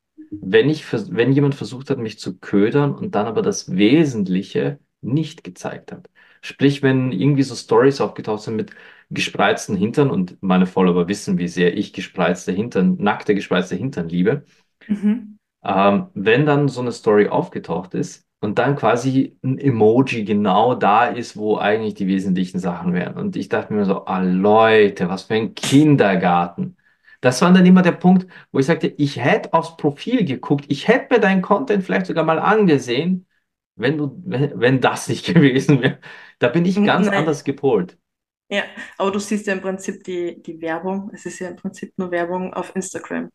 wenn 0.41 0.70
ich, 0.70 0.86
wenn 0.93 1.34
jemand 1.34 1.55
versucht 1.55 1.89
hat, 1.89 1.99
mich 1.99 2.20
zu 2.20 2.39
ködern 2.39 2.95
und 2.95 3.16
dann 3.16 3.28
aber 3.28 3.41
das 3.43 3.76
Wesentliche 3.76 4.80
nicht 5.01 5.43
gezeigt 5.43 5.91
hat. 5.91 6.10
Sprich, 6.41 6.84
wenn 6.84 7.12
irgendwie 7.12 7.43
so 7.43 7.55
Stories 7.55 8.01
aufgetaucht 8.01 8.43
sind 8.43 8.55
mit 8.57 8.72
gespreizten 9.10 9.76
Hintern 9.76 10.10
und 10.12 10.38
meine 10.41 10.66
Follower 10.66 11.07
wissen, 11.07 11.38
wie 11.38 11.47
sehr 11.47 11.76
ich 11.78 11.93
gespreizte 11.93 12.51
Hintern, 12.51 12.97
nackte 12.99 13.36
gespreizte 13.36 13.76
Hintern 13.76 14.10
liebe. 14.10 14.43
Mhm. 14.88 15.38
Ähm, 15.64 16.07
wenn 16.14 16.45
dann 16.45 16.68
so 16.70 16.82
eine 16.82 16.91
Story 16.91 17.28
aufgetaucht 17.28 17.93
ist 17.93 18.26
und 18.39 18.60
dann 18.60 18.76
quasi 18.76 19.38
ein 19.43 19.57
Emoji 19.57 20.24
genau 20.24 20.76
da 20.76 21.05
ist, 21.05 21.36
wo 21.36 21.57
eigentlich 21.57 21.95
die 21.95 22.07
wesentlichen 22.07 22.60
Sachen 22.60 22.93
wären. 22.93 23.18
Und 23.18 23.36
ich 23.36 23.49
dachte 23.49 23.74
mir 23.74 23.86
so, 23.86 24.05
ah 24.05 24.22
Leute, 24.22 25.10
was 25.10 25.24
für 25.24 25.36
ein 25.36 25.55
Kindergarten. 25.55 26.78
Das 27.22 27.41
war 27.41 27.51
dann 27.51 27.66
immer 27.66 27.82
der 27.82 27.91
Punkt, 27.93 28.28
wo 28.51 28.60
ich 28.60 28.66
sagte, 28.68 28.88
ich 28.88 29.18
hätte 29.22 29.53
aufs 29.53 29.76
Profil 29.76 30.24
geguckt, 30.24 30.66
ich 30.70 30.88
hätte 30.88 31.14
mir 31.16 31.20
deinen 31.20 31.41
Content 31.41 31.84
vielleicht 31.84 32.05
sogar 32.05 32.24
mal 32.24 32.39
angesehen, 32.39 33.28
wenn 33.76 33.97
du, 33.97 34.22
wenn, 34.26 34.60
wenn 34.60 34.82
das 34.82 35.10
nicht 35.10 35.26
gewesen 35.34 35.82
wäre. 35.82 35.99
Da 36.39 36.47
bin 36.49 36.66
ich 36.66 36.76
ganz 36.84 37.07
Nein. 37.07 37.20
anders 37.20 37.43
gepolt. 37.43 37.97
Ja, 38.50 38.64
aber 38.97 39.12
du 39.12 39.20
siehst 39.20 39.47
ja 39.47 39.54
im 39.54 39.62
Prinzip 39.62 40.04
die, 40.04 40.41
die 40.41 40.60
Werbung. 40.62 41.12
Es 41.14 41.26
ist 41.26 41.39
ja 41.39 41.50
im 41.50 41.56
Prinzip 41.56 41.93
nur 41.97 42.12
Werbung 42.12 42.54
auf 42.54 42.76
Instagram. 42.76 43.30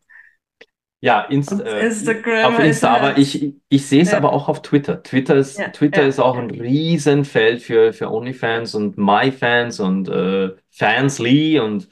Ja, 1.01 1.21
Inst 1.21 1.51
Und 1.51 1.61
äh, 1.61 1.85
Instagram 1.85 2.53
auf 2.53 2.59
Insta, 2.59 2.95
aber 2.95 3.05
halt, 3.07 3.17
ich, 3.19 3.53
ich 3.69 3.85
sehe 3.85 4.01
es 4.01 4.11
ja, 4.11 4.17
aber 4.17 4.33
auch 4.33 4.49
auf 4.49 4.61
Twitter. 4.61 5.03
Twitter 5.03 5.35
ist, 5.35 5.59
ja, 5.59 5.69
Twitter 5.69 6.01
ja, 6.01 6.07
ist 6.07 6.19
auch 6.19 6.37
ein 6.37 6.49
Riesenfeld 6.49 7.61
für, 7.61 7.93
für 7.93 8.11
OnlyFans 8.11 8.75
und 8.75 8.97
MyFans 8.97 9.79
und 9.79 10.09
äh, 10.09 10.53
Fansly 10.71 11.59
und 11.59 11.89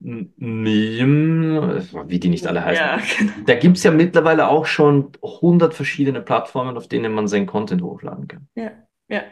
Meme, 0.00 1.82
wie 2.06 2.20
die 2.20 2.28
nicht 2.28 2.46
alle 2.46 2.64
heißen. 2.64 2.86
genau. 3.18 3.32
Da 3.46 3.54
gibt 3.54 3.78
es 3.78 3.82
ja 3.82 3.90
mittlerweile 3.90 4.48
auch 4.48 4.66
schon 4.66 5.12
hundert 5.22 5.74
verschiedene 5.74 6.20
Plattformen, 6.20 6.76
auf 6.76 6.88
denen 6.88 7.12
man 7.12 7.26
seinen 7.26 7.46
Content 7.46 7.82
hochladen 7.82 8.28
kann. 8.28 8.46
Ja, 8.54 8.70
ja. 9.08 9.22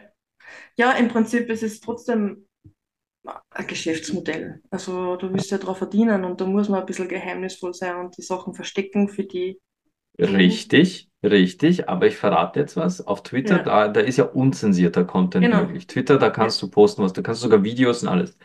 Ja, 0.75 0.91
im 0.93 1.07
Prinzip 1.07 1.49
ist 1.49 1.63
es 1.63 1.79
trotzdem 1.79 2.47
ein 3.53 3.67
Geschäftsmodell. 3.67 4.61
Also 4.69 5.15
du 5.17 5.31
willst 5.33 5.51
ja 5.51 5.57
darauf 5.57 5.77
verdienen 5.79 6.23
und 6.25 6.41
da 6.41 6.45
muss 6.45 6.69
man 6.69 6.81
ein 6.81 6.85
bisschen 6.85 7.07
geheimnisvoll 7.09 7.73
sein 7.73 7.95
und 7.97 8.17
die 8.17 8.21
Sachen 8.21 8.53
verstecken 8.53 9.07
für 9.09 9.23
die, 9.25 9.59
Richtig, 10.19 11.09
richtig, 11.23 11.89
aber 11.89 12.05
ich 12.07 12.17
verrate 12.17 12.59
jetzt 12.59 12.75
was. 12.77 13.01
Auf 13.05 13.23
Twitter, 13.23 13.57
ja, 13.57 13.63
da, 13.63 13.87
da 13.87 13.99
ist 13.99 14.17
ja 14.17 14.25
unzensierter 14.25 15.05
Content 15.05 15.51
genau. 15.51 15.53
möglich. 15.53 15.87
Twitter, 15.87 16.19
da 16.19 16.29
kannst 16.29 16.61
du 16.61 16.69
posten, 16.69 17.01
was 17.03 17.13
du 17.13 17.23
kannst, 17.23 17.41
sogar 17.41 17.63
Videos 17.63 18.03
und 18.03 18.09
alles. 18.09 18.37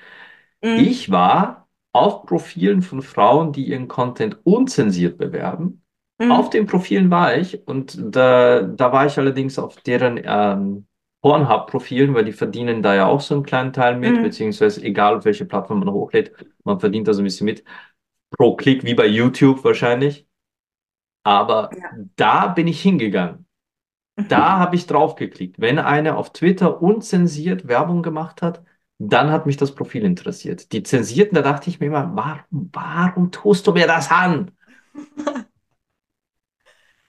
Mhm. 0.63 0.99
Ich 0.99 1.11
war 1.11 1.69
auf 1.93 2.25
Profilen 2.27 2.83
von 2.83 3.03
Frauen, 3.03 3.53
die 3.53 3.67
ihren 3.69 3.89
Content 3.89 4.39
unzensiert 4.45 5.19
bewerben. 5.19 5.85
Auf 6.27 6.51
Mhm. 6.51 6.51
den 6.51 6.67
Profilen 6.67 7.11
war 7.11 7.37
ich 7.37 7.67
und 7.69 7.99
da, 8.15 8.63
da 8.63 8.93
war 8.93 9.07
ich 9.07 9.19
allerdings 9.19 9.59
auf 9.59 9.77
deren 9.83 10.21
ähm, 10.25 10.87
Pornhub-Profilen, 11.23 12.15
weil 12.15 12.25
die 12.25 12.33
verdienen 12.33 12.83
da 12.83 12.95
ja 12.95 13.07
auch 13.07 13.21
so 13.21 13.35
einen 13.35 13.43
kleinen 13.45 13.73
Teil 13.73 13.97
mit, 13.99 14.21
Mhm. 14.21 14.23
beziehungsweise 14.23 14.83
egal 14.83 15.17
auf 15.19 15.25
welche 15.25 15.45
Plattform 15.47 15.81
man 15.81 15.91
hochlädt, 15.93 16.33
man 16.65 16.81
verdient 16.81 17.09
da 17.09 17.15
so 17.15 17.23
ein 17.23 17.25
bisschen 17.25 17.45
mit. 17.47 17.65
Pro 18.31 18.57
Klick, 18.57 18.85
wie 18.85 18.95
bei 18.95 19.07
YouTube 19.07 19.65
wahrscheinlich. 19.65 20.27
Aber 21.25 21.71
Ja. 21.71 21.99
da 22.17 22.49
bin 22.49 22.67
ich 22.67 22.81
hingegangen. 22.83 23.47
Da 24.29 24.59
Mhm. 24.59 24.59
habe 24.59 24.77
ich 24.77 24.87
draufgeklickt. 24.87 25.61
Wenn 25.61 25.79
eine 25.79 26.17
auf 26.17 26.33
Twitter 26.33 26.83
unzensiert 26.83 27.69
Werbung 27.69 28.03
gemacht 28.03 28.43
hat, 28.43 28.65
dann 28.99 29.31
hat 29.33 29.47
mich 29.47 29.57
das 29.57 29.75
Profil 29.75 30.05
interessiert. 30.05 30.73
Die 30.73 30.83
zensierten, 30.83 31.35
da 31.37 31.43
dachte 31.43 31.71
ich 31.71 31.81
mir 31.81 31.87
immer, 31.87 32.11
warum, 32.17 32.71
warum 32.73 33.33
tust 33.33 33.67
du 33.67 33.73
mir 33.73 33.87
das 33.87 34.11
an? 34.11 34.53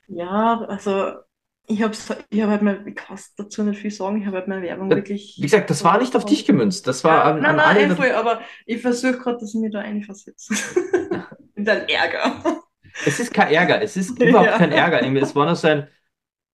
Ja, 0.07 0.61
also 0.67 1.23
ich 1.69 1.81
habe 1.83 1.95
ich 2.29 2.41
hab 2.41 2.49
halt 2.49 2.61
mal, 2.63 2.87
ich 2.87 2.95
kann 2.95 3.19
dazu 3.37 3.63
nicht 3.63 3.79
viel 3.81 3.91
sagen, 3.91 4.19
ich 4.21 4.27
habe 4.27 4.37
halt 4.37 4.47
meine 4.49 4.61
Werbung 4.63 4.93
Äh, 4.93 5.03
Wie 5.35 5.41
wirklich 5.41 5.41
gesagt, 5.41 5.69
das 5.69 5.83
war 5.83 5.99
nicht 5.99 6.15
auf 6.15 6.25
dich 6.25 6.45
gemünzt. 6.45 6.87
Das 6.87 7.03
war 7.03 7.23
ja, 7.23 7.25
an, 7.25 7.45
nein, 7.45 7.45
an 7.45 7.59
nein, 7.59 7.77
alle. 7.77 7.87
eh 7.89 7.89
voll, 7.89 8.11
aber 8.11 8.41
ich 8.65 8.81
versuche 8.81 9.17
gerade, 9.17 9.37
dass 9.39 9.53
ich 9.53 9.59
mir 9.59 9.69
da 9.71 9.79
einversetze. 9.79 10.53
In 11.55 11.65
deinen 11.65 11.87
Ärger. 11.89 12.63
Es 13.01 13.19
ist 13.19 13.33
kein 13.33 13.51
Ärger. 13.53 13.81
Es 13.81 13.97
ist 13.97 14.19
überhaupt 14.21 14.55
kein 14.55 14.71
Ja, 14.71 14.83
Ärger. 15.01 15.01
Es 15.21 15.35
war 15.35 15.45
nur 15.45 15.55
so 15.55 15.67
ein, 15.67 15.87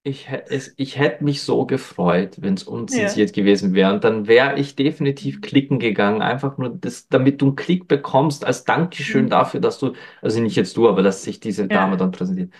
ich, 0.03 0.27
es, 0.49 0.73
ich 0.77 0.97
hätte 0.99 1.23
mich 1.23 1.43
so 1.43 1.65
gefreut, 1.67 2.37
wenn 2.41 2.55
es 2.55 2.63
ja, 2.89 3.19
unzensiert 3.19 3.33
gewesen 3.33 3.73
wäre. 3.75 3.93
Und 3.93 4.03
dann 4.05 4.27
wäre 4.27 4.59
ich 4.59 4.75
definitiv 4.75 5.41
klicken 5.41 5.79
gegangen. 5.79 6.21
Einfach 6.23 6.57
nur, 6.59 6.69
das, 6.71 7.07
damit 7.09 7.41
du 7.41 7.47
einen 7.47 7.57
Klick 7.57 7.87
bekommst, 7.89 8.45
als 8.45 8.65
Dankeschön 8.65 9.29
Mhm. 9.29 9.29
dafür, 9.29 9.61
dass 9.61 9.79
du, 9.79 9.93
also 10.21 10.41
nicht 10.41 10.57
jetzt 10.57 10.77
du, 10.77 10.89
aber 10.89 11.03
dass 11.03 11.23
sich 11.23 11.39
diese 11.41 11.69
Dame 11.69 11.97
ja, 11.97 11.97
dann 11.97 12.11
präsentiert. 12.11 12.53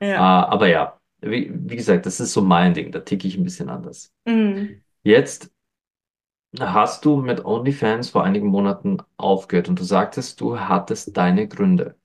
ja. 0.00 0.20
Ah, 0.20 0.44
aber 0.46 0.68
ja, 0.68 0.99
wie, 1.22 1.50
wie 1.52 1.76
gesagt, 1.76 2.06
das 2.06 2.20
ist 2.20 2.32
so 2.32 2.42
mein 2.42 2.74
Ding. 2.74 2.92
Da 2.92 3.00
ticke 3.00 3.28
ich 3.28 3.36
ein 3.36 3.44
bisschen 3.44 3.68
anders. 3.68 4.12
Mhm. 4.26 4.82
Jetzt 5.02 5.50
hast 6.58 7.04
du 7.04 7.16
mit 7.16 7.44
OnlyFans 7.44 8.10
vor 8.10 8.24
einigen 8.24 8.46
Monaten 8.48 8.98
aufgehört 9.16 9.68
und 9.68 9.78
du 9.78 9.84
sagtest, 9.84 10.40
du 10.40 10.58
hattest 10.58 11.16
deine 11.16 11.46
Gründe. 11.48 11.96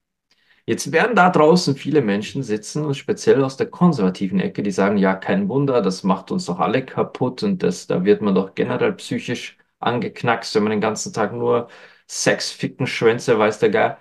Jetzt 0.66 0.92
werden 0.92 1.16
da 1.16 1.30
draußen 1.30 1.76
viele 1.76 2.02
Menschen 2.02 2.42
sitzen, 2.42 2.94
speziell 2.94 3.44
aus 3.44 3.56
der 3.56 3.68
konservativen 3.70 4.40
Ecke, 4.40 4.62
die 4.62 4.70
sagen, 4.72 4.98
ja, 4.98 5.14
kein 5.14 5.48
Wunder, 5.48 5.82
das 5.82 6.04
macht 6.04 6.30
uns 6.32 6.46
doch 6.46 6.60
alle 6.60 6.84
kaputt 6.84 7.42
und 7.44 7.62
das, 7.62 7.86
da 7.86 8.04
wird 8.04 8.22
man 8.22 8.34
doch 8.34 8.54
generell 8.54 8.92
psychisch 8.94 9.58
angeknackst, 9.80 10.54
wenn 10.56 10.64
man 10.64 10.72
den 10.72 10.80
ganzen 10.80 11.12
Tag 11.12 11.32
nur 11.34 11.68
Sex, 12.08 12.50
Ficken, 12.52 12.86
Schwänze, 12.86 13.38
weiß 13.38 13.58
der 13.60 13.70
Geil. 13.70 13.98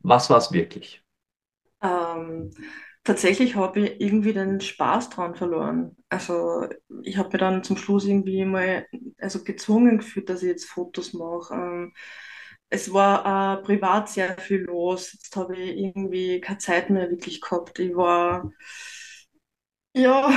Was 0.00 0.30
war's 0.30 0.52
wirklich? 0.52 1.02
Ähm, 1.82 2.50
tatsächlich 3.06 3.56
habe 3.56 3.80
ich 3.80 4.00
irgendwie 4.00 4.32
den 4.34 4.60
Spaß 4.60 5.10
dran 5.10 5.34
verloren. 5.34 5.96
Also 6.08 6.68
ich 7.02 7.16
habe 7.16 7.30
mir 7.32 7.38
dann 7.38 7.64
zum 7.64 7.76
Schluss 7.76 8.04
irgendwie 8.06 8.44
mal 8.44 8.86
also 9.18 9.44
gezwungen 9.44 9.98
gefühlt, 9.98 10.28
dass 10.28 10.42
ich 10.42 10.48
jetzt 10.48 10.66
Fotos 10.66 11.12
mache. 11.14 11.54
Ähm, 11.54 11.94
es 12.70 12.92
war 12.92 13.58
äh, 13.60 13.62
privat 13.64 14.08
sehr 14.10 14.36
viel 14.38 14.62
los. 14.62 15.12
Jetzt 15.14 15.36
habe 15.36 15.56
ich 15.56 15.76
irgendwie 15.78 16.40
keine 16.40 16.58
Zeit 16.58 16.90
mehr 16.90 17.10
wirklich 17.10 17.40
gehabt. 17.40 17.78
Ich 17.78 17.94
war, 17.96 18.50
ja, 19.94 20.30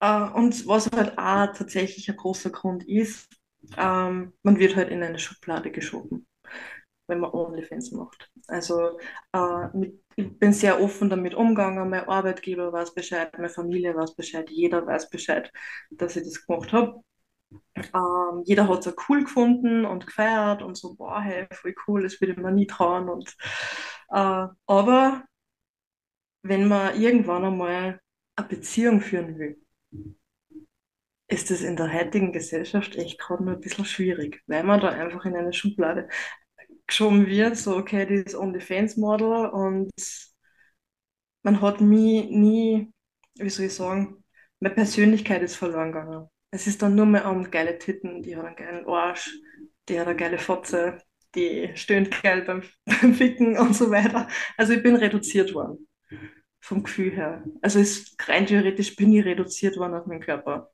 äh, 0.00 0.22
und 0.30 0.66
was 0.66 0.88
halt 0.94 1.18
auch 1.18 1.46
tatsächlich 1.56 2.08
ein 2.10 2.16
großer 2.16 2.50
Grund 2.50 2.84
ist, 2.88 3.28
ähm, 3.76 4.32
man 4.42 4.58
wird 4.58 4.76
halt 4.76 4.90
in 4.90 5.02
eine 5.02 5.18
Schublade 5.18 5.70
geschoben 5.70 6.25
wenn 7.06 7.20
man 7.20 7.32
OnlyFans 7.32 7.92
macht. 7.92 8.30
Also 8.48 8.98
äh, 9.32 9.68
mit, 9.74 10.02
ich 10.16 10.38
bin 10.38 10.52
sehr 10.52 10.80
offen 10.80 11.10
damit 11.10 11.34
umgegangen. 11.34 11.88
Mein 11.90 12.08
Arbeitgeber 12.08 12.72
weiß 12.72 12.94
Bescheid, 12.94 13.32
meine 13.36 13.48
Familie 13.50 13.94
weiß 13.94 14.14
Bescheid, 14.16 14.48
jeder 14.50 14.86
weiß 14.86 15.10
Bescheid, 15.10 15.52
dass 15.90 16.16
ich 16.16 16.24
das 16.24 16.44
gemacht 16.46 16.72
habe. 16.72 17.02
Ähm, 17.74 18.42
jeder 18.44 18.68
hat 18.68 18.86
es 18.86 18.92
auch 18.92 19.08
cool 19.08 19.22
gefunden 19.24 19.84
und 19.84 20.06
gefeiert 20.06 20.62
und 20.62 20.76
so, 20.76 20.94
boah, 20.94 21.20
hey, 21.20 21.46
voll 21.52 21.74
cool, 21.86 22.02
das 22.02 22.20
würde 22.20 22.40
man 22.40 22.54
nie 22.54 22.66
trauen. 22.66 23.08
Und, 23.08 23.36
äh, 24.10 24.46
aber 24.66 25.24
wenn 26.42 26.66
man 26.68 26.98
irgendwann 27.00 27.44
einmal 27.44 28.00
eine 28.36 28.48
Beziehung 28.48 29.00
führen 29.00 29.38
will, 29.38 29.60
ist 31.28 31.50
es 31.50 31.62
in 31.62 31.76
der 31.76 31.92
heutigen 31.92 32.32
Gesellschaft 32.32 32.96
echt 32.96 33.18
gerade 33.18 33.44
nur 33.44 33.54
ein 33.54 33.60
bisschen 33.60 33.84
schwierig, 33.84 34.42
weil 34.46 34.62
man 34.64 34.80
da 34.80 34.90
einfach 34.90 35.24
in 35.24 35.36
eine 35.36 35.52
Schublade 35.52 36.08
geschoben 36.86 37.26
wird, 37.26 37.56
so, 37.56 37.76
okay, 37.76 38.06
die 38.06 38.14
ist 38.14 38.34
OnlyFans-Model 38.34 39.46
und 39.46 39.90
man 41.42 41.60
hat 41.60 41.80
mich 41.80 42.28
nie, 42.30 42.92
wie 43.34 43.50
soll 43.50 43.66
ich 43.66 43.74
sagen, 43.74 44.24
meine 44.60 44.74
Persönlichkeit 44.74 45.42
ist 45.42 45.56
verloren 45.56 45.92
gegangen. 45.92 46.28
Es 46.50 46.66
ist 46.66 46.82
dann 46.82 46.94
nur 46.94 47.06
mehr 47.06 47.28
um 47.30 47.50
geile 47.50 47.78
Titten, 47.78 48.22
die 48.22 48.36
hat 48.36 48.46
einen 48.46 48.56
geilen 48.56 48.86
Arsch, 48.86 49.30
die 49.88 49.98
hat 50.00 50.06
eine 50.06 50.16
geile 50.16 50.38
Fotze, 50.38 50.98
die 51.34 51.70
stöhnt 51.74 52.22
geil 52.22 52.42
beim, 52.42 52.62
beim 52.84 53.14
Ficken 53.14 53.58
und 53.58 53.74
so 53.74 53.90
weiter. 53.90 54.28
Also 54.56 54.72
ich 54.72 54.82
bin 54.82 54.96
reduziert 54.96 55.54
worden, 55.54 55.88
vom 56.60 56.82
Gefühl 56.82 57.12
her. 57.12 57.44
Also 57.62 57.78
es, 57.78 58.16
rein 58.26 58.46
theoretisch 58.46 58.96
bin 58.96 59.12
ich 59.12 59.24
reduziert 59.24 59.76
worden 59.76 59.94
auf 59.94 60.06
meinen 60.06 60.20
Körper. 60.20 60.70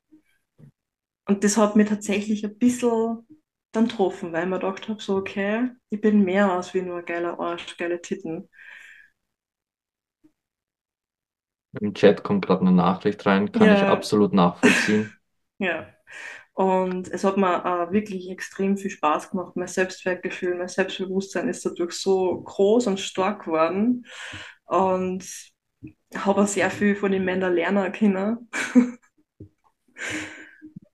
Und 1.26 1.44
das 1.44 1.56
hat 1.56 1.76
mich 1.76 1.88
tatsächlich 1.88 2.44
ein 2.44 2.58
bisschen 2.58 3.26
dann 3.72 3.88
getroffen, 3.88 4.32
weil 4.32 4.44
ich 4.44 4.48
mir 4.50 4.58
gedacht 4.60 4.88
habe, 4.88 5.00
so 5.02 5.16
okay, 5.16 5.70
ich 5.90 6.00
bin 6.00 6.24
mehr 6.24 6.50
als 6.52 6.74
wie 6.74 6.82
nur 6.82 7.02
geiler 7.02 7.38
Arsch, 7.40 7.76
geile 7.76 8.00
Titten. 8.02 8.48
Im 11.82 11.92
Chat 11.92 12.22
kommt 12.24 12.46
gerade 12.46 12.62
eine 12.62 12.72
Nachricht 12.72 13.26
rein, 13.26 13.52
kann 13.52 13.72
ich 13.72 13.86
Ja, 13.86 13.86
absolut 13.86 14.32
nachvollziehen. 14.32 15.18
ja. 15.58 15.86
Und 16.54 17.08
es 17.10 17.24
hat 17.24 17.36
mir 17.38 17.64
äh, 17.64 17.92
wirklich 17.92 18.30
extrem 18.30 18.76
viel 18.76 18.90
Spaß 18.90 19.30
gemacht. 19.30 19.56
Mein 19.56 19.68
Selbstwertgefühl, 19.68 20.56
mein 20.56 20.68
Selbstbewusstsein 20.68 21.48
ist 21.48 21.66
dadurch 21.66 21.94
so 21.94 22.42
groß 22.42 22.88
und 22.88 23.00
stark 23.00 23.44
geworden. 23.46 24.06
Und 24.66 25.24
habe 26.14 26.42
auch 26.42 26.46
sehr 26.48 26.70
viel 26.70 26.96
von 26.96 27.12
den 27.12 27.24
Männern 27.24 27.54
lernen 27.54 27.92
können. 27.92 28.50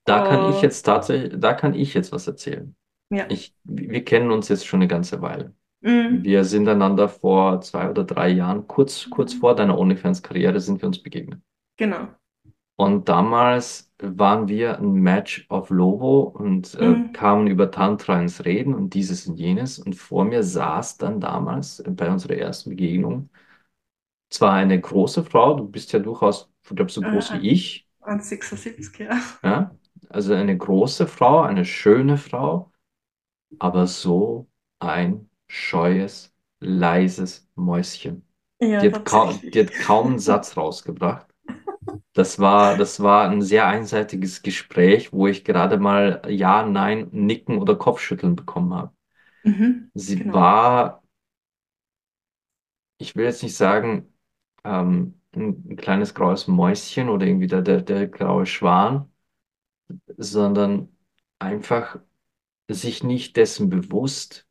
Da 0.08 0.20
kann 0.20 0.42
ich 0.42 0.60
jetzt 0.62 0.82
tatsächlich, 0.84 1.34
da 1.40 1.54
kann 1.54 1.74
ich 1.74 1.94
jetzt 1.94 2.12
was 2.12 2.26
erzählen. 2.26 2.76
ja, 3.10 3.28
Ich, 3.28 3.54
wir 3.64 4.04
kennen 4.04 4.30
uns 4.32 4.48
jetzt 4.48 4.66
schon 4.66 4.80
eine 4.80 4.88
ganze 4.88 5.22
Weile. 5.22 5.54
mm, 5.82 6.24
Wir 6.24 6.44
sind 6.44 6.68
einander 6.68 7.08
vor 7.08 7.60
zwei 7.62 7.90
oder 7.90 8.04
drei 8.04 8.30
Jahren, 8.30 8.68
kurz, 8.68 9.10
kurz 9.10 9.34
vor 9.34 9.54
deiner 9.56 9.78
OnlyFans-Karriere, 9.78 10.60
sind 10.60 10.82
wir 10.82 10.88
uns 10.88 11.02
begegnet. 11.02 11.42
genau. 11.76 12.18
Und 12.76 13.08
damals 13.08 13.92
waren 14.00 14.46
wir 14.48 14.78
ein 14.78 14.92
Match 14.92 15.46
auf 15.48 15.70
Lovo 15.70 16.20
und 16.22 16.74
äh, 16.76 16.96
Mm, 16.96 17.12
kamen 17.12 17.48
über 17.48 17.70
Tantra 17.72 18.20
ins 18.20 18.44
Reden 18.44 18.74
und 18.74 18.94
dieses 18.94 19.26
und 19.26 19.36
jenes. 19.36 19.78
Und 19.80 19.94
vor 19.96 20.24
mir 20.24 20.42
saß 20.44 20.96
dann 20.98 21.20
damals 21.20 21.80
äh, 21.80 21.90
bei 21.90 22.08
unserer 22.10 22.34
ersten 22.36 22.70
Begegnung 22.70 23.30
zwar 24.30 24.54
eine 24.54 24.80
große 24.80 25.22
Frau, 25.24 25.54
du 25.56 25.68
bist 25.68 25.92
ja 25.92 25.98
durchaus, 25.98 26.50
ich 26.64 26.70
glaube, 26.76 26.90
so 26.92 27.02
groß 27.04 27.32
äh, 27.32 27.34
wie 27.34 27.48
ich, 27.50 27.86
1,76, 28.02 28.98
ja. 29.00 29.20
Ja? 29.42 29.77
Also 30.08 30.34
eine 30.34 30.56
große 30.56 31.06
Frau, 31.06 31.40
eine 31.42 31.64
schöne 31.64 32.16
Frau, 32.18 32.72
aber 33.58 33.86
so 33.86 34.48
ein 34.80 35.30
scheues, 35.48 36.34
leises 36.60 37.48
Mäuschen. 37.56 38.26
Ja, 38.60 38.82
Die 38.82 38.88
hat 38.92 39.04
kaum, 39.04 39.50
die 39.50 39.60
hat 39.62 39.78
kaum 39.78 40.08
einen 40.10 40.18
Satz 40.20 40.56
rausgebracht. 40.56 41.26
Das 42.14 42.38
war, 42.40 42.76
das 42.76 43.00
war 43.02 43.30
ein 43.30 43.42
sehr 43.42 43.66
einseitiges 43.68 44.42
Gespräch, 44.42 45.12
wo 45.12 45.26
ich 45.28 45.44
gerade 45.44 45.78
mal 45.78 46.22
Ja, 46.28 46.64
Nein, 46.66 47.08
Nicken 47.12 47.58
oder 47.58 47.76
Kopfschütteln 47.76 48.36
bekommen 48.36 48.74
habe. 48.74 48.92
Mhm, 49.44 49.90
Sie 49.94 50.14
genau. 50.14 50.32
war, 50.32 51.02
ich 52.98 53.16
will 53.16 53.24
jetzt 53.24 53.42
nicht 53.42 53.56
sagen, 53.56 54.12
ähm, 54.64 55.20
ein, 55.34 55.64
ein 55.70 55.76
kleines 55.76 56.14
graues 56.14 56.48
Mäuschen 56.48 57.08
oder 57.08 57.26
irgendwie 57.26 57.46
der, 57.46 57.62
der, 57.62 57.82
der 57.82 58.06
graue 58.08 58.46
Schwan, 58.46 59.10
sondern 60.16 60.88
einfach 61.38 61.98
sich 62.70 63.04
nicht 63.04 63.36
dessen 63.36 63.70
bewusst, 63.70 64.46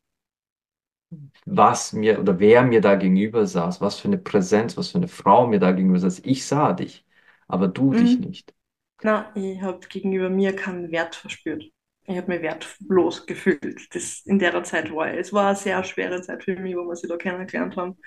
was 1.46 1.92
mir 1.92 2.20
oder 2.20 2.38
wer 2.38 2.62
mir 2.62 2.80
da 2.80 2.94
gegenüber 2.96 3.46
saß, 3.46 3.80
was 3.80 3.98
für 4.00 4.08
eine 4.08 4.18
Präsenz, 4.18 4.76
was 4.76 4.90
für 4.90 4.98
eine 4.98 5.08
Frau 5.08 5.46
mir 5.46 5.58
da 5.60 5.72
gegenüber 5.72 5.98
saß. 5.98 6.20
Ich 6.24 6.46
sah 6.46 6.72
dich, 6.72 7.06
aber 7.48 7.68
du 7.68 7.94
dich 7.94 8.18
Mhm. 8.18 8.20
nicht. 8.20 8.54
Na, 9.02 9.32
ich 9.36 9.62
habe 9.62 9.80
gegenüber 9.88 10.30
mir 10.30 10.56
keinen 10.56 10.90
Wert 10.92 11.16
verspürt. 11.16 11.64
Ich 12.06 12.16
habe 12.18 12.28
mich 12.28 12.42
wertlos 12.42 13.26
gefühlt. 13.26 13.94
Das 13.94 14.22
in 14.26 14.38
der 14.38 14.62
Zeit 14.64 14.92
war. 14.94 15.12
Es 15.14 15.32
war 15.32 15.48
eine 15.48 15.56
sehr 15.56 15.84
schwere 15.84 16.22
Zeit 16.22 16.44
für 16.44 16.56
mich, 16.56 16.76
wo 16.76 16.84
wir 16.88 16.96
sie 16.96 17.08
da 17.08 17.16
kennengelernt 17.18 17.76
haben. 17.76 17.98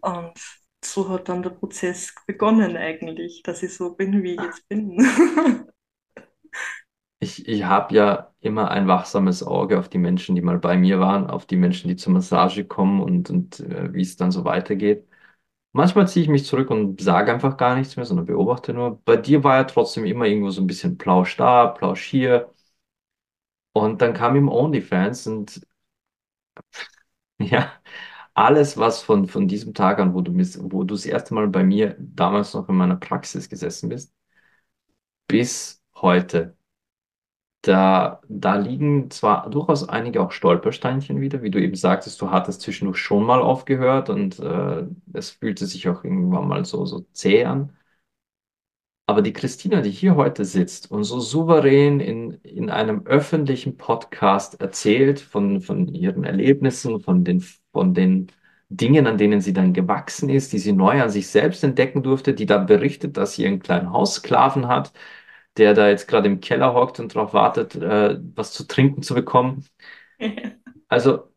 Und 0.00 0.38
so 0.84 1.08
hat 1.08 1.28
dann 1.28 1.42
der 1.42 1.50
Prozess 1.50 2.14
begonnen 2.26 2.76
eigentlich, 2.76 3.42
dass 3.42 3.62
ich 3.62 3.74
so 3.74 3.94
bin, 3.94 4.22
wie 4.22 4.34
ich 4.36 4.42
jetzt 4.42 4.68
bin. 4.68 4.96
Ich, 7.18 7.48
ich 7.48 7.64
habe 7.64 7.94
ja 7.94 8.34
immer 8.40 8.70
ein 8.70 8.88
wachsames 8.88 9.42
Auge 9.42 9.78
auf 9.78 9.88
die 9.88 9.98
Menschen, 9.98 10.34
die 10.34 10.42
mal 10.42 10.58
bei 10.58 10.76
mir 10.76 11.00
waren, 11.00 11.28
auf 11.30 11.46
die 11.46 11.56
Menschen, 11.56 11.88
die 11.88 11.96
zur 11.96 12.12
Massage 12.12 12.64
kommen 12.66 13.00
und, 13.00 13.30
und 13.30 13.60
äh, 13.60 13.92
wie 13.94 14.02
es 14.02 14.16
dann 14.16 14.30
so 14.30 14.44
weitergeht. 14.44 15.08
Manchmal 15.72 16.08
ziehe 16.08 16.24
ich 16.24 16.30
mich 16.30 16.46
zurück 16.46 16.70
und 16.70 17.00
sage 17.00 17.32
einfach 17.32 17.56
gar 17.58 17.76
nichts 17.76 17.96
mehr, 17.96 18.06
sondern 18.06 18.26
beobachte 18.26 18.74
nur. 18.74 19.02
Bei 19.04 19.16
dir 19.18 19.44
war 19.44 19.56
ja 19.56 19.64
trotzdem 19.64 20.04
immer 20.06 20.26
irgendwo 20.26 20.50
so 20.50 20.62
ein 20.62 20.68
bisschen 20.68 20.98
Plausch 20.98 21.36
da, 21.36 21.68
Plausch 21.68 22.04
hier. 22.04 22.50
Und 23.74 24.02
dann 24.02 24.12
kam 24.14 24.34
ihm 24.36 24.48
OnlyFans 24.48 25.26
und 25.28 25.60
ja, 27.38 27.72
alles, 28.34 28.76
was 28.78 29.02
von, 29.02 29.26
von 29.28 29.48
diesem 29.48 29.74
Tag 29.74 29.98
an, 30.00 30.14
wo 30.14 30.20
du, 30.22 30.32
wo 30.72 30.84
du 30.84 30.94
das 30.94 31.06
erste 31.06 31.34
Mal 31.34 31.48
bei 31.48 31.64
mir 31.64 31.96
damals 31.98 32.54
noch 32.54 32.68
in 32.68 32.76
meiner 32.76 32.96
Praxis 32.96 33.48
gesessen 33.48 33.88
bist, 33.88 34.12
bis 35.28 35.80
heute. 35.94 36.55
Da, 37.66 38.20
da 38.28 38.54
liegen 38.56 39.10
zwar 39.10 39.50
durchaus 39.50 39.88
einige 39.88 40.20
auch 40.22 40.30
Stolpersteinchen 40.30 41.20
wieder, 41.20 41.42
wie 41.42 41.50
du 41.50 41.60
eben 41.60 41.74
sagtest, 41.74 42.20
du 42.20 42.30
hattest 42.30 42.60
zwischendurch 42.60 42.98
schon 42.98 43.24
mal 43.24 43.40
aufgehört 43.42 44.08
und 44.08 44.38
äh, 44.38 44.86
es 45.12 45.30
fühlte 45.30 45.66
sich 45.66 45.88
auch 45.88 46.04
irgendwann 46.04 46.46
mal 46.46 46.64
so, 46.64 46.86
so 46.86 47.00
zäh 47.12 47.44
an. 47.44 47.72
Aber 49.08 49.22
die 49.22 49.32
Christina, 49.32 49.82
die 49.82 49.90
hier 49.90 50.16
heute 50.16 50.44
sitzt 50.44 50.90
und 50.90 51.04
so 51.04 51.20
souverän 51.20 52.00
in, 52.00 52.32
in 52.42 52.70
einem 52.70 53.06
öffentlichen 53.06 53.76
Podcast 53.76 54.60
erzählt 54.60 55.20
von, 55.20 55.60
von 55.60 55.86
ihren 55.88 56.24
Erlebnissen, 56.24 57.00
von 57.00 57.24
den, 57.24 57.40
von 57.72 57.94
den 57.94 58.32
Dingen, 58.68 59.06
an 59.06 59.16
denen 59.16 59.40
sie 59.40 59.52
dann 59.52 59.72
gewachsen 59.72 60.28
ist, 60.28 60.52
die 60.52 60.58
sie 60.58 60.72
neu 60.72 61.00
an 61.00 61.10
sich 61.10 61.28
selbst 61.28 61.62
entdecken 61.62 62.02
durfte, 62.02 62.34
die 62.34 62.46
dann 62.46 62.66
berichtet, 62.66 63.16
dass 63.16 63.34
sie 63.34 63.46
einen 63.46 63.60
kleinen 63.60 63.92
Haussklaven 63.92 64.66
hat, 64.66 64.92
der 65.58 65.74
da 65.74 65.88
jetzt 65.88 66.08
gerade 66.08 66.28
im 66.28 66.40
Keller 66.40 66.74
hockt 66.74 67.00
und 67.00 67.14
darauf 67.14 67.34
wartet, 67.34 67.74
äh, 67.76 68.18
was 68.34 68.52
zu 68.52 68.66
trinken 68.66 69.02
zu 69.02 69.14
bekommen. 69.14 69.64
Also 70.88 71.32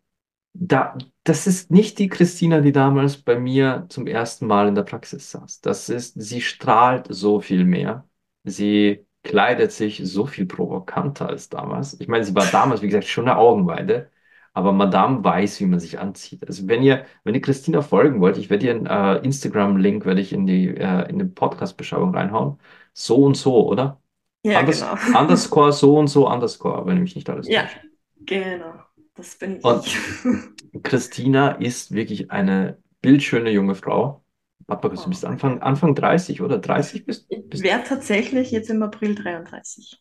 da, 0.53 0.97
das 1.23 1.47
ist 1.47 1.71
nicht 1.71 1.99
die 1.99 2.09
Christina, 2.09 2.61
die 2.61 2.71
damals 2.71 3.17
bei 3.17 3.39
mir 3.39 3.85
zum 3.89 4.07
ersten 4.07 4.47
Mal 4.47 4.67
in 4.67 4.75
der 4.75 4.83
Praxis 4.83 5.31
saß. 5.31 5.61
Das 5.61 5.89
ist, 5.89 6.19
sie 6.21 6.41
strahlt 6.41 7.07
so 7.09 7.39
viel 7.41 7.65
mehr. 7.65 8.07
Sie 8.43 9.05
kleidet 9.23 9.71
sich 9.71 10.01
so 10.03 10.25
viel 10.25 10.45
provokanter 10.45 11.27
als 11.29 11.49
damals. 11.49 11.99
Ich 11.99 12.07
meine, 12.07 12.23
sie 12.25 12.35
war 12.35 12.45
damals, 12.47 12.81
wie 12.81 12.87
gesagt, 12.87 13.07
schon 13.07 13.27
eine 13.27 13.37
Augenweide, 13.37 14.11
aber 14.53 14.71
Madame 14.71 15.23
weiß, 15.23 15.59
wie 15.59 15.65
man 15.65 15.79
sich 15.79 15.99
anzieht. 15.99 16.47
Also 16.47 16.67
wenn 16.67 16.83
ihr, 16.83 17.05
wenn 17.23 17.35
ihr 17.35 17.41
Christina 17.41 17.81
folgen 17.81 18.21
wollt, 18.21 18.37
ich 18.37 18.49
werde 18.49 18.65
ihren 18.67 18.85
äh, 18.87 19.17
Instagram-Link 19.17 20.05
werde 20.05 20.21
ich 20.21 20.33
in 20.33 20.45
die, 20.47 20.67
äh, 20.69 21.09
in 21.09 21.19
die 21.19 21.25
Podcast-Beschreibung 21.25 22.13
reinhauen. 22.15 22.57
So 22.93 23.23
und 23.23 23.35
so, 23.37 23.67
oder? 23.67 24.01
Ja, 24.43 24.61
Anders, 24.61 24.81
genau. 24.81 24.95
underscore, 25.13 25.71
so 25.73 25.97
und 25.97 26.07
so, 26.07 26.27
underscore, 26.29 26.85
wenn 26.85 26.99
mich 26.99 27.15
nicht 27.15 27.29
alles 27.29 27.49
Ja, 27.49 27.69
täuscht. 27.69 27.79
genau. 28.19 28.83
Das 29.15 29.37
bin 29.37 29.57
Und 29.61 29.85
ich. 29.85 29.97
Christina 30.83 31.51
ist 31.53 31.93
wirklich 31.93 32.31
eine 32.31 32.81
bildschöne 33.01 33.51
junge 33.51 33.75
Frau. 33.75 34.23
Papa, 34.67 34.89
du 34.89 34.95
Oh, 34.95 35.09
bist 35.09 35.25
Anfang. 35.25 35.61
Anfang 35.61 35.95
30, 35.95 36.41
oder? 36.41 36.59
30 36.59 37.05
bist? 37.05 37.29
Ich 37.29 37.43
Bist 37.49 37.63
werde 37.63 37.85
tatsächlich 37.87 38.51
jetzt 38.51 38.69
im 38.69 38.83
April 38.83 39.15
33. 39.15 39.99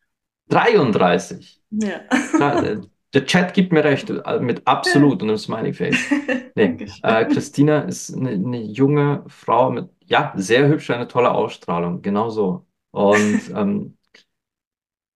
33. 0.48 1.62
Ja. 1.70 2.00
Klar, 2.34 2.62
der 3.14 3.26
Chat 3.26 3.54
gibt 3.54 3.72
mir 3.72 3.84
recht, 3.84 4.10
äh, 4.10 4.40
mit 4.40 4.66
absolut 4.68 5.22
und 5.22 5.30
einem 5.30 5.38
Smiley 5.38 5.74
Face. 5.74 6.14
Nee, 6.56 6.80
äh. 7.02 7.26
Christina 7.26 7.82
ist 7.82 8.14
eine, 8.16 8.30
eine 8.32 8.62
junge 8.62 9.24
Frau 9.28 9.72
mit, 9.72 9.90
ja, 10.06 10.34
sehr 10.36 10.68
hübsch, 10.68 10.90
eine 10.90 11.08
tolle 11.08 11.32
Ausstrahlung, 11.32 12.02
genau 12.02 12.30
so. 12.30 12.66
Und 12.92 13.50
ähm, 13.54 13.97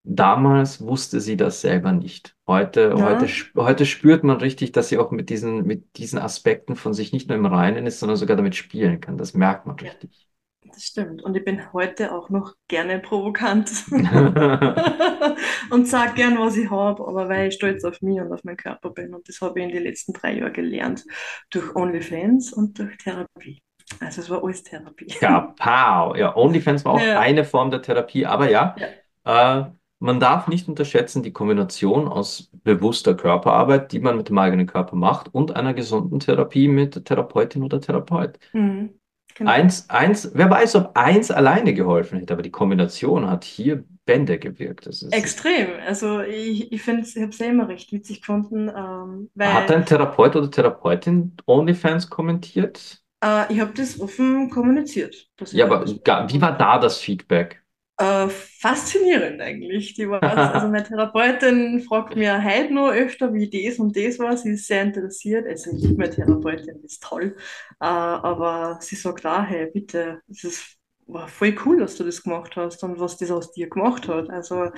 Damals 0.04 0.80
wusste 0.80 1.20
sie 1.20 1.36
das 1.36 1.60
selber 1.60 1.92
nicht. 1.92 2.36
Heute, 2.46 3.00
heute, 3.00 3.24
Ja, 3.24 3.26
sp- 3.30 3.54
heute 3.56 3.86
spürt 3.86 4.24
man 4.24 4.38
richtig, 4.38 4.72
dass 4.72 4.88
sie 4.88 4.98
auch 4.98 5.10
mit 5.12 5.30
diesen, 5.30 5.64
mit 5.64 5.96
diesen 5.96 6.18
Aspekten 6.18 6.74
von 6.76 6.92
sich 6.94 7.12
nicht 7.12 7.28
nur 7.28 7.36
im 7.38 7.46
Reinen 7.46 7.86
ist, 7.86 8.00
sondern 8.00 8.16
sogar 8.16 8.36
damit 8.36 8.56
spielen 8.56 9.00
kann. 9.00 9.16
Das 9.18 9.34
merkt 9.34 9.66
man 9.66 9.78
richtig. 9.78 10.28
das 10.64 10.84
stimmt. 10.84 11.22
Und 11.22 11.36
ich 11.36 11.44
bin 11.44 11.72
heute 11.72 12.12
auch 12.12 12.30
noch 12.30 12.54
gerne 12.68 12.98
provokant 13.00 13.68
und 15.70 15.88
sage 15.88 16.14
gern, 16.14 16.38
was 16.38 16.56
ich 16.56 16.70
habe, 16.70 17.06
aber 17.06 17.28
weil 17.28 17.48
ich 17.48 17.54
stolz 17.54 17.84
auf 17.84 18.00
mich 18.00 18.20
und 18.20 18.32
auf 18.32 18.44
meinen 18.44 18.56
Körper 18.56 18.90
bin. 18.90 19.14
Und 19.14 19.28
das 19.28 19.40
habe 19.40 19.58
ich 19.60 19.66
in 19.66 19.72
den 19.72 19.82
letzten 19.82 20.12
drei 20.12 20.34
Jahren 20.38 20.52
gelernt 20.52 21.04
durch 21.50 21.74
OnlyFans 21.74 22.52
und 22.52 22.78
durch 22.78 22.96
Therapie. 22.98 23.60
Also 24.00 24.20
es 24.22 24.30
war 24.30 24.42
alles 24.44 24.62
Therapie. 24.62 25.12
Ja, 25.20 25.40
pow. 25.58 26.16
Ja, 26.16 26.36
OnlyFans 26.36 26.84
war 26.84 26.92
auch 26.94 27.00
Ja, 27.00 27.14
eine 27.14 27.44
Form 27.44 27.70
der 27.70 27.82
Therapie, 27.82 28.26
aber 28.26 28.50
ja, 28.50 28.74
ja, 28.76 28.88
äh, 29.24 29.64
man 30.02 30.20
darf 30.20 30.48
nicht 30.48 30.68
unterschätzen 30.68 31.22
die 31.22 31.32
Kombination 31.32 32.08
aus 32.08 32.50
bewusster 32.64 33.14
Körperarbeit, 33.14 33.92
die 33.92 34.00
man 34.00 34.16
mit 34.16 34.28
dem 34.28 34.38
eigenen 34.38 34.66
Körper 34.66 34.96
macht, 34.96 35.34
und 35.34 35.56
einer 35.56 35.74
gesunden 35.74 36.20
Therapie 36.20 36.68
mit 36.68 37.04
Therapeutin 37.04 37.62
oder 37.62 37.80
Therapeut. 37.80 38.38
mhm, 38.52 38.98
genau. 39.34 39.50
Eins, 39.50 39.88
eins, 39.90 40.30
wer 40.34 40.50
weiß, 40.50 40.76
ob 40.76 40.96
eins 40.96 41.30
alleine 41.30 41.74
geholfen 41.74 42.18
hätte, 42.20 42.32
aber 42.32 42.42
die 42.42 42.50
Kombination 42.50 43.28
hat 43.28 43.44
hier 43.44 43.84
Bände 44.04 44.38
gewirkt. 44.38 44.86
Das 44.86 45.02
ist, 45.02 45.12
Extrem. 45.12 45.68
Also 45.86 46.20
ich, 46.22 46.72
ich 46.72 46.82
finde, 46.82 47.02
ich 47.06 47.16
habe 47.16 47.28
es 47.30 47.38
ja 47.38 47.46
immer 47.46 47.68
recht 47.68 47.92
witzig 47.92 48.20
gefunden, 48.20 48.68
ähm, 48.68 49.30
hat 49.40 49.70
ein 49.70 49.84
Therapeut 49.86 50.36
oder 50.36 50.50
Therapeutin 50.50 51.36
OnlyFans 51.46 52.08
kommentiert? 52.10 53.02
äh, 53.22 53.52
ich 53.52 53.60
habe 53.60 53.72
das 53.74 54.00
offen 54.00 54.50
kommuniziert, 54.50 55.28
Ja, 55.50 55.66
aber 55.66 55.86
wie 55.86 56.40
war 56.40 56.56
da 56.56 56.78
das 56.78 56.98
Feedback? 56.98 57.61
Äh, 58.02 58.28
faszinierend 58.30 59.40
eigentlich. 59.40 59.94
Die 59.94 60.08
war's. 60.08 60.22
Also 60.54 60.68
meine 60.68 60.84
Therapeutin 60.84 61.80
fragt 61.82 62.16
mir 62.16 62.42
heute 62.42 62.74
noch 62.74 62.90
öfter, 62.90 63.32
wie 63.32 63.48
das 63.48 63.78
und 63.78 63.96
das 63.96 64.18
war. 64.18 64.36
Sie 64.36 64.50
ist 64.50 64.66
sehr 64.66 64.82
interessiert. 64.82 65.46
Also 65.46 65.70
ich 65.70 65.82
liebe 65.82 65.94
meine 65.98 66.10
Therapeutin, 66.10 66.80
die 66.80 66.86
ist 66.86 67.02
toll. 67.02 67.36
Äh, 67.80 67.84
aber 67.84 68.78
sie 68.80 68.96
sagt 68.96 69.24
auch, 69.26 69.44
hey, 69.44 69.70
bitte, 69.72 70.20
es 70.28 70.44
ist 70.44 70.76
war 71.06 71.28
voll 71.28 71.54
cool, 71.66 71.78
dass 71.80 71.96
du 71.96 72.04
das 72.04 72.22
gemacht 72.22 72.56
hast 72.56 72.82
und 72.84 72.98
was 72.98 73.18
das 73.18 73.30
aus 73.30 73.52
dir 73.52 73.68
gemacht 73.68 74.08
hat. 74.08 74.30
Also 74.30 74.70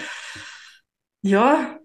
ja, 1.22 1.78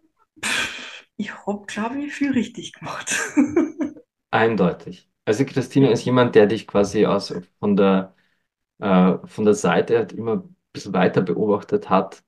pff, 0.44 1.06
ich 1.18 1.34
habe, 1.46 1.66
glaube 1.68 2.00
ich, 2.02 2.14
viel 2.14 2.32
richtig 2.32 2.74
gemacht. 2.74 3.16
Eindeutig. 4.32 5.10
Also 5.26 5.46
Christina 5.46 5.90
ist 5.92 6.06
jemand, 6.06 6.36
der 6.36 6.48
dich 6.48 6.68
quasi 6.68 7.06
aus 7.06 7.34
von 7.60 7.76
der, 7.76 8.16
äh, 8.80 9.18
von 9.28 9.46
der 9.46 9.54
Seite 9.56 9.98
halt 9.98 10.14
immer 10.14 10.50
bisschen 10.74 10.94
weiter 10.94 11.22
beobachtet 11.22 11.90
hat. 11.90 12.24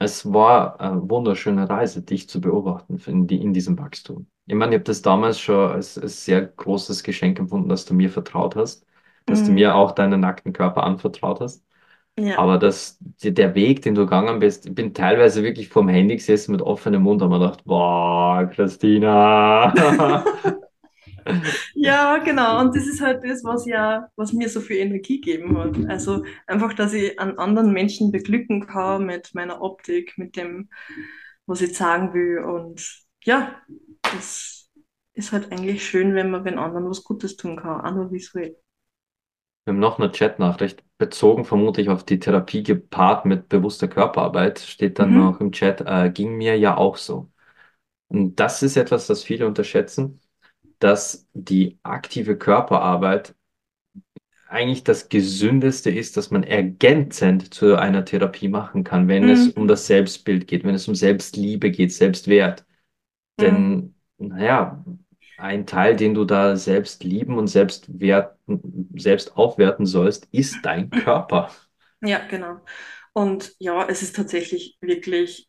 Es 0.00 0.32
war 0.32 0.80
eine 0.80 1.08
wunderschöne 1.10 1.68
Reise, 1.68 2.02
dich 2.02 2.28
zu 2.28 2.40
beobachten 2.40 2.98
in, 3.06 3.26
die, 3.26 3.40
in 3.42 3.52
diesem 3.52 3.78
Wachstum. 3.78 4.28
Ich 4.46 4.54
meine, 4.54 4.72
ich 4.72 4.78
habe 4.80 4.84
das 4.84 5.02
damals 5.02 5.40
schon 5.40 5.70
als, 5.72 5.98
als 5.98 6.24
sehr 6.24 6.42
großes 6.46 7.02
Geschenk 7.02 7.38
empfunden, 7.38 7.68
dass 7.68 7.84
du 7.84 7.94
mir 7.94 8.10
vertraut 8.10 8.54
hast, 8.56 8.86
dass 9.26 9.42
du 9.42 9.52
mir 9.52 9.74
Mhm. 9.74 9.74
auch 9.74 9.92
deinen 9.92 10.20
nackten 10.20 10.52
Körper 10.52 10.84
anvertraut 10.84 11.40
hast. 11.40 11.64
Ja. 12.16 12.36
Aber 12.36 12.58
das, 12.58 12.98
der 13.22 13.54
Weg, 13.54 13.82
den 13.82 13.94
du 13.96 14.02
gegangen 14.04 14.38
bist, 14.40 14.66
ich 14.66 14.74
bin 14.74 14.94
teilweise 14.94 15.42
wirklich 15.42 15.68
vorm 15.68 15.88
Handy 15.88 16.16
gesessen 16.16 16.52
mit 16.52 16.62
offenem 16.62 17.02
Mund 17.02 17.22
und 17.22 17.30
mir 17.30 17.38
gedacht, 17.40 17.64
boah, 17.64 18.48
Christina. 18.52 19.74
Ja, 21.74 22.18
genau. 22.18 22.60
Und 22.60 22.74
das 22.76 22.86
ist 22.86 23.00
halt 23.00 23.24
das, 23.24 23.44
was 23.44 23.66
ja, 23.66 24.08
was 24.16 24.32
mir 24.32 24.48
so 24.48 24.60
viel 24.60 24.76
Energie 24.78 25.20
gegeben 25.20 25.56
hat. 25.58 25.76
Also 25.88 26.24
einfach, 26.46 26.74
dass 26.74 26.92
ich 26.92 27.18
an 27.20 27.38
anderen 27.38 27.72
Menschen 27.72 28.12
beglücken 28.12 28.66
kann 28.66 29.06
mit 29.06 29.34
meiner 29.34 29.60
Optik, 29.62 30.16
mit 30.18 30.36
dem, 30.36 30.68
was 31.46 31.60
ich 31.62 31.76
sagen 31.76 32.14
will. 32.14 32.38
Und 32.44 33.04
ja, 33.24 33.60
das 34.02 34.70
ist 35.14 35.32
halt 35.32 35.52
eigentlich 35.52 35.86
schön, 35.86 36.14
wenn 36.14 36.30
man 36.30 36.44
den 36.44 36.58
anderen 36.58 36.88
was 36.88 37.04
Gutes 37.04 37.36
tun 37.36 37.56
kann, 37.56 37.80
auch 37.82 37.94
nur 37.94 38.12
visuell. 38.12 38.56
Wir 39.64 39.72
haben 39.74 39.80
noch 39.80 39.98
eine 39.98 40.10
Chatnachricht, 40.10 40.82
bezogen 40.96 41.44
vermutlich 41.44 41.88
auf 41.90 42.04
die 42.04 42.18
Therapie 42.18 42.62
gepaart 42.62 43.26
mit 43.26 43.48
bewusster 43.48 43.86
Körperarbeit, 43.88 44.58
steht 44.60 44.98
dann 44.98 45.12
Mhm. 45.12 45.14
noch 45.14 45.40
im 45.40 45.52
Chat, 45.52 45.82
äh, 45.82 46.10
ging 46.10 46.36
mir 46.36 46.56
ja 46.58 46.76
auch 46.76 46.96
so. 46.96 47.30
Und 48.08 48.36
das 48.40 48.62
ist 48.62 48.76
etwas, 48.76 49.06
das 49.08 49.24
viele 49.24 49.46
unterschätzen, 49.48 50.20
dass 50.78 51.28
die 51.34 51.78
aktive 51.82 52.36
Körperarbeit 52.38 53.34
eigentlich 54.48 54.84
das 54.84 55.08
Gesündeste 55.08 55.90
ist, 55.90 56.16
das 56.16 56.30
man 56.30 56.42
ergänzend 56.42 57.52
zu 57.54 57.76
einer 57.76 58.04
Therapie 58.04 58.48
machen 58.48 58.82
kann, 58.84 59.06
wenn 59.08 59.28
es 59.28 59.48
um 59.48 59.68
Mhm. 59.68 59.68
das 59.68 59.86
Selbstbild 59.86 60.46
geht, 60.46 60.64
wenn 60.64 60.74
es 60.74 60.88
um 60.88 60.94
Selbstliebe 60.94 61.70
geht, 61.70 61.92
Selbstwert. 61.92 62.64
Mhm. 63.38 63.78
Denn, 63.78 63.94
naja, 64.18 64.84
ein 65.36 65.66
Teil, 65.66 65.96
den 65.96 66.14
du 66.14 66.24
da 66.24 66.56
selbst 66.56 67.04
lieben 67.04 67.38
und 67.38 67.48
selbst 67.48 68.00
werten, 68.00 68.90
selbst 68.96 69.36
aufwerten 69.36 69.86
sollst, 69.86 70.28
ist 70.32 70.66
dein 70.66 70.94
Körper. 70.94 71.50
Ja, 72.00 72.26
genau. 72.28 72.60
Und 73.12 73.54
ja, 73.58 73.86
es 73.88 74.02
ist 74.02 74.14
tatsächlich 74.16 74.78
wirklich 74.80 75.47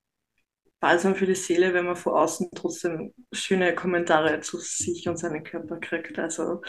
balsam 0.79 1.15
für 1.15 1.25
die 1.25 1.35
Seele, 1.35 1.73
wenn 1.73 1.85
man 1.85 1.95
von 1.95 2.13
außen 2.13 2.49
trotzdem 2.55 3.13
schöne 3.33 3.75
Kommentare 3.75 4.39
zu 4.41 4.57
sich 4.59 5.07
und 5.09 5.17
seinem 5.17 5.43
Körper 5.43 5.77
kriegt. 5.79 6.17
Also 6.19 6.61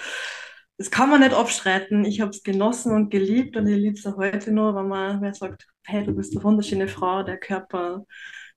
das 0.79 0.91
kann 0.91 1.11
man 1.11 1.21
nicht 1.21 1.35
abstreiten. 1.35 2.05
Ich 2.05 2.21
habe 2.21 2.31
es 2.31 2.43
genossen 2.43 2.93
und 2.95 3.11
geliebt 3.11 3.57
und 3.57 3.67
ich 3.67 3.77
liebe 3.77 3.97
es 3.99 4.07
auch 4.07 4.17
heute 4.17 4.51
nur, 4.53 4.75
wenn 4.75 4.89
man 4.89 5.21
wer 5.21 5.35
sagt, 5.35 5.67
hey, 5.85 6.05
du 6.05 6.13
bist 6.15 6.35
eine 6.35 6.43
wunderschöne 6.45 6.89
Frau, 6.89 7.23
der 7.23 7.37
Körper, 7.39 8.05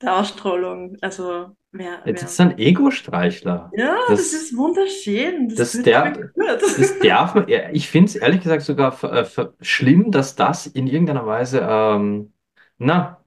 der 0.02 0.16
Ausstrahlung. 0.18 0.98
Also 1.02 1.50
wer, 1.72 2.02
Das 2.06 2.22
wer. 2.22 2.24
ist 2.24 2.40
ein 2.42 2.58
Ego-Streichler. 2.58 3.72
Ja, 3.76 3.96
das 4.08 4.32
Das, 4.32 4.34
ist 4.34 4.56
wunderschön. 4.56 5.50
Das 5.50 5.58
das, 5.58 5.82
der, 5.84 6.12
das 6.36 7.00
darf 7.00 7.36
man, 7.36 7.48
ich 7.74 7.90
finde 7.90 8.10
es 8.10 8.16
ehrlich 8.16 8.42
gesagt 8.42 8.64
sogar 8.64 9.04
äh, 9.04 9.26
schlimm, 9.62 10.12
dass 10.12 10.36
das 10.36 10.68
in 10.68 10.88
irgendeiner 10.88 11.26
Weise, 11.26 11.60
ähm, 11.70 12.34
na, 12.78 13.23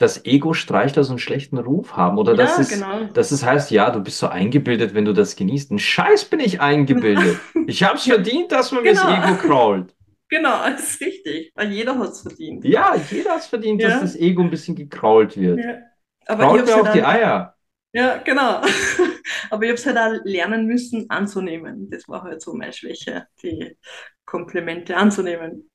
dass 0.00 0.24
Ego-Streichler 0.24 1.04
so 1.04 1.12
einen 1.12 1.18
schlechten 1.18 1.58
Ruf 1.58 1.96
haben 1.96 2.18
oder 2.18 2.34
dass 2.34 2.58
Ja, 2.58 2.62
es, 2.62 2.68
genau. 2.68 3.08
dass 3.12 3.30
es 3.32 3.44
heißt, 3.44 3.70
ja, 3.70 3.90
du 3.90 4.00
bist 4.00 4.18
so 4.18 4.28
eingebildet, 4.28 4.94
wenn 4.94 5.04
du 5.04 5.12
das 5.14 5.36
genießt. 5.36 5.70
Ein 5.72 5.78
Scheiß 5.78 6.26
bin 6.26 6.40
ich 6.40 6.60
eingebildet. 6.60 7.44
Ich 7.66 7.82
habe 7.84 7.96
es 7.96 8.04
verdient, 8.04 8.52
dass 8.52 8.72
man 8.72 8.84
mir 8.84 8.92
das 8.92 9.02
Genau. 9.02 9.10
Ego 9.22 9.36
krault. 9.36 9.94
Genau, 10.28 10.64
das 10.70 10.82
ist 10.94 11.00
richtig. 11.00 11.52
Weil 11.54 11.72
jeder 11.72 11.98
hat 11.98 12.10
es 12.10 12.22
verdient. 12.22 12.64
Ja, 12.64 12.94
jeder 12.96 13.32
hat 13.32 13.40
es 13.40 13.46
verdient, 13.46 13.82
dass 13.82 13.98
Ja, 13.98 14.00
das 14.00 14.16
Ego 14.16 14.42
ein 14.42 14.50
bisschen 14.50 14.74
gekrault 14.76 15.36
wird. 15.36 15.64
ja. 15.64 15.78
Aber 16.26 16.46
ich 16.46 16.52
Krault 16.52 16.66
mir 16.66 16.76
auf 16.80 16.90
die 16.90 17.04
Eier. 17.04 17.56
Ja, 17.92 18.18
genau. 18.18 18.62
Aber 19.50 19.64
ich 19.64 19.70
habe 19.70 19.74
es 19.74 19.86
halt 19.86 19.98
auch 19.98 20.24
lernen 20.24 20.66
müssen 20.66 21.10
anzunehmen. 21.10 21.90
Das 21.90 22.08
war 22.08 22.22
halt 22.22 22.40
so 22.42 22.54
meine 22.54 22.72
Schwäche, 22.72 23.26
die 23.42 23.76
Komplimente 24.24 24.96
anzunehmen. 24.96 25.69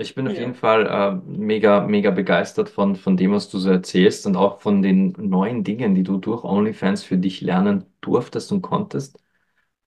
Ich 0.00 0.14
bin 0.14 0.26
auf 0.26 0.34
jeden. 0.34 0.54
Fall 0.54 0.86
äh, 0.86 1.30
mega, 1.30 1.86
mega 1.86 2.10
begeistert 2.10 2.68
von, 2.68 2.96
von 2.96 3.16
dem, 3.16 3.32
was 3.32 3.48
du 3.50 3.58
so 3.58 3.70
erzählst 3.70 4.26
und 4.26 4.36
auch 4.36 4.60
von 4.60 4.82
den 4.82 5.12
neuen 5.18 5.64
Dingen, 5.64 5.94
die 5.94 6.02
du 6.02 6.18
durch 6.18 6.44
OnlyFans 6.44 7.02
für 7.04 7.18
dich 7.18 7.40
lernen 7.40 7.84
durftest 8.00 8.52
und 8.52 8.62
konntest. 8.62 9.22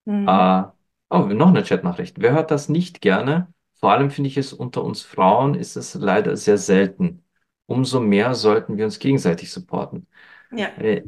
Mhm. 0.06 0.28
Äh, 0.28 0.64
oh, 1.10 1.20
noch 1.20 1.50
eine 1.50 1.64
Chatnachricht. 1.64 2.18
Wer 2.20 2.34
hört 2.34 2.52
das 2.52 2.70
nicht 2.70 3.02
gerne? 3.02 3.48
Vor 3.74 3.92
allem 3.92 4.12
finde 4.12 4.30
ich 4.30 4.38
es 4.38 4.54
unter 4.54 4.84
uns 4.84 5.02
Frauen 5.02 5.56
ist 5.56 5.76
es 5.76 5.94
leider 5.96 6.38
sehr 6.38 6.58
selten. 6.58 7.24
Umso 7.66 8.00
mehr 8.00 8.36
sollten 8.36 8.78
wir 8.78 8.86
uns 8.86 9.00
gegenseitig 9.00 9.52
supporten. 9.52 10.08
Ja. 10.52 10.68
Äh, 10.78 11.04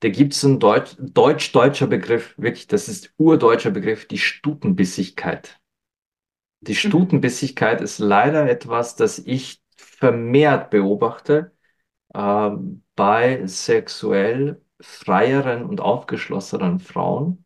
da 0.00 0.08
gibt 0.08 0.34
es 0.34 0.44
einen 0.44 0.58
Deutsch, 0.58 0.96
deutsch-deutscher 0.98 1.86
Begriff, 1.86 2.34
wirklich, 2.36 2.66
das 2.66 2.88
ist 2.88 3.14
urdeutscher 3.16 3.70
Begriff, 3.70 4.06
die 4.06 4.18
Stutenbissigkeit. 4.18 5.58
Die. 6.68 6.76
Stutenbissigkeit 6.76 7.80
ist 7.80 7.98
leider 7.98 8.48
etwas, 8.48 8.96
das 8.96 9.18
ich 9.18 9.62
vermehrt 9.76 10.70
beobachte 10.70 11.52
ähm, 12.14 12.84
bei 12.96 13.46
sexuell 13.46 14.62
freieren 14.80 15.64
und 15.64 15.80
aufgeschlossenen 15.80 16.80
Frauen, 16.80 17.44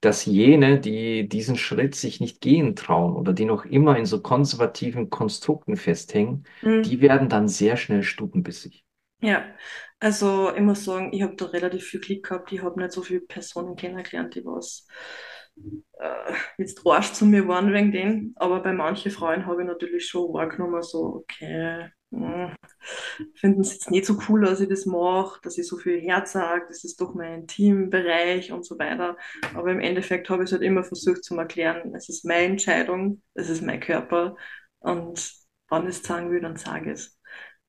dass 0.00 0.24
jene, 0.26 0.80
die 0.80 1.28
diesen 1.28 1.56
Schritt 1.56 1.94
sich 1.94 2.20
nicht 2.20 2.40
gehen 2.40 2.76
trauen 2.76 3.16
oder 3.16 3.32
die 3.34 3.44
noch 3.46 3.64
immer 3.66 3.96
in 3.98 4.06
so 4.06 4.20
konservativen 4.22 5.10
Konstrukten 5.10 5.76
festhängen, 5.76 6.44
die 6.84 7.00
Mhm. 7.00 7.02
werden 7.02 7.28
dann 7.28 7.48
sehr 7.48 7.76
schnell 7.76 8.02
stutenbissig. 8.02 8.84
Ja. 9.22 9.54
Also 9.98 10.54
ich 10.54 10.62
muss 10.62 10.84
sagen, 10.84 11.12
ich 11.12 11.22
habe 11.22 11.36
da 11.36 11.46
relativ 11.46 11.84
viel 11.84 12.00
Glück 12.00 12.24
gehabt. 12.24 12.52
Ich 12.52 12.62
habe 12.62 12.80
nicht 12.80 12.92
so 12.92 13.02
viele 13.02 13.20
Personen 13.20 13.76
kennengelernt, 13.76 14.34
die 14.34 14.44
was 14.44 14.86
äh, 15.98 16.32
jetzt 16.58 16.86
Arsch 16.86 17.12
zu 17.12 17.26
mir 17.26 17.46
waren 17.48 17.72
wegen 17.72 17.92
denen. 17.92 18.32
Aber 18.36 18.60
bei 18.62 18.72
manchen 18.72 19.10
Frauen 19.10 19.46
habe 19.46 19.62
ich 19.62 19.68
natürlich 19.68 20.06
schon 20.08 20.32
wahrgenommen, 20.32 20.82
so, 20.82 21.16
okay, 21.24 21.88
mh, 22.10 22.54
finden 23.34 23.60
es 23.62 23.72
jetzt 23.74 23.90
nicht 23.90 24.06
so 24.06 24.18
cool, 24.28 24.42
dass 24.42 24.60
ich 24.60 24.68
das 24.68 24.86
mache, 24.86 25.40
dass 25.42 25.58
ich 25.58 25.66
so 25.66 25.76
viel 25.76 26.00
Herz 26.00 26.32
sage, 26.32 26.64
das 26.68 26.84
ist 26.84 27.00
doch 27.00 27.14
mein 27.14 27.40
Intimbereich 27.42 28.52
und 28.52 28.64
so 28.64 28.78
weiter. 28.78 29.16
Aber 29.54 29.70
im 29.70 29.80
Endeffekt 29.80 30.28
habe 30.30 30.42
ich 30.44 30.48
es 30.48 30.52
halt 30.52 30.62
immer 30.62 30.84
versucht 30.84 31.24
zu 31.24 31.36
erklären, 31.36 31.94
es 31.94 32.08
ist 32.08 32.24
meine 32.24 32.44
Entscheidung, 32.52 33.22
es 33.34 33.48
ist 33.50 33.62
mein 33.62 33.80
Körper 33.80 34.36
und 34.80 35.32
wenn 35.70 35.82
ich 35.84 35.90
es 35.90 36.02
sagen 36.02 36.30
will, 36.30 36.40
dann 36.40 36.56
sage 36.56 36.92
ich 36.92 36.98
es. 36.98 37.18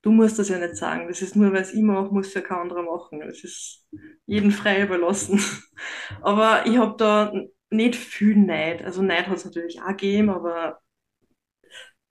Du 0.02 0.10
musst 0.10 0.38
das 0.38 0.48
ja 0.48 0.58
nicht 0.58 0.76
sagen, 0.76 1.06
das 1.08 1.22
ist 1.22 1.36
nur, 1.36 1.52
weil 1.52 1.62
es 1.62 1.72
ich 1.72 1.80
mache, 1.82 2.12
muss 2.12 2.34
ja 2.34 2.40
kein 2.40 2.58
anderer 2.58 2.82
machen. 2.82 3.22
Es 3.22 3.44
ist 3.44 3.86
jedem 4.26 4.50
frei 4.50 4.82
überlassen. 4.82 5.40
Aber 6.22 6.66
ich 6.66 6.76
habe 6.78 6.96
da 6.98 7.32
nicht 7.72 7.96
viel 7.96 8.36
Neid. 8.36 8.84
Also 8.84 9.02
Neid 9.02 9.26
hat 9.26 9.38
es 9.38 9.44
natürlich 9.44 9.80
auch 9.80 9.88
gegeben, 9.88 10.30
aber 10.30 10.80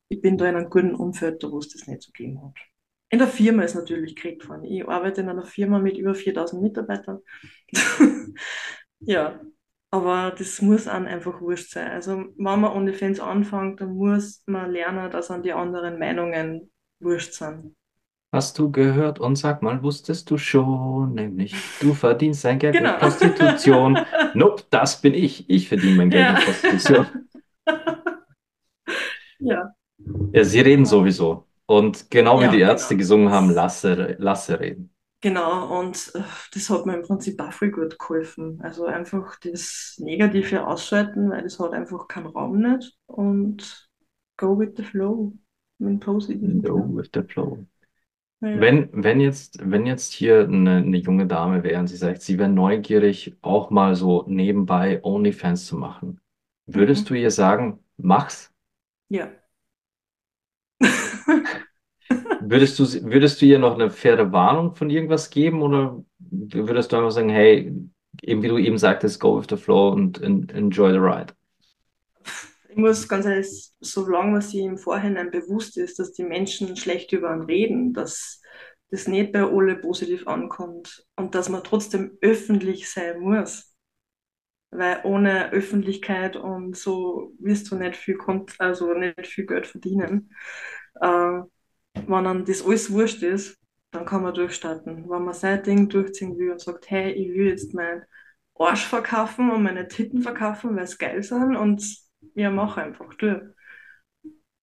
ich 0.10 0.22
bin 0.22 0.38
da 0.38 0.50
in 0.50 0.56
einem 0.56 0.70
guten 0.70 0.96
Umfeld, 0.96 1.44
wo 1.44 1.58
es 1.60 1.70
das 1.70 1.88
nicht 1.88 2.02
so 2.02 2.12
gegeben 2.12 2.44
hat. 2.44 2.58
In 3.10 3.20
der 3.20 3.28
Firma 3.28 3.64
ist 3.64 3.76
natürlich 3.76 4.16
gekriegt 4.16 4.48
worden. 4.48 4.64
Ich 4.64 4.88
arbeite 4.88 5.22
in 5.22 5.30
einer 5.30 5.46
Firma 5.46 5.80
mit 5.80 5.98
über 5.98 6.16
4000 6.16 6.62
Mitarbeitern. 6.62 7.20
ja, 9.00 9.40
aber 9.90 10.34
das 10.38 10.62
muss 10.62 10.88
einem 10.88 11.08
einfach 11.08 11.42
wurscht 11.42 11.72
sein. 11.72 11.92
Also 11.92 12.18
wenn 12.18 12.34
man 12.38 12.72
OnlyFans 12.72 13.20
anfängt, 13.20 13.82
dann 13.82 13.96
muss 13.96 14.44
man 14.46 14.72
lernen, 14.72 15.12
dass 15.12 15.30
an 15.30 15.44
die 15.44 15.54
anderen 15.54 16.00
Meinungen 16.00 16.72
wurscht 17.00 17.34
sind. 17.34 17.76
Hast 18.34 18.58
du 18.60 18.72
gehört? 18.72 19.20
Und 19.20 19.36
sag 19.36 19.62
mal, 19.62 19.84
wusstest 19.84 20.30
du 20.32 20.38
schon, 20.38 21.14
nämlich, 21.16 21.76
du 21.82 21.94
verdienst 21.94 22.46
dein 22.46 22.60
Geld 22.60 22.80
mit 22.80 22.84
Genau. 22.84 22.98
Prostitution. 22.98 24.00
Nope, 24.34 24.64
das 24.70 25.02
bin 25.02 25.14
ich. 25.14 25.50
Ich 25.50 25.68
verdiene 25.68 25.96
mein 25.98 26.10
Geld 26.10 26.28
ja. 26.28 26.34
mit 26.34 26.44
Prostitution. 26.46 27.08
ja, 29.40 29.74
Ja, 30.34 30.44
sie 30.44 30.62
reden 30.62 30.86
sowieso. 30.86 31.48
Und 31.66 32.10
genau 32.12 32.42
wie 32.42 32.50
die 32.50 32.58
ja, 32.58 32.70
Ärzte 32.70 32.96
genau. 32.96 33.00
gesungen 33.00 33.32
haben, 33.32 33.50
lasse, 33.50 34.16
lasse 34.20 34.60
reden. 34.60 34.94
Genau, 35.22 35.80
und 35.80 36.12
äh, 36.16 36.24
das 36.54 36.70
hat 36.70 36.86
mir 36.86 36.96
im 36.96 37.04
Prinzip 37.04 37.40
auch 37.42 37.54
voll 37.54 37.70
gut 37.72 38.00
geholfen. 38.00 38.60
Also 38.62 38.86
einfach 38.86 39.40
das 39.40 39.96
Negative 40.00 40.66
ausschalten, 40.66 41.30
weil 41.30 41.44
das 41.44 41.60
hat 41.60 41.74
einfach 41.74 42.08
keinen 42.08 42.28
Raum 42.28 42.60
nicht 42.60 42.98
und 43.06 43.90
go 44.38 44.58
with 44.58 44.72
the 44.78 44.84
flow, 44.84 45.34
mit 45.78 46.00
positiven 46.00 46.62
Go 46.64 46.88
with 46.96 47.10
the 47.14 47.22
flow. 47.22 47.66
Ja. 48.42 48.60
Wenn, 48.60 48.90
wenn 48.92 49.20
jetzt, 49.22 49.60
wenn 49.70 49.86
jetzt 49.86 50.14
hier 50.14 50.42
eine, 50.46 50.78
eine 50.78 50.98
junge 50.98 51.28
Dame 51.28 51.64
wäre 51.64 51.80
und 51.80 51.88
sie 51.88 51.98
sagt, 51.98 52.22
sie 52.24 52.40
wäre 52.40 52.50
neugierig, 52.50 53.36
auch 53.42 53.70
mal 53.70 53.96
so 53.96 54.26
nebenbei 54.28 55.00
OnlyFans 55.04 55.68
zu 55.68 55.78
machen, 55.78 56.20
würdest 56.66 57.04
Mhm. 57.06 57.08
du 57.16 57.20
ihr 57.22 57.32
sagen, 57.32 57.80
mach's? 57.98 58.52
Ja. 59.10 59.30
Würdest 62.42 62.78
du, 62.80 62.86
sie- 62.86 63.04
würdest 63.04 63.42
du 63.42 63.46
ihr 63.46 63.60
noch 63.60 63.76
eine 63.76 63.90
faire 63.90 64.32
Warnung 64.32 64.76
von 64.76 64.90
irgendwas 64.90 65.30
geben 65.30 65.62
oder 65.62 66.04
würdest 66.20 66.92
du 66.92 66.98
einfach 66.98 67.12
sagen, 67.12 67.30
hey, 67.30 67.72
eben 68.24 68.42
wie 68.44 68.48
du 68.48 68.58
eben 68.58 68.78
sagtest, 68.78 69.20
go 69.20 69.40
with 69.40 69.48
the 69.50 69.58
flow 69.58 69.90
und 69.92 70.22
en- 70.22 70.50
enjoy 70.50 70.92
the 70.92 70.98
ride? 70.98 71.34
Ich 72.72 72.78
muss 72.78 73.10
ganz 73.10 73.26
ehrlich, 73.26 73.70
solange 73.82 74.32
man 74.32 74.42
sich 74.42 74.62
im 74.62 74.78
Vorhinein 74.78 75.30
bewusst 75.30 75.78
ist, 75.78 76.00
dass 76.00 76.14
die 76.14 76.24
Menschen 76.24 76.78
schlecht 76.78 77.12
über 77.12 77.30
einen 77.30 77.42
reden, 77.42 77.94
dass 77.94 78.42
das 78.92 79.10
nicht 79.10 79.34
bei 79.34 79.42
alle 79.44 79.76
positiv 79.76 80.26
ankommt 80.26 81.06
und 81.18 81.36
dass 81.36 81.50
man 81.50 81.66
trotzdem 81.66 82.18
öffentlich 82.22 82.90
sein 82.90 83.20
muss. 83.20 83.76
Weil 84.70 85.02
ohne 85.04 85.52
Öffentlichkeit 85.52 86.38
und 86.38 86.78
so 86.78 87.34
wirst 87.40 87.70
du 87.72 87.76
nicht 87.76 87.98
viel, 87.98 88.16
Kont 88.16 88.56
also 88.60 88.94
nicht 88.94 89.28
viel 89.28 89.46
Geld 89.46 89.68
verdienen. 89.68 90.34
Äh, 91.02 91.42
wenn 91.94 92.24
dann 92.24 92.46
das 92.46 92.66
alles 92.66 92.90
wurscht 92.90 93.22
ist, 93.22 93.58
dann 93.92 94.06
kann 94.06 94.24
man 94.24 94.34
durchstarten. 94.34 95.10
Wenn 95.10 95.26
man 95.26 95.34
sein 95.34 95.62
Ding 95.62 95.90
durchziehen 95.90 96.38
will 96.38 96.52
und 96.52 96.62
sagt, 96.62 96.90
hey, 96.90 97.12
ich 97.12 97.34
will 97.34 97.50
jetzt 97.50 97.74
mein 97.74 98.04
Arsch 98.56 98.86
verkaufen 98.86 99.52
und 99.52 99.64
meine 99.64 99.90
Titten 99.90 100.22
verkaufen, 100.22 100.78
weil 100.78 100.86
es 100.86 100.98
geil 100.98 101.22
sind 101.22 101.58
und 101.58 102.11
ja, 102.36 102.50
mach 102.52 102.78
einfach, 102.78 103.14
du. 103.16 103.54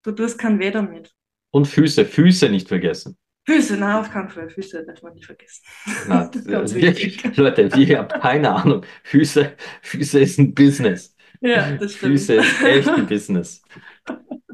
Du 0.02 0.10
tust 0.12 0.38
keinen 0.38 0.58
weh 0.58 0.70
damit. 0.72 1.14
Und 1.50 1.66
Füße, 1.66 2.04
Füße 2.04 2.48
nicht 2.50 2.68
vergessen. 2.68 3.16
Füße, 3.46 3.76
nein, 3.78 3.96
auf 3.96 4.10
keinen 4.10 4.28
Fall. 4.28 4.50
Füße 4.50 4.84
darf 4.84 5.02
man 5.02 5.14
nicht 5.14 5.26
vergessen. 5.26 5.62
Na, 6.06 6.26
Ganz 6.46 6.74
wirklich, 6.74 7.22
wichtig. 7.22 7.36
Leute, 7.36 7.74
wir 7.74 7.98
haben 7.98 8.08
keine 8.20 8.50
Ahnung. 8.54 8.84
Füße, 9.04 9.52
Füße 9.82 10.20
ist 10.20 10.38
ein 10.38 10.54
Business. 10.54 11.14
Ja, 11.40 11.76
das 11.76 11.94
stimmt. 11.94 12.12
Füße 12.12 12.34
ist 12.34 12.62
echt 12.62 12.88
ein 12.88 13.06
Business. 13.06 13.62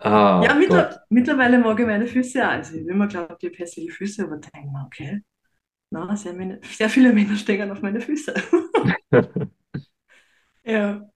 Ah 0.00 0.40
Ja, 0.44 0.54
mittler, 0.54 1.04
mittlerweile 1.10 1.58
mag 1.58 1.78
ich 1.80 1.86
meine 1.86 2.06
Füße 2.06 2.44
auch. 2.46 2.50
Also, 2.52 2.76
ich 2.76 2.86
will 2.86 2.94
mir 2.94 3.08
glaubt, 3.08 3.42
ich 3.42 3.50
habe 3.50 3.58
hässliche 3.58 3.90
Füße, 3.90 4.22
aber 4.24 4.36
denke 4.36 4.68
mir, 4.68 4.84
okay, 4.86 5.22
na, 5.90 6.16
sehr, 6.16 6.34
sehr 6.62 6.90
viele 6.90 7.12
Männer 7.12 7.36
stehen 7.36 7.70
auf 7.70 7.82
meine 7.82 8.00
Füße. 8.00 8.34
Ja, 10.64 11.10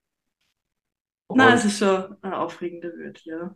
na, 1.35 1.53
es 1.53 1.65
ist 1.65 1.79
schon 1.79 2.17
eine 2.21 2.37
aufregende 2.39 2.97
Welt, 2.97 3.21
ja. 3.25 3.55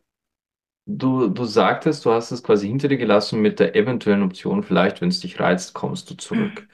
du, 0.85 1.27
du 1.27 1.45
sagtest, 1.45 2.05
du 2.05 2.11
hast 2.11 2.31
es 2.31 2.43
quasi 2.43 2.67
hinter 2.67 2.87
dir 2.87 2.97
gelassen 2.97 3.41
mit 3.41 3.59
der 3.59 3.75
eventuellen 3.75 4.23
Option, 4.23 4.63
vielleicht, 4.63 5.01
wenn 5.01 5.09
es 5.09 5.19
dich 5.19 5.39
reizt, 5.39 5.73
kommst 5.73 6.09
du 6.09 6.15
zurück. 6.15 6.67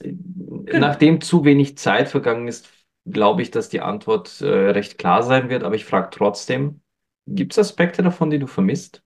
Genau. 0.00 0.78
Nachdem 0.80 1.20
zu 1.20 1.44
wenig 1.44 1.78
Zeit 1.78 2.08
vergangen 2.08 2.48
ist, 2.48 2.68
glaube 3.04 3.42
ich, 3.42 3.50
dass 3.50 3.68
die 3.68 3.80
Antwort 3.80 4.40
äh, 4.40 4.46
recht 4.70 4.98
klar 4.98 5.22
sein 5.22 5.48
wird, 5.48 5.64
aber 5.64 5.74
ich 5.74 5.84
frage 5.84 6.10
trotzdem, 6.10 6.80
gibt 7.26 7.52
es 7.52 7.58
Aspekte 7.58 8.02
davon, 8.02 8.30
die 8.30 8.38
du 8.38 8.46
vermisst? 8.46 9.02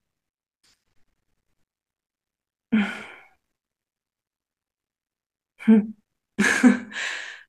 Hm. 5.59 5.97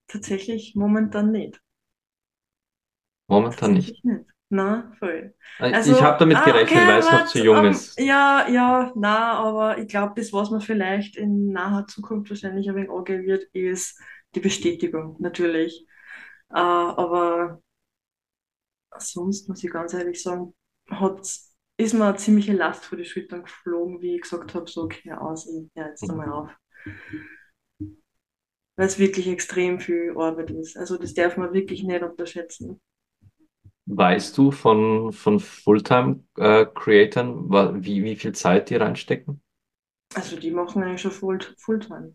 Tatsächlich 0.07 0.75
momentan 0.75 1.31
nicht. 1.31 1.61
Momentan 3.27 3.73
nicht. 3.73 4.03
Na, 4.49 4.91
voll. 4.99 5.33
Äh, 5.59 5.73
Ich 5.83 6.01
habe 6.01 6.17
Also, 6.17 6.17
damit 6.17 6.37
ah, 6.37 6.45
gerechnet, 6.45 6.87
weil 6.87 6.99
okay, 6.99 6.99
es 6.99 7.11
noch 7.11 7.25
zu 7.25 7.39
jung 7.39 7.65
ähm, 7.65 7.71
ist. 7.71 7.99
ja, 7.99 8.47
ja, 8.49 8.93
na, 8.95 9.33
aber 9.33 9.77
ich 9.79 9.87
glaube, 9.89 10.13
das, 10.15 10.31
was 10.33 10.51
man 10.51 10.61
vielleicht 10.61 11.17
in 11.17 11.51
naher 11.51 11.85
Zukunft 11.87 12.29
wahrscheinlich 12.29 12.69
ein 12.69 12.75
wenig 12.75 12.89
angehen 12.89 13.25
wird, 13.25 13.43
ist 13.53 13.99
die 14.35 14.39
Bestätigung, 14.39 15.17
natürlich. 15.19 15.85
Äh, 16.49 16.55
aber 16.59 17.61
sonst 18.99 19.47
muss 19.49 19.63
ich 19.63 19.71
ganz 19.71 19.93
ehrlich 19.93 20.21
sagen, 20.21 20.53
hat, 20.89 21.19
ist 21.77 21.93
mir 21.93 22.05
eine 22.05 22.17
ziemliche 22.17 22.53
Last 22.53 22.85
vor 22.85 22.97
die 22.97 23.05
Schultern 23.05 23.43
geflogen, 23.43 24.01
wie 24.01 24.15
ich 24.15 24.21
gesagt 24.21 24.55
habe, 24.55 24.69
so, 24.69 24.83
okay, 24.83 25.11
aus, 25.13 25.47
ich 25.47 25.69
hör 25.75 25.87
jetzt 25.89 26.09
einmal 26.09 26.29
auf. 26.31 26.49
Weil 28.77 28.87
es 28.87 28.97
wirklich 28.97 29.27
extrem 29.27 29.79
viel 29.81 30.13
Arbeit 30.17 30.51
ist. 30.51 30.77
Also, 30.77 30.97
das 30.97 31.13
darf 31.13 31.35
man 31.37 31.53
wirklich 31.53 31.83
nicht 31.83 32.01
unterschätzen. 32.01 32.79
Weißt 33.87 34.37
du 34.37 34.51
von, 34.51 35.11
von 35.13 35.39
Fulltime-Creatern, 35.39 37.49
wie, 37.83 38.03
wie 38.03 38.15
viel 38.15 38.33
Zeit 38.33 38.69
die 38.69 38.75
reinstecken? 38.75 39.41
Also, 40.15 40.35
die 40.37 40.51
machen 40.51 40.83
eigentlich 40.83 40.99
schon 41.01 41.11
Full, 41.11 41.39
Fulltime. 41.59 42.13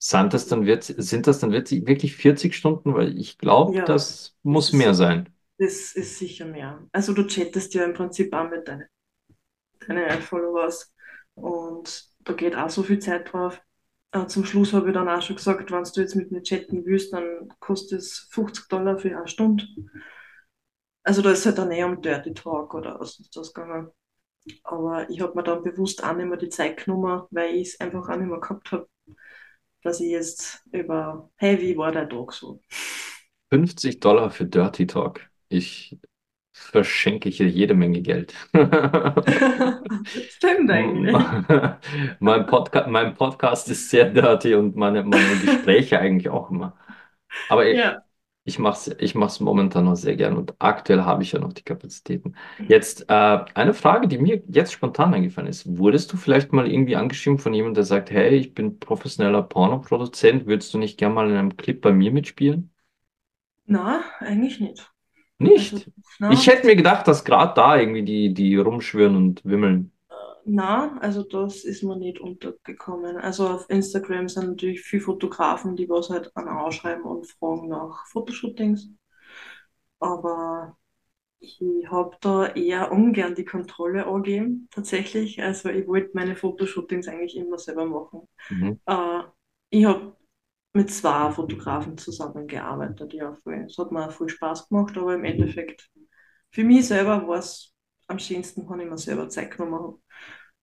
Sind 0.00 0.32
das 0.34 0.46
dann, 0.48 0.64
wird, 0.66 0.84
sind 0.84 1.26
das 1.26 1.38
dann 1.40 1.50
wirklich 1.52 1.86
wirklich 1.86 2.16
40 2.16 2.54
Stunden? 2.54 2.94
Weil 2.94 3.16
ich 3.18 3.38
glaube, 3.38 3.76
Ja, 3.76 3.84
das 3.84 4.36
muss 4.42 4.72
mehr 4.72 4.92
ist, 4.92 4.94
sein. 4.94 5.28
das 5.58 5.92
ist 5.94 6.18
sicher 6.18 6.44
mehr. 6.46 6.86
Also 6.92 7.12
du 7.14 7.26
chattest 7.26 7.74
ja 7.74 7.84
im 7.84 7.94
Prinzip 7.94 8.32
auch 8.34 8.48
mit 8.50 8.68
deinen, 8.68 8.86
deinen 9.86 10.22
Followers 10.22 10.92
und 11.34 12.04
da 12.20 12.32
geht 12.34 12.56
auch 12.56 12.70
so 12.70 12.82
viel 12.82 12.98
Zeit 12.98 13.32
drauf. 13.32 13.60
Äh, 14.12 14.26
zum 14.26 14.44
Schluss 14.44 14.72
habe 14.72 14.88
ich 14.88 14.94
dann 14.94 15.08
auch 15.08 15.22
schon 15.22 15.36
gesagt, 15.36 15.70
wenn 15.72 15.84
du 15.84 16.00
jetzt 16.00 16.14
mit 16.16 16.30
mir 16.32 16.42
chatten 16.42 16.84
willst, 16.86 17.12
dann 17.12 17.48
kostet 17.60 18.00
es 18.00 18.28
50 18.30 18.68
Dollar 18.68 18.98
für 18.98 19.16
eine 19.16 19.28
Stunde. 19.28 19.64
Also 21.08 21.22
da 21.22 21.30
ist 21.30 21.46
halt 21.46 21.56
dann 21.56 21.70
eher 21.70 21.86
um 21.86 22.02
Dirty 22.02 22.34
Talk 22.34 22.74
oder 22.74 23.00
was 23.00 23.18
ist 23.18 23.34
das 23.34 23.54
gegangen. 23.54 23.90
Aber 24.62 25.08
ich 25.08 25.22
habe 25.22 25.34
mir 25.34 25.42
dann 25.42 25.62
bewusst 25.62 26.04
auch 26.04 26.14
nicht 26.14 26.28
mehr 26.28 26.36
die 26.36 26.50
Zeit 26.50 26.84
genommen, 26.84 27.22
weil 27.30 27.54
ich 27.54 27.68
es 27.68 27.80
einfach 27.80 28.10
auch 28.10 28.16
nicht 28.18 28.28
mehr 28.28 28.38
gehabt 28.38 28.72
habe, 28.72 28.86
dass 29.82 30.00
ich 30.00 30.10
jetzt 30.10 30.62
über, 30.70 31.30
hey, 31.36 31.58
wie 31.62 31.78
war 31.78 31.92
der 31.92 32.10
Tag 32.10 32.34
so? 32.34 32.60
50 33.48 34.00
Dollar 34.00 34.28
für 34.30 34.44
Dirty 34.44 34.86
Talk. 34.86 35.22
Ich 35.48 35.98
verschenke 36.52 37.30
hier 37.30 37.48
jede 37.48 37.72
Menge 37.72 38.02
Geld. 38.02 38.34
Stimmt 40.04 40.70
eigentlich. 40.70 41.16
Mein 42.20 42.44
Podca 42.44 42.86
mein 42.86 43.14
Podcast 43.14 43.70
ist 43.70 43.88
sehr 43.88 44.10
dirty 44.10 44.54
und 44.54 44.76
meine, 44.76 45.04
meine 45.04 45.38
Gespräche 45.42 46.00
eigentlich 46.00 46.28
auch 46.28 46.50
immer. 46.50 46.76
Aber 47.48 47.64
ich, 47.64 47.78
Ja. 47.78 48.02
Ich 48.48 48.58
mache 48.58 48.90
es 48.90 48.96
ich 49.00 49.14
mach's 49.14 49.40
momentan 49.40 49.84
noch 49.84 49.96
sehr 49.96 50.16
gern 50.16 50.36
und 50.36 50.54
aktuell 50.58 51.02
habe 51.02 51.22
ich 51.22 51.32
ja 51.32 51.38
noch 51.38 51.52
die 51.52 51.62
Kapazitäten. 51.62 52.34
Jetzt 52.66 53.08
äh, 53.08 53.12
eine 53.54 53.74
Frage, 53.74 54.08
die 54.08 54.18
mir 54.18 54.42
jetzt 54.48 54.72
spontan 54.72 55.14
eingefallen 55.14 55.48
ist. 55.48 55.66
Wurdest 55.78 56.12
du 56.12 56.16
vielleicht 56.16 56.52
mal 56.52 56.70
irgendwie 56.70 56.96
angeschrieben 56.96 57.38
von 57.38 57.54
jemandem, 57.54 57.74
der 57.74 57.84
sagt, 57.84 58.10
hey, 58.10 58.36
ich 58.36 58.54
bin 58.54 58.78
professioneller 58.80 59.42
Pornoproduzent, 59.42 60.46
würdest 60.46 60.72
du 60.74 60.78
nicht 60.78 60.98
gerne 60.98 61.14
mal 61.14 61.30
in 61.30 61.36
einem 61.36 61.56
Clip 61.56 61.80
bei 61.80 61.92
mir 61.92 62.10
mitspielen? 62.12 62.72
Na, 63.66 64.02
eigentlich 64.20 64.60
nicht. 64.60 64.90
Also, 65.40 65.52
Nicht. 65.52 65.90
Ich 66.28 66.46
na, 66.46 66.46
hätte 66.46 66.66
mir 66.66 66.76
gedacht, 66.76 67.06
dass 67.06 67.24
gerade 67.24 67.54
da 67.54 67.76
irgendwie 67.78 68.04
die, 68.04 68.34
die 68.34 68.56
rumschwirren 68.56 69.16
und 69.16 69.44
wimmeln. 69.44 69.92
Na, 70.48 70.98
also 71.00 71.22
das 71.22 71.64
ist 71.64 71.82
mir 71.82 71.96
nicht 71.96 72.20
untergekommen. 72.20 73.16
Also 73.18 73.48
auf 73.48 73.68
Instagram 73.68 74.28
sind 74.28 74.48
natürlich 74.48 74.80
viele 74.82 75.02
Fotografen, 75.02 75.76
die 75.76 75.88
was 75.88 76.10
halt 76.10 76.34
an 76.36 76.48
ausschreiben 76.48 77.04
und 77.04 77.26
fragen 77.26 77.68
nach 77.68 78.06
Fotoshootings. 78.06 78.88
Aber 80.00 80.76
ich 81.40 81.60
habe 81.88 82.16
da 82.20 82.46
eher 82.48 82.90
ungern 82.90 83.34
die 83.34 83.44
Kontrolle 83.44 84.06
angeben, 84.06 84.68
tatsächlich. 84.70 85.42
Also 85.42 85.68
ich 85.68 85.86
wollte 85.86 86.10
meine 86.14 86.34
Fotoshootings 86.34 87.08
eigentlich 87.08 87.36
immer 87.36 87.58
selber 87.58 87.86
machen. 87.86 88.28
Mhm. 88.48 88.80
Äh, 88.86 89.22
ich 89.70 89.84
habe 89.84 90.16
mit 90.72 90.90
zwei 90.90 91.30
Fotografen 91.30 91.98
zusammengearbeitet, 91.98 93.12
ja, 93.12 93.34
voll. 93.34 93.66
Es 93.66 93.78
hat 93.78 93.92
mir 93.92 94.10
viel 94.10 94.28
Spaß 94.28 94.68
gemacht, 94.68 94.96
aber 94.96 95.14
im 95.14 95.24
Endeffekt 95.24 95.90
für 96.50 96.64
mich 96.64 96.86
selber 96.86 97.26
war 97.28 97.38
es 97.38 97.74
am 98.06 98.18
schönsten, 98.18 98.68
wenn 98.68 98.80
ich 98.80 98.88
mir 98.88 98.98
selber 98.98 99.28
Zeit 99.28 99.50
genommen 99.50 99.74
habe 99.74 99.98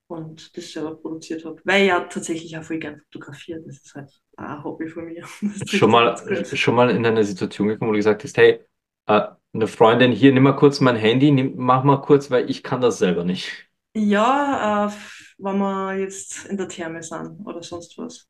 und 0.07 0.55
das 0.55 0.71
selber 0.71 0.95
produziert 0.95 1.45
habe. 1.45 1.61
Weil 1.63 1.83
ich 1.83 1.87
ja 1.89 1.99
tatsächlich 2.01 2.57
auch 2.57 2.63
voll 2.63 2.79
gern 2.79 3.01
fotografiere. 3.11 3.61
Das 3.65 3.77
ist 3.77 3.93
halt 3.95 4.11
ein 4.37 4.63
Hobby 4.63 4.87
von 4.87 5.05
mir. 5.05 5.25
Schon 5.67 5.91
mal, 5.91 6.15
gut. 6.15 6.47
schon 6.57 6.75
mal 6.75 6.89
in 6.89 7.05
eine 7.05 7.23
Situation 7.23 7.67
gekommen, 7.67 7.89
wo 7.89 7.93
du 7.93 7.97
gesagt 7.99 8.23
hast, 8.23 8.37
hey, 8.37 8.59
äh, 9.07 9.21
eine 9.53 9.67
Freundin, 9.67 10.11
hier, 10.11 10.31
nimm 10.33 10.43
mal 10.43 10.53
kurz 10.53 10.79
mein 10.81 10.95
Handy, 10.95 11.31
nimm, 11.31 11.53
mach 11.55 11.83
mal 11.83 12.01
kurz, 12.01 12.29
weil 12.29 12.49
ich 12.49 12.61
kann 12.63 12.81
das 12.81 12.97
selber 12.99 13.23
nicht. 13.23 13.67
Ja, 13.93 14.87
äh, 14.87 14.91
wenn 15.37 15.57
wir 15.57 15.95
jetzt 15.97 16.45
in 16.45 16.57
der 16.57 16.67
Therme 16.67 17.01
sind 17.01 17.45
oder 17.45 17.63
sonst 17.63 17.97
was. 17.97 18.27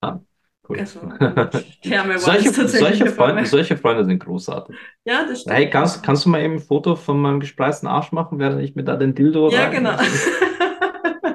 Ah, 0.00 0.20
cool. 0.68 0.78
Also 0.78 1.00
Therme 1.82 2.14
war 2.14 2.20
Solche, 2.20 2.50
solche 2.68 3.06
Fall. 3.10 3.46
solche 3.46 3.76
Freunde 3.76 4.04
sind 4.04 4.18
großartig. 4.20 4.76
Ja, 5.04 5.26
das 5.26 5.42
Hey, 5.46 5.64
stimmt, 5.66 5.72
kannst, 5.72 5.96
ja. 5.96 6.02
kannst 6.02 6.24
du 6.24 6.30
mal 6.30 6.42
eben 6.42 6.54
ein 6.54 6.60
Foto 6.60 6.96
von 6.96 7.20
meinem 7.20 7.40
gespreißten 7.40 7.88
Arsch 7.88 8.12
machen, 8.12 8.38
während 8.38 8.62
ich 8.62 8.74
mir 8.74 8.84
da 8.84 8.96
den 8.96 9.14
Dildo 9.14 9.48
Ja, 9.48 9.60
rein? 9.66 9.70
genau. 9.70 9.96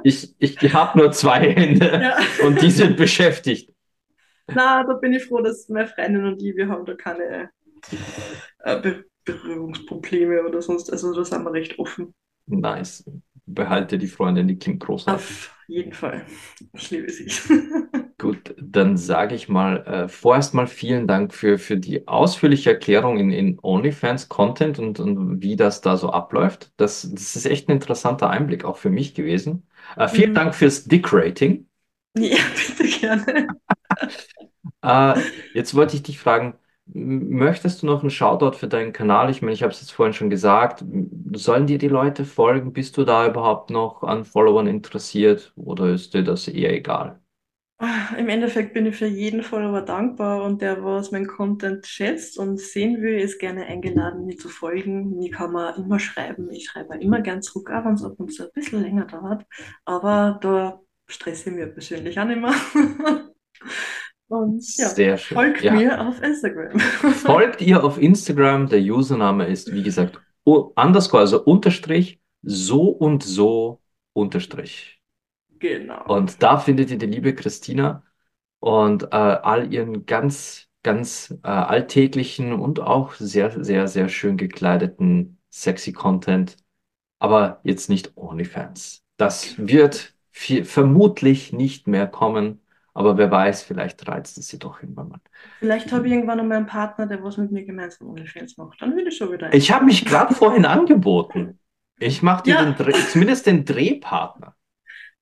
Ich, 0.03 0.35
ich, 0.39 0.73
habe 0.73 0.97
nur 0.97 1.11
zwei 1.11 1.53
Hände 1.53 1.99
Ja. 2.01 2.17
und 2.45 2.61
die 2.61 2.71
sind 2.71 2.97
beschäftigt. 2.97 3.73
Na, 4.47 4.83
da 4.83 4.93
bin 4.93 5.13
ich 5.13 5.25
froh, 5.25 5.41
dass 5.41 5.69
meine 5.69 5.87
Freundin 5.87 6.25
und 6.25 6.41
ich, 6.41 6.55
wir 6.55 6.67
haben 6.67 6.85
da 6.85 6.95
keine 6.95 7.51
äh, 8.63 8.81
Be 8.81 9.05
Berührungsprobleme 9.25 10.43
oder 10.43 10.61
sonst. 10.61 10.91
Also 10.91 11.13
da 11.13 11.23
sind 11.23 11.43
wir 11.43 11.53
recht 11.53 11.77
offen. 11.77 12.15
Nice. 12.47 13.03
Behalte 13.45 13.97
die 13.97 14.07
Freundin, 14.07 14.47
die 14.47 14.57
klingt 14.57 14.79
großartig. 14.79 15.23
Auf 15.23 15.55
jeden 15.67 15.93
Fall. 15.93 16.25
Ich 16.73 16.89
liebe 16.89 17.09
sie. 17.09 17.27
Gut, 18.17 18.55
dann 18.59 18.97
sage 18.97 19.35
ich 19.35 19.49
mal, 19.49 19.85
äh, 19.85 20.07
vorerst 20.07 20.53
mal 20.53 20.67
vielen 20.67 21.07
Dank 21.07 21.33
für, 21.33 21.57
für 21.57 21.77
die 21.77 22.07
ausführliche 22.07 22.71
Erklärung 22.71 23.17
in, 23.17 23.31
in 23.31 23.59
OnlyFans-Content 23.61 24.77
und, 24.79 24.99
und 24.99 25.41
wie 25.41 25.55
das 25.55 25.81
da 25.81 25.95
so 25.95 26.09
abläuft. 26.09 26.71
Das, 26.77 27.09
das 27.11 27.35
ist 27.35 27.45
echt 27.45 27.69
ein 27.69 27.73
interessanter 27.73 28.29
Einblick 28.29 28.65
auch 28.65 28.77
für 28.77 28.89
mich 28.89 29.13
gewesen. 29.13 29.63
Äh, 29.95 30.07
vielen 30.07 30.29
Mhm. 30.29 30.33
Dank 30.33 30.55
fürs 30.55 30.85
Dick-Rating. 30.85 31.67
Ja, 32.17 32.37
bitte 32.77 32.87
gerne. 32.99 33.47
Äh, 34.81 35.21
jetzt 35.53 35.75
wollte 35.75 35.95
ich 35.95 36.03
dich 36.03 36.19
fragen, 36.19 36.57
möchtest 36.85 37.81
du 37.81 37.85
noch 37.87 38.01
einen 38.01 38.09
Shoutout 38.09 38.53
für 38.57 38.67
deinen 38.67 38.93
Kanal? 38.93 39.29
Ich 39.29 39.41
meine, 39.41 39.53
ich 39.53 39.63
habe 39.63 39.71
es 39.73 39.79
jetzt 39.81 39.91
vorhin 39.91 40.13
schon 40.13 40.29
gesagt. 40.29 40.83
Sollen 41.33 41.67
dir 41.67 41.77
die 41.77 41.87
Leute 41.87 42.25
folgen? 42.25 42.73
Bist 42.73 42.97
du 42.97 43.03
da 43.05 43.27
überhaupt 43.27 43.69
noch 43.69 44.03
an 44.03 44.25
Followern 44.25 44.67
interessiert 44.67 45.53
oder 45.55 45.89
ist 45.93 46.13
dir 46.13 46.23
das 46.23 46.47
eher 46.47 46.73
egal? 46.73 47.18
Im 48.17 48.27
Endeffekt 48.27 48.73
bin 48.73 48.85
ich 48.87 48.97
für 48.97 49.05
jeden 49.07 49.41
Follower 49.41 49.81
dankbar 49.81 50.43
und 50.43 50.61
der, 50.61 50.83
was 50.83 51.11
mein 51.11 51.27
Content 51.27 51.87
schätzt 51.87 52.37
und 52.37 52.59
sehen 52.59 53.01
will, 53.01 53.17
ist 53.17 53.39
gerne 53.39 53.65
eingeladen, 53.67 54.25
mir 54.25 54.35
zu 54.37 54.49
folgen. 54.49 55.15
Mir 55.17 55.31
kann 55.31 55.53
man 55.53 55.75
immer 55.81 55.97
schreiben. 55.97 56.49
Ich 56.51 56.65
schreibe 56.67 56.97
immer 56.97 57.21
gern 57.21 57.41
zurück, 57.41 57.69
auch 57.71 57.85
wenn 57.85 57.93
es 57.93 58.03
ab 58.03 58.15
und 58.17 58.33
zu 58.33 58.43
ein 58.43 58.49
bisschen 58.53 58.81
länger 58.81 59.05
dauert. 59.05 59.45
Aber 59.85 60.39
da 60.41 60.81
stresse 61.07 61.51
ich 61.51 61.55
mir 61.55 61.67
persönlich 61.67 62.19
auch 62.19 62.25
mehr. 62.25 62.53
Und 64.27 64.63
ja, 64.77 64.89
Sehr 64.89 65.17
schön. 65.17 65.35
folgt 65.37 65.63
Ja. 65.63 65.73
mir 65.73 66.07
auf 66.07 66.21
Instagram. 66.21 66.79
Folgt 66.79 67.61
ihr 67.61 67.83
auf 67.83 67.99
Instagram. 67.99 68.67
Der 68.69 68.79
Username 68.79 69.47
ist, 69.47 69.73
wie 69.73 69.81
gesagt, 69.81 70.21
underscore, 70.43 71.21
also 71.21 71.43
Unterstrich, 71.43 72.19
so 72.43 72.89
und 72.89 73.23
so 73.23 73.81
Unterstrich. 74.13 74.98
Genau. 75.59 76.03
Und 76.05 76.41
da 76.43 76.57
findet 76.57 76.91
ihr 76.91 76.97
die 76.97 77.05
liebe 77.05 77.33
Christina 77.35 78.03
und 78.59 79.03
äh, 79.05 79.07
all 79.15 79.73
ihren 79.73 80.05
ganz, 80.05 80.67
ganz 80.83 81.35
äh, 81.43 81.47
alltäglichen 81.47 82.53
und 82.53 82.79
auch 82.79 83.13
sehr, 83.13 83.63
sehr, 83.63 83.87
sehr 83.87 84.09
schön 84.09 84.37
gekleideten 84.37 85.39
sexy 85.49 85.93
Content. 85.93 86.57
Aber 87.19 87.59
jetzt 87.63 87.89
nicht 87.89 88.15
OnlyFans. 88.17 89.03
Das 89.17 89.57
wird 89.57 90.13
viel, 90.31 90.63
vermutlich 90.65 91.51
nicht 91.53 91.87
mehr 91.87 92.07
kommen. 92.07 92.61
Aber 92.93 93.17
wer 93.17 93.29
weiß, 93.31 93.63
vielleicht 93.63 94.07
reizt 94.07 94.37
es 94.37 94.47
sie 94.47 94.59
doch 94.59 94.81
irgendwann 94.81 95.09
mal. 95.09 95.19
Vielleicht 95.59 95.91
habe 95.91 96.07
ich 96.07 96.13
irgendwann 96.13 96.37
noch 96.37 96.45
mal 96.45 96.57
einen 96.57 96.65
Partner, 96.65 97.05
der 97.07 97.23
was 97.23 97.37
mit 97.37 97.51
mir 97.51 97.63
gemeinsam 97.65 98.09
OnlyFans 98.09 98.57
macht. 98.57 98.81
Dann 98.81 98.95
würde 98.95 99.09
ich 99.09 99.17
schon 99.17 99.31
wieder. 99.31 99.53
Ich 99.53 99.71
habe 99.71 99.85
mich 99.85 100.05
gerade 100.05 100.33
vorhin 100.33 100.65
angeboten. 100.65 101.59
Ich 101.99 102.21
mache 102.21 102.43
dir 102.43 102.55
Ja. 102.55 102.63
den 102.63 102.75
Dreh, 102.75 102.93
zumindest 103.11 103.45
den 103.45 103.65
Drehpartner. 103.65 104.55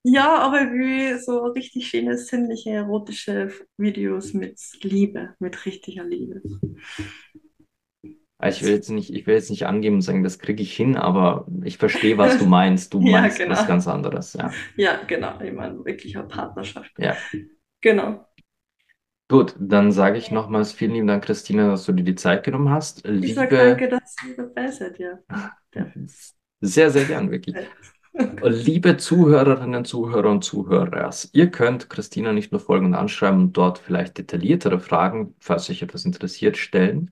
Ja, 0.09 0.37
aber 0.39 0.71
wie 0.71 1.19
so 1.19 1.47
richtig 1.47 1.87
schöne, 1.89 2.17
sinnliche, 2.17 2.69
erotische 2.71 3.51
Videos 3.77 4.33
mit 4.33 4.57
Liebe, 4.81 5.35
mit 5.39 5.65
richtiger 5.65 6.03
Liebe. 6.05 6.41
Ich 8.43 8.61
will 8.61 8.69
jetzt 8.71 8.89
nicht, 8.91 9.11
ich 9.11 9.25
will 9.25 9.33
jetzt 9.33 9.49
nicht 9.49 9.65
angeben 9.65 9.95
und 9.95 10.01
sagen, 10.01 10.23
das 10.23 10.37
kriege 10.37 10.61
ich 10.61 10.75
hin, 10.75 10.95
aber 10.95 11.47
ich 11.63 11.77
verstehe, 11.79 12.17
was 12.19 12.37
du 12.37 12.45
meinst. 12.47 12.93
Du 12.93 13.01
Ja, 13.01 13.21
meinst 13.21 13.37
genau. 13.39 13.51
was 13.53 13.65
ganz 13.67 13.87
anderes, 13.87 14.33
ja. 14.33 14.51
Ja, 14.75 15.03
genau. 15.07 15.39
Ich 15.41 15.53
meine, 15.53 15.83
wirklich 15.85 16.15
eine 16.17 16.27
Partnerschaft. 16.27 16.91
Ja. 16.99 17.17
Genau. 17.81 18.25
Gut, 19.29 19.55
dann 19.59 19.91
sage 19.91 20.17
ich 20.17 20.31
nochmals 20.31 20.71
vielen 20.71 20.93
lieben 20.93 21.07
Dank, 21.07 21.23
Christina, 21.25 21.69
dass 21.69 21.85
du 21.85 21.91
dir 21.91 22.03
die 22.03 22.15
Zeit 22.15 22.43
genommen 22.45 22.69
hast. 22.69 23.05
Ich 23.21 23.33
sage 23.33 23.57
Liebe, 23.57 23.57
danke, 23.57 23.89
dass 23.89 24.15
ihr 24.27 24.35
dabei 24.37 24.71
seid. 24.71 24.97
Ja. 24.99 25.19
sehr, 26.61 26.91
sehr 26.91 27.05
gern, 27.05 27.31
wirklich. 27.31 27.55
Liebe 28.41 28.97
Zuhörerinnen, 28.97 29.85
Zuhörer 29.85 30.31
und 30.31 30.43
Zuhörer, 30.43 31.11
ihr 31.33 31.51
könnt 31.51 31.89
Christina 31.89 32.33
nicht 32.33 32.51
nur 32.51 32.59
folgen 32.61 32.87
und 32.87 32.93
anschreiben 32.95 33.39
und 33.41 33.57
dort 33.57 33.77
vielleicht 33.77 34.17
detailliertere 34.17 34.79
Fragen, 34.79 35.35
falls 35.39 35.69
euch 35.69 35.83
etwas 35.83 36.05
interessiert, 36.05 36.57
stellen, 36.57 37.11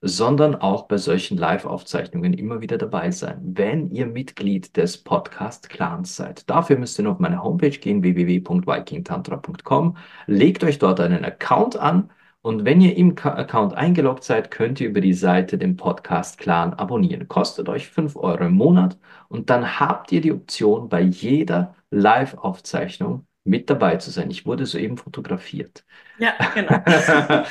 sondern 0.00 0.54
auch 0.54 0.86
bei 0.86 0.96
solchen 0.98 1.38
Live-Aufzeichnungen 1.38 2.34
immer 2.34 2.60
wieder 2.60 2.78
dabei 2.78 3.10
sein, 3.10 3.40
wenn 3.42 3.90
ihr 3.90 4.06
Mitglied 4.06 4.76
des 4.76 4.98
Podcast-Clans 4.98 6.14
seid. 6.14 6.48
Dafür 6.48 6.78
müsst 6.78 6.98
ihr 7.00 7.04
nur 7.04 7.14
auf 7.14 7.18
meine 7.18 7.42
Homepage 7.42 7.70
gehen, 7.70 8.02
www.vikingtantra.com, 8.02 9.96
legt 10.26 10.62
euch 10.62 10.78
dort 10.78 11.00
einen 11.00 11.24
Account 11.24 11.76
an 11.76 12.10
und 12.44 12.66
wenn 12.66 12.82
ihr 12.82 12.94
im 12.98 13.16
Account 13.16 13.72
eingeloggt 13.72 14.22
seid, 14.22 14.50
könnt 14.50 14.78
ihr 14.78 14.90
über 14.90 15.00
die 15.00 15.14
Seite 15.14 15.56
den 15.56 15.78
Podcast-Clan 15.78 16.74
abonnieren. 16.74 17.26
Kostet 17.26 17.70
euch 17.70 17.88
5 17.88 18.16
Euro 18.16 18.44
im 18.44 18.52
Monat 18.52 18.98
und 19.28 19.48
dann 19.48 19.80
habt 19.80 20.12
ihr 20.12 20.20
die 20.20 20.30
Option, 20.30 20.90
bei 20.90 21.00
jeder 21.00 21.74
Live-Aufzeichnung 21.90 23.26
mit 23.44 23.70
dabei 23.70 23.96
zu 23.96 24.10
sein. 24.10 24.30
Ich 24.30 24.44
wurde 24.44 24.66
soeben 24.66 24.98
fotografiert. 24.98 25.86
Ja, 26.18 26.34
genau. 26.52 26.82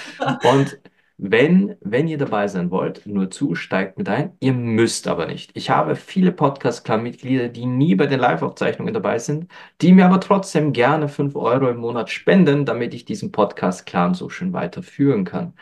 Und 0.54 0.80
wenn, 1.18 1.76
wenn 1.82 2.07
ihr 2.07 2.18
dabei 2.18 2.47
sein 2.47 2.72
wollt, 2.72 3.05
nur 3.05 3.30
zu, 3.30 3.55
steigt 3.55 3.97
mit 3.97 4.09
ein. 4.09 4.36
Ihr 4.39 4.53
müsst 4.53 5.07
aber 5.07 5.26
nicht. 5.26 5.51
Ich 5.53 5.70
habe 5.70 5.95
viele 5.95 6.32
Podcast-Clan-Mitglieder, 6.32 7.49
die 7.49 7.66
nie 7.66 7.95
bei 7.95 8.07
den 8.07 8.20
Live-Aufzeichnungen 8.20 8.93
dabei 8.93 9.20
sind, 9.20 9.51
die 9.82 9.93
mir 9.93 10.05
aber 10.05 10.20
trotzdem 10.20 10.74
gerne 10.74 11.07
5 11.07 11.36
Euro 11.36 11.70
im 11.70 11.78
Monat 11.78 12.09
spenden, 12.09 12.66
damit 12.66 12.93
ich 12.93 13.05
diesen 13.05 13.32
Podcast-Clan 13.32 14.16
so 14.16 14.30
schön 14.30 14.53
weiterführen 14.53 15.24
kann. 15.24 15.53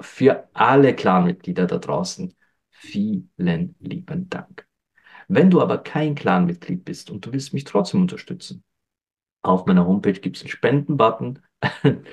Für 0.00 0.48
alle 0.54 0.94
Clan-Mitglieder 0.94 1.66
da 1.66 1.78
draußen, 1.78 2.34
vielen 2.70 3.76
lieben 3.80 4.28
Dank. 4.30 4.66
Wenn 5.28 5.50
du 5.50 5.60
aber 5.60 5.78
kein 5.78 6.14
Clan-Mitglied 6.14 6.84
bist 6.84 7.10
und 7.10 7.26
du 7.26 7.32
willst 7.32 7.52
mich 7.52 7.64
trotzdem 7.64 8.00
unterstützen, 8.02 8.64
auf 9.42 9.66
meiner 9.66 9.86
Homepage 9.86 10.12
gibt 10.12 10.36
es 10.36 10.42
einen 10.42 10.50
Spenden-Button. 10.50 11.40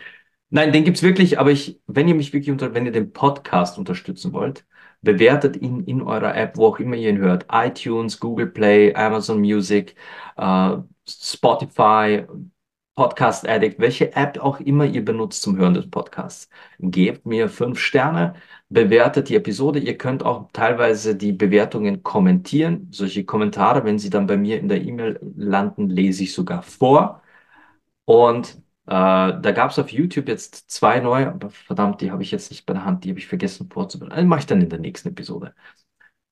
Nein, 0.50 0.72
den 0.72 0.84
gibt 0.84 0.98
es 0.98 1.04
wirklich, 1.04 1.39
aber 1.39 1.52
ich, 1.52 1.80
wenn 1.88 2.08
ihr 2.08 2.16
mich 2.16 2.32
wirklich 2.32 2.52
unter, 2.52 2.74
wenn 2.74 2.86
ihr 2.86 2.91
den 2.91 3.12
Podcast 3.12 3.78
unterstützen 3.78 4.32
wollt, 4.32 4.66
bewertet 5.02 5.58
ihn 5.58 5.82
in 5.82 6.02
eurer 6.02 6.36
App, 6.36 6.58
wo 6.58 6.68
auch 6.68 6.80
immer 6.80 6.96
ihr 6.96 7.10
ihn 7.10 7.18
hört. 7.18 7.46
iTunes, 7.52 8.20
Google 8.20 8.48
Play, 8.48 8.93
Amazon 8.96 9.39
Music, 9.41 9.96
äh, 10.38 10.78
Spotify, 11.08 12.26
Podcast 12.96 13.48
Addict, 13.48 13.80
welche 13.80 14.16
App 14.16 14.39
auch 14.39 14.60
immer 14.62 14.86
ihr 14.86 15.04
benutzt 15.04 15.41
zum 15.41 15.58
Hören 15.58 15.74
des 15.74 15.89
Podcasts. 15.89 16.50
Gebt 16.80 17.26
mir 17.26 17.50
fünf 17.50 17.80
Sterne, 17.80 18.36
bewertet 18.70 19.28
die 19.30 19.36
Episode. 19.36 19.80
Ihr 19.80 19.98
könnt 19.98 20.24
auch 20.24 20.50
teilweise 20.54 21.16
die 21.16 21.34
Bewertungen 21.34 22.04
kommentieren. 22.04 22.88
Solche 22.91 23.26
Kommentare, 23.26 23.84
wenn 23.84 24.00
sie 24.00 24.10
dann 24.10 24.28
bei 24.28 24.38
mir 24.38 24.60
in 24.60 24.70
der 24.70 24.82
E-Mail 24.82 25.20
landen, 25.36 25.89
lese 25.89 26.24
ich 26.24 26.34
sogar 26.34 26.62
vor. 26.64 27.22
Und 28.06 28.62
da 28.91 29.51
gab 29.51 29.71
es 29.71 29.79
auf 29.79 29.91
YouTube 29.91 30.27
jetzt 30.27 30.69
zwei 30.69 30.99
neue, 30.99 31.27
aber 31.27 31.49
verdammt, 31.49 32.01
die 32.01 32.11
habe 32.11 32.23
ich 32.23 32.31
jetzt 32.31 32.51
nicht 32.51 32.65
bei 32.65 32.73
der 32.73 32.86
Hand, 32.86 33.03
die 33.03 33.09
habe 33.09 33.19
ich 33.19 33.27
vergessen 33.27 33.69
vorzubereiten. 33.69 34.15
Also 34.15 34.27
mache 34.27 34.41
ich 34.41 34.45
dann 34.45 34.61
in 34.61 34.69
der 34.69 34.79
nächsten 34.79 35.09
Episode. 35.09 35.55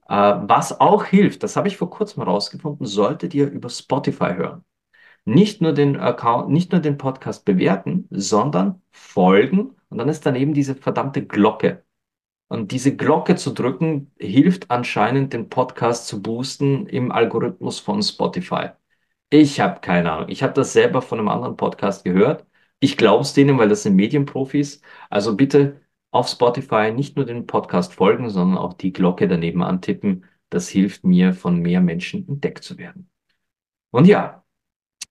Äh, 0.08 0.14
was 0.16 0.80
auch 0.80 1.06
hilft, 1.06 1.44
das 1.44 1.56
habe 1.56 1.68
ich 1.68 1.78
vor 1.78 1.90
kurzem 1.90 2.24
herausgefunden, 2.24 2.86
solltet 2.86 3.34
ihr 3.34 3.50
über 3.50 3.70
Spotify 3.70 4.34
hören. 4.36 4.66
Nicht 5.26 5.62
nur 5.62 5.74
den 5.74 5.98
Account, 6.00 6.50
nicht 6.50 6.72
nur 6.72 6.82
den 6.82 6.98
Podcast 6.98 7.46
bewerten, 7.46 8.08
sondern 8.12 8.82
folgen 8.92 9.76
und 9.90 9.98
dann 9.98 10.10
ist 10.10 10.26
daneben 10.26 10.54
diese 10.54 10.76
verdammte 10.76 11.26
Glocke. 11.26 11.86
Und 12.50 12.72
diese 12.72 12.96
Glocke 12.96 13.36
zu 13.36 13.52
drücken, 13.52 14.12
hilft 14.20 14.70
anscheinend, 14.72 15.34
den 15.34 15.50
Podcast 15.50 16.08
zu 16.08 16.22
boosten 16.22 16.88
im 16.88 17.12
Algorithmus 17.12 17.80
von 17.80 18.04
Spotify. 18.04 18.72
Ich 19.30 19.60
habe 19.60 19.80
keine 19.82 20.12
Ahnung. 20.12 20.30
Ich 20.30 20.44
habe 20.44 20.54
das 20.54 20.74
selber 20.74 21.02
von 21.02 21.20
einem 21.20 21.30
anderen 21.30 21.58
Podcast 21.58 22.04
gehört. 22.04 22.46
Ich 22.80 22.98
glaube 22.98 23.24
es 23.24 23.34
denen, 23.34 23.58
weil 23.58 23.70
das 23.70 23.84
sind 23.84 23.96
Medienprofis. 23.96 24.82
Also 25.10 25.36
bitte 25.36 25.82
auf 26.12 26.28
Spotify 26.28 26.92
nicht 26.92 27.16
nur 27.16 27.26
den 27.26 27.48
Podcast 27.48 27.94
folgen, 27.94 28.30
sondern 28.30 28.58
auch 28.58 28.74
die 28.74 28.94
Glocke 28.94 29.28
daneben 29.28 29.64
antippen. 29.64 30.26
Das 30.50 30.70
hilft 30.70 31.04
mir, 31.04 31.34
von 31.34 31.60
mehr 31.62 31.82
Menschen 31.82 32.28
entdeckt 32.28 32.64
zu 32.64 32.78
werden. 32.78 33.10
Und 33.92 34.06
ja, 34.06 34.44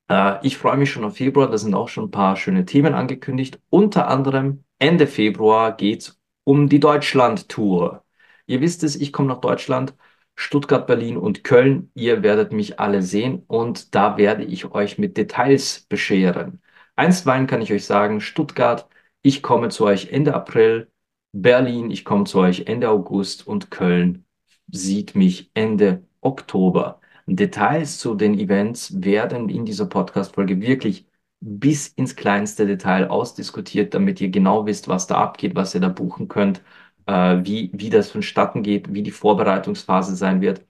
äh, 0.09 0.47
ich 0.47 0.59
freue 0.59 0.77
mich 0.77 0.91
schon 0.91 1.05
auf 1.05 1.17
Februar. 1.17 1.51
Da 1.51 1.59
sind 1.59 1.75
auch 1.75 1.89
schon 1.89 2.05
ein 2.07 2.11
paar 2.11 2.37
schöne 2.37 2.65
Themen 2.67 2.95
angekündigt. 2.95 3.61
Unter 3.71 4.09
anderem 4.09 4.65
Ende 4.79 5.07
Februar 5.07 5.77
geht's 5.77 6.21
um 6.45 6.69
die 6.69 6.81
Deutschland-Tour. 6.81 8.05
Ihr 8.47 8.61
wisst 8.61 8.85
es, 8.85 8.97
ich 8.97 9.13
komme 9.13 9.29
nach 9.29 9.41
Deutschland. 9.41 9.95
Stuttgart, 10.35 10.87
Berlin 10.87 11.17
und 11.17 11.45
Köln. 11.45 11.91
Ihr 11.95 12.23
werdet 12.23 12.53
mich 12.53 12.81
alle 12.81 13.03
sehen 13.03 13.45
und 13.47 13.95
da 13.95 14.17
werde 14.17 14.45
ich 14.45 14.73
euch 14.73 14.99
mit 14.99 15.17
Details 15.17 15.87
bescheren. 15.89 16.61
Einstweilen 16.97 17.47
kann 17.47 17.63
ich 17.63 17.73
euch 17.73 17.85
sagen, 17.85 18.21
Stuttgart, 18.21 18.89
ich 19.23 19.43
komme 19.43 19.69
zu 19.69 19.85
euch 19.85 20.11
Ende 20.13 20.35
April, 20.35 20.91
Berlin, 21.33 21.91
ich 21.91 22.05
komme 22.05 22.25
zu 22.25 22.39
euch 22.41 22.67
Ende 22.67 22.89
August 22.91 23.47
und 23.47 23.71
Köln 23.71 24.25
sieht 24.71 25.15
mich 25.15 25.51
Ende 25.55 26.05
Oktober. 26.21 27.01
Details 27.27 27.99
zu 27.99 28.15
den 28.15 28.39
Events 28.39 29.03
werden 29.03 29.49
in 29.49 29.65
dieser 29.65 29.87
Podcast-Folge 29.87 30.61
wirklich 30.61 31.07
bis 31.41 31.89
ins 31.89 32.17
kleinste 32.17 32.67
Detail 32.67 33.09
ausdiskutiert, 33.09 33.95
damit 33.95 34.21
ihr 34.21 34.31
genau 34.31 34.67
wisst, 34.67 34.89
was 34.89 35.07
da 35.07 35.17
abgeht, 35.17 35.55
was 35.57 35.75
ihr 35.75 35.81
da 35.81 35.89
buchen 35.89 36.29
könnt 36.29 36.63
äh, 37.07 37.39
wie, 37.45 37.71
wie 37.75 37.91
das 37.91 38.11
vonstatten 38.11 38.63
geht, 38.63 38.93
wie 38.93 39.03
die 39.03 39.11
Vorbereitungsphase 39.11 40.17
sein 40.17 40.41
wird 40.41 40.67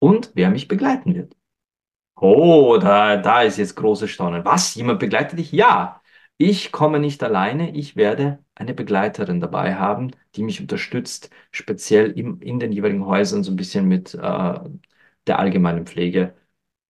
und 0.00 0.32
wer 0.34 0.50
mich 0.50 0.68
begleiten 0.68 1.14
wird. 1.14 1.34
Oh, 2.20 2.78
da, 2.80 3.16
da 3.16 3.42
ist 3.42 3.58
jetzt 3.58 3.76
großes 3.76 4.10
Staunen. 4.10 4.44
Was? 4.44 4.74
Jemand 4.74 4.98
begleitet 4.98 5.38
dich? 5.38 5.52
Ja. 5.52 6.02
Ich 6.36 6.72
komme 6.72 7.00
nicht 7.00 7.22
alleine. 7.22 7.74
Ich 7.76 7.96
werde 7.96 8.44
eine 8.54 8.74
Begleiterin 8.74 9.40
dabei 9.40 9.74
haben, 9.76 10.12
die 10.34 10.42
mich 10.42 10.60
unterstützt, 10.60 11.30
speziell 11.50 12.12
im, 12.12 12.40
in 12.40 12.60
den 12.60 12.72
jeweiligen 12.72 13.06
Häusern 13.06 13.42
so 13.44 13.52
ein 13.52 13.56
bisschen 13.56 13.86
mit 13.88 14.14
äh, 14.14 14.18
der 15.26 15.38
allgemeinen 15.38 15.86
Pflege. 15.86 16.34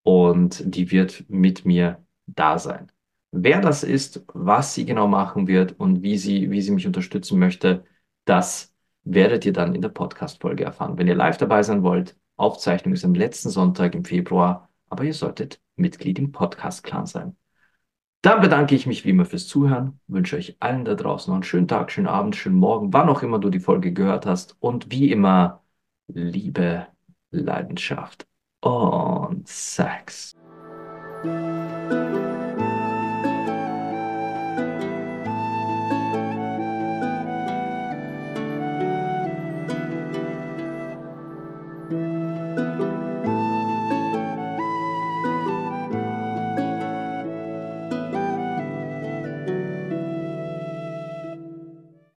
Und 0.02 0.62
die 0.74 0.90
wird 0.90 1.24
mit 1.28 1.64
mir 1.64 2.04
da 2.26 2.58
sein. 2.58 2.90
Wer 3.30 3.60
das 3.60 3.84
ist, 3.84 4.24
was 4.34 4.74
sie 4.74 4.86
genau 4.86 5.06
machen 5.06 5.46
wird 5.48 5.78
und 5.78 6.02
wie 6.02 6.16
sie, 6.18 6.50
wie 6.50 6.62
sie 6.62 6.70
mich 6.72 6.86
unterstützen 6.86 7.38
möchte, 7.38 7.84
das 8.24 8.74
werdet 9.10 9.46
ihr 9.46 9.52
dann 9.52 9.74
in 9.74 9.82
der 9.82 9.88
Podcast-Folge 9.88 10.64
erfahren. 10.64 10.98
Wenn 10.98 11.08
ihr 11.08 11.14
live 11.14 11.38
dabei 11.38 11.62
sein 11.62 11.82
wollt, 11.82 12.16
Aufzeichnung 12.36 12.94
ist 12.94 13.04
am 13.04 13.14
letzten 13.14 13.50
Sonntag 13.50 13.94
im 13.94 14.04
Februar, 14.04 14.68
aber 14.88 15.04
ihr 15.04 15.14
solltet 15.14 15.60
Mitglied 15.76 16.18
im 16.18 16.30
Podcast-Clan 16.30 17.06
sein. 17.06 17.36
Dann 18.22 18.40
bedanke 18.40 18.74
ich 18.74 18.86
mich 18.86 19.04
wie 19.04 19.10
immer 19.10 19.24
fürs 19.24 19.46
Zuhören, 19.46 20.00
wünsche 20.08 20.36
euch 20.36 20.56
allen 20.60 20.84
da 20.84 20.94
draußen 20.94 21.30
noch 21.30 21.36
einen 21.36 21.44
schönen 21.44 21.68
Tag, 21.68 21.90
schönen 21.90 22.08
Abend, 22.08 22.36
schönen 22.36 22.56
Morgen, 22.56 22.92
wann 22.92 23.08
auch 23.08 23.22
immer 23.22 23.38
du 23.38 23.48
die 23.48 23.60
Folge 23.60 23.92
gehört 23.92 24.26
hast 24.26 24.56
und 24.60 24.90
wie 24.90 25.10
immer 25.10 25.62
Liebe, 26.08 26.88
Leidenschaft 27.30 28.26
und 28.60 29.46
Sex. 29.48 30.34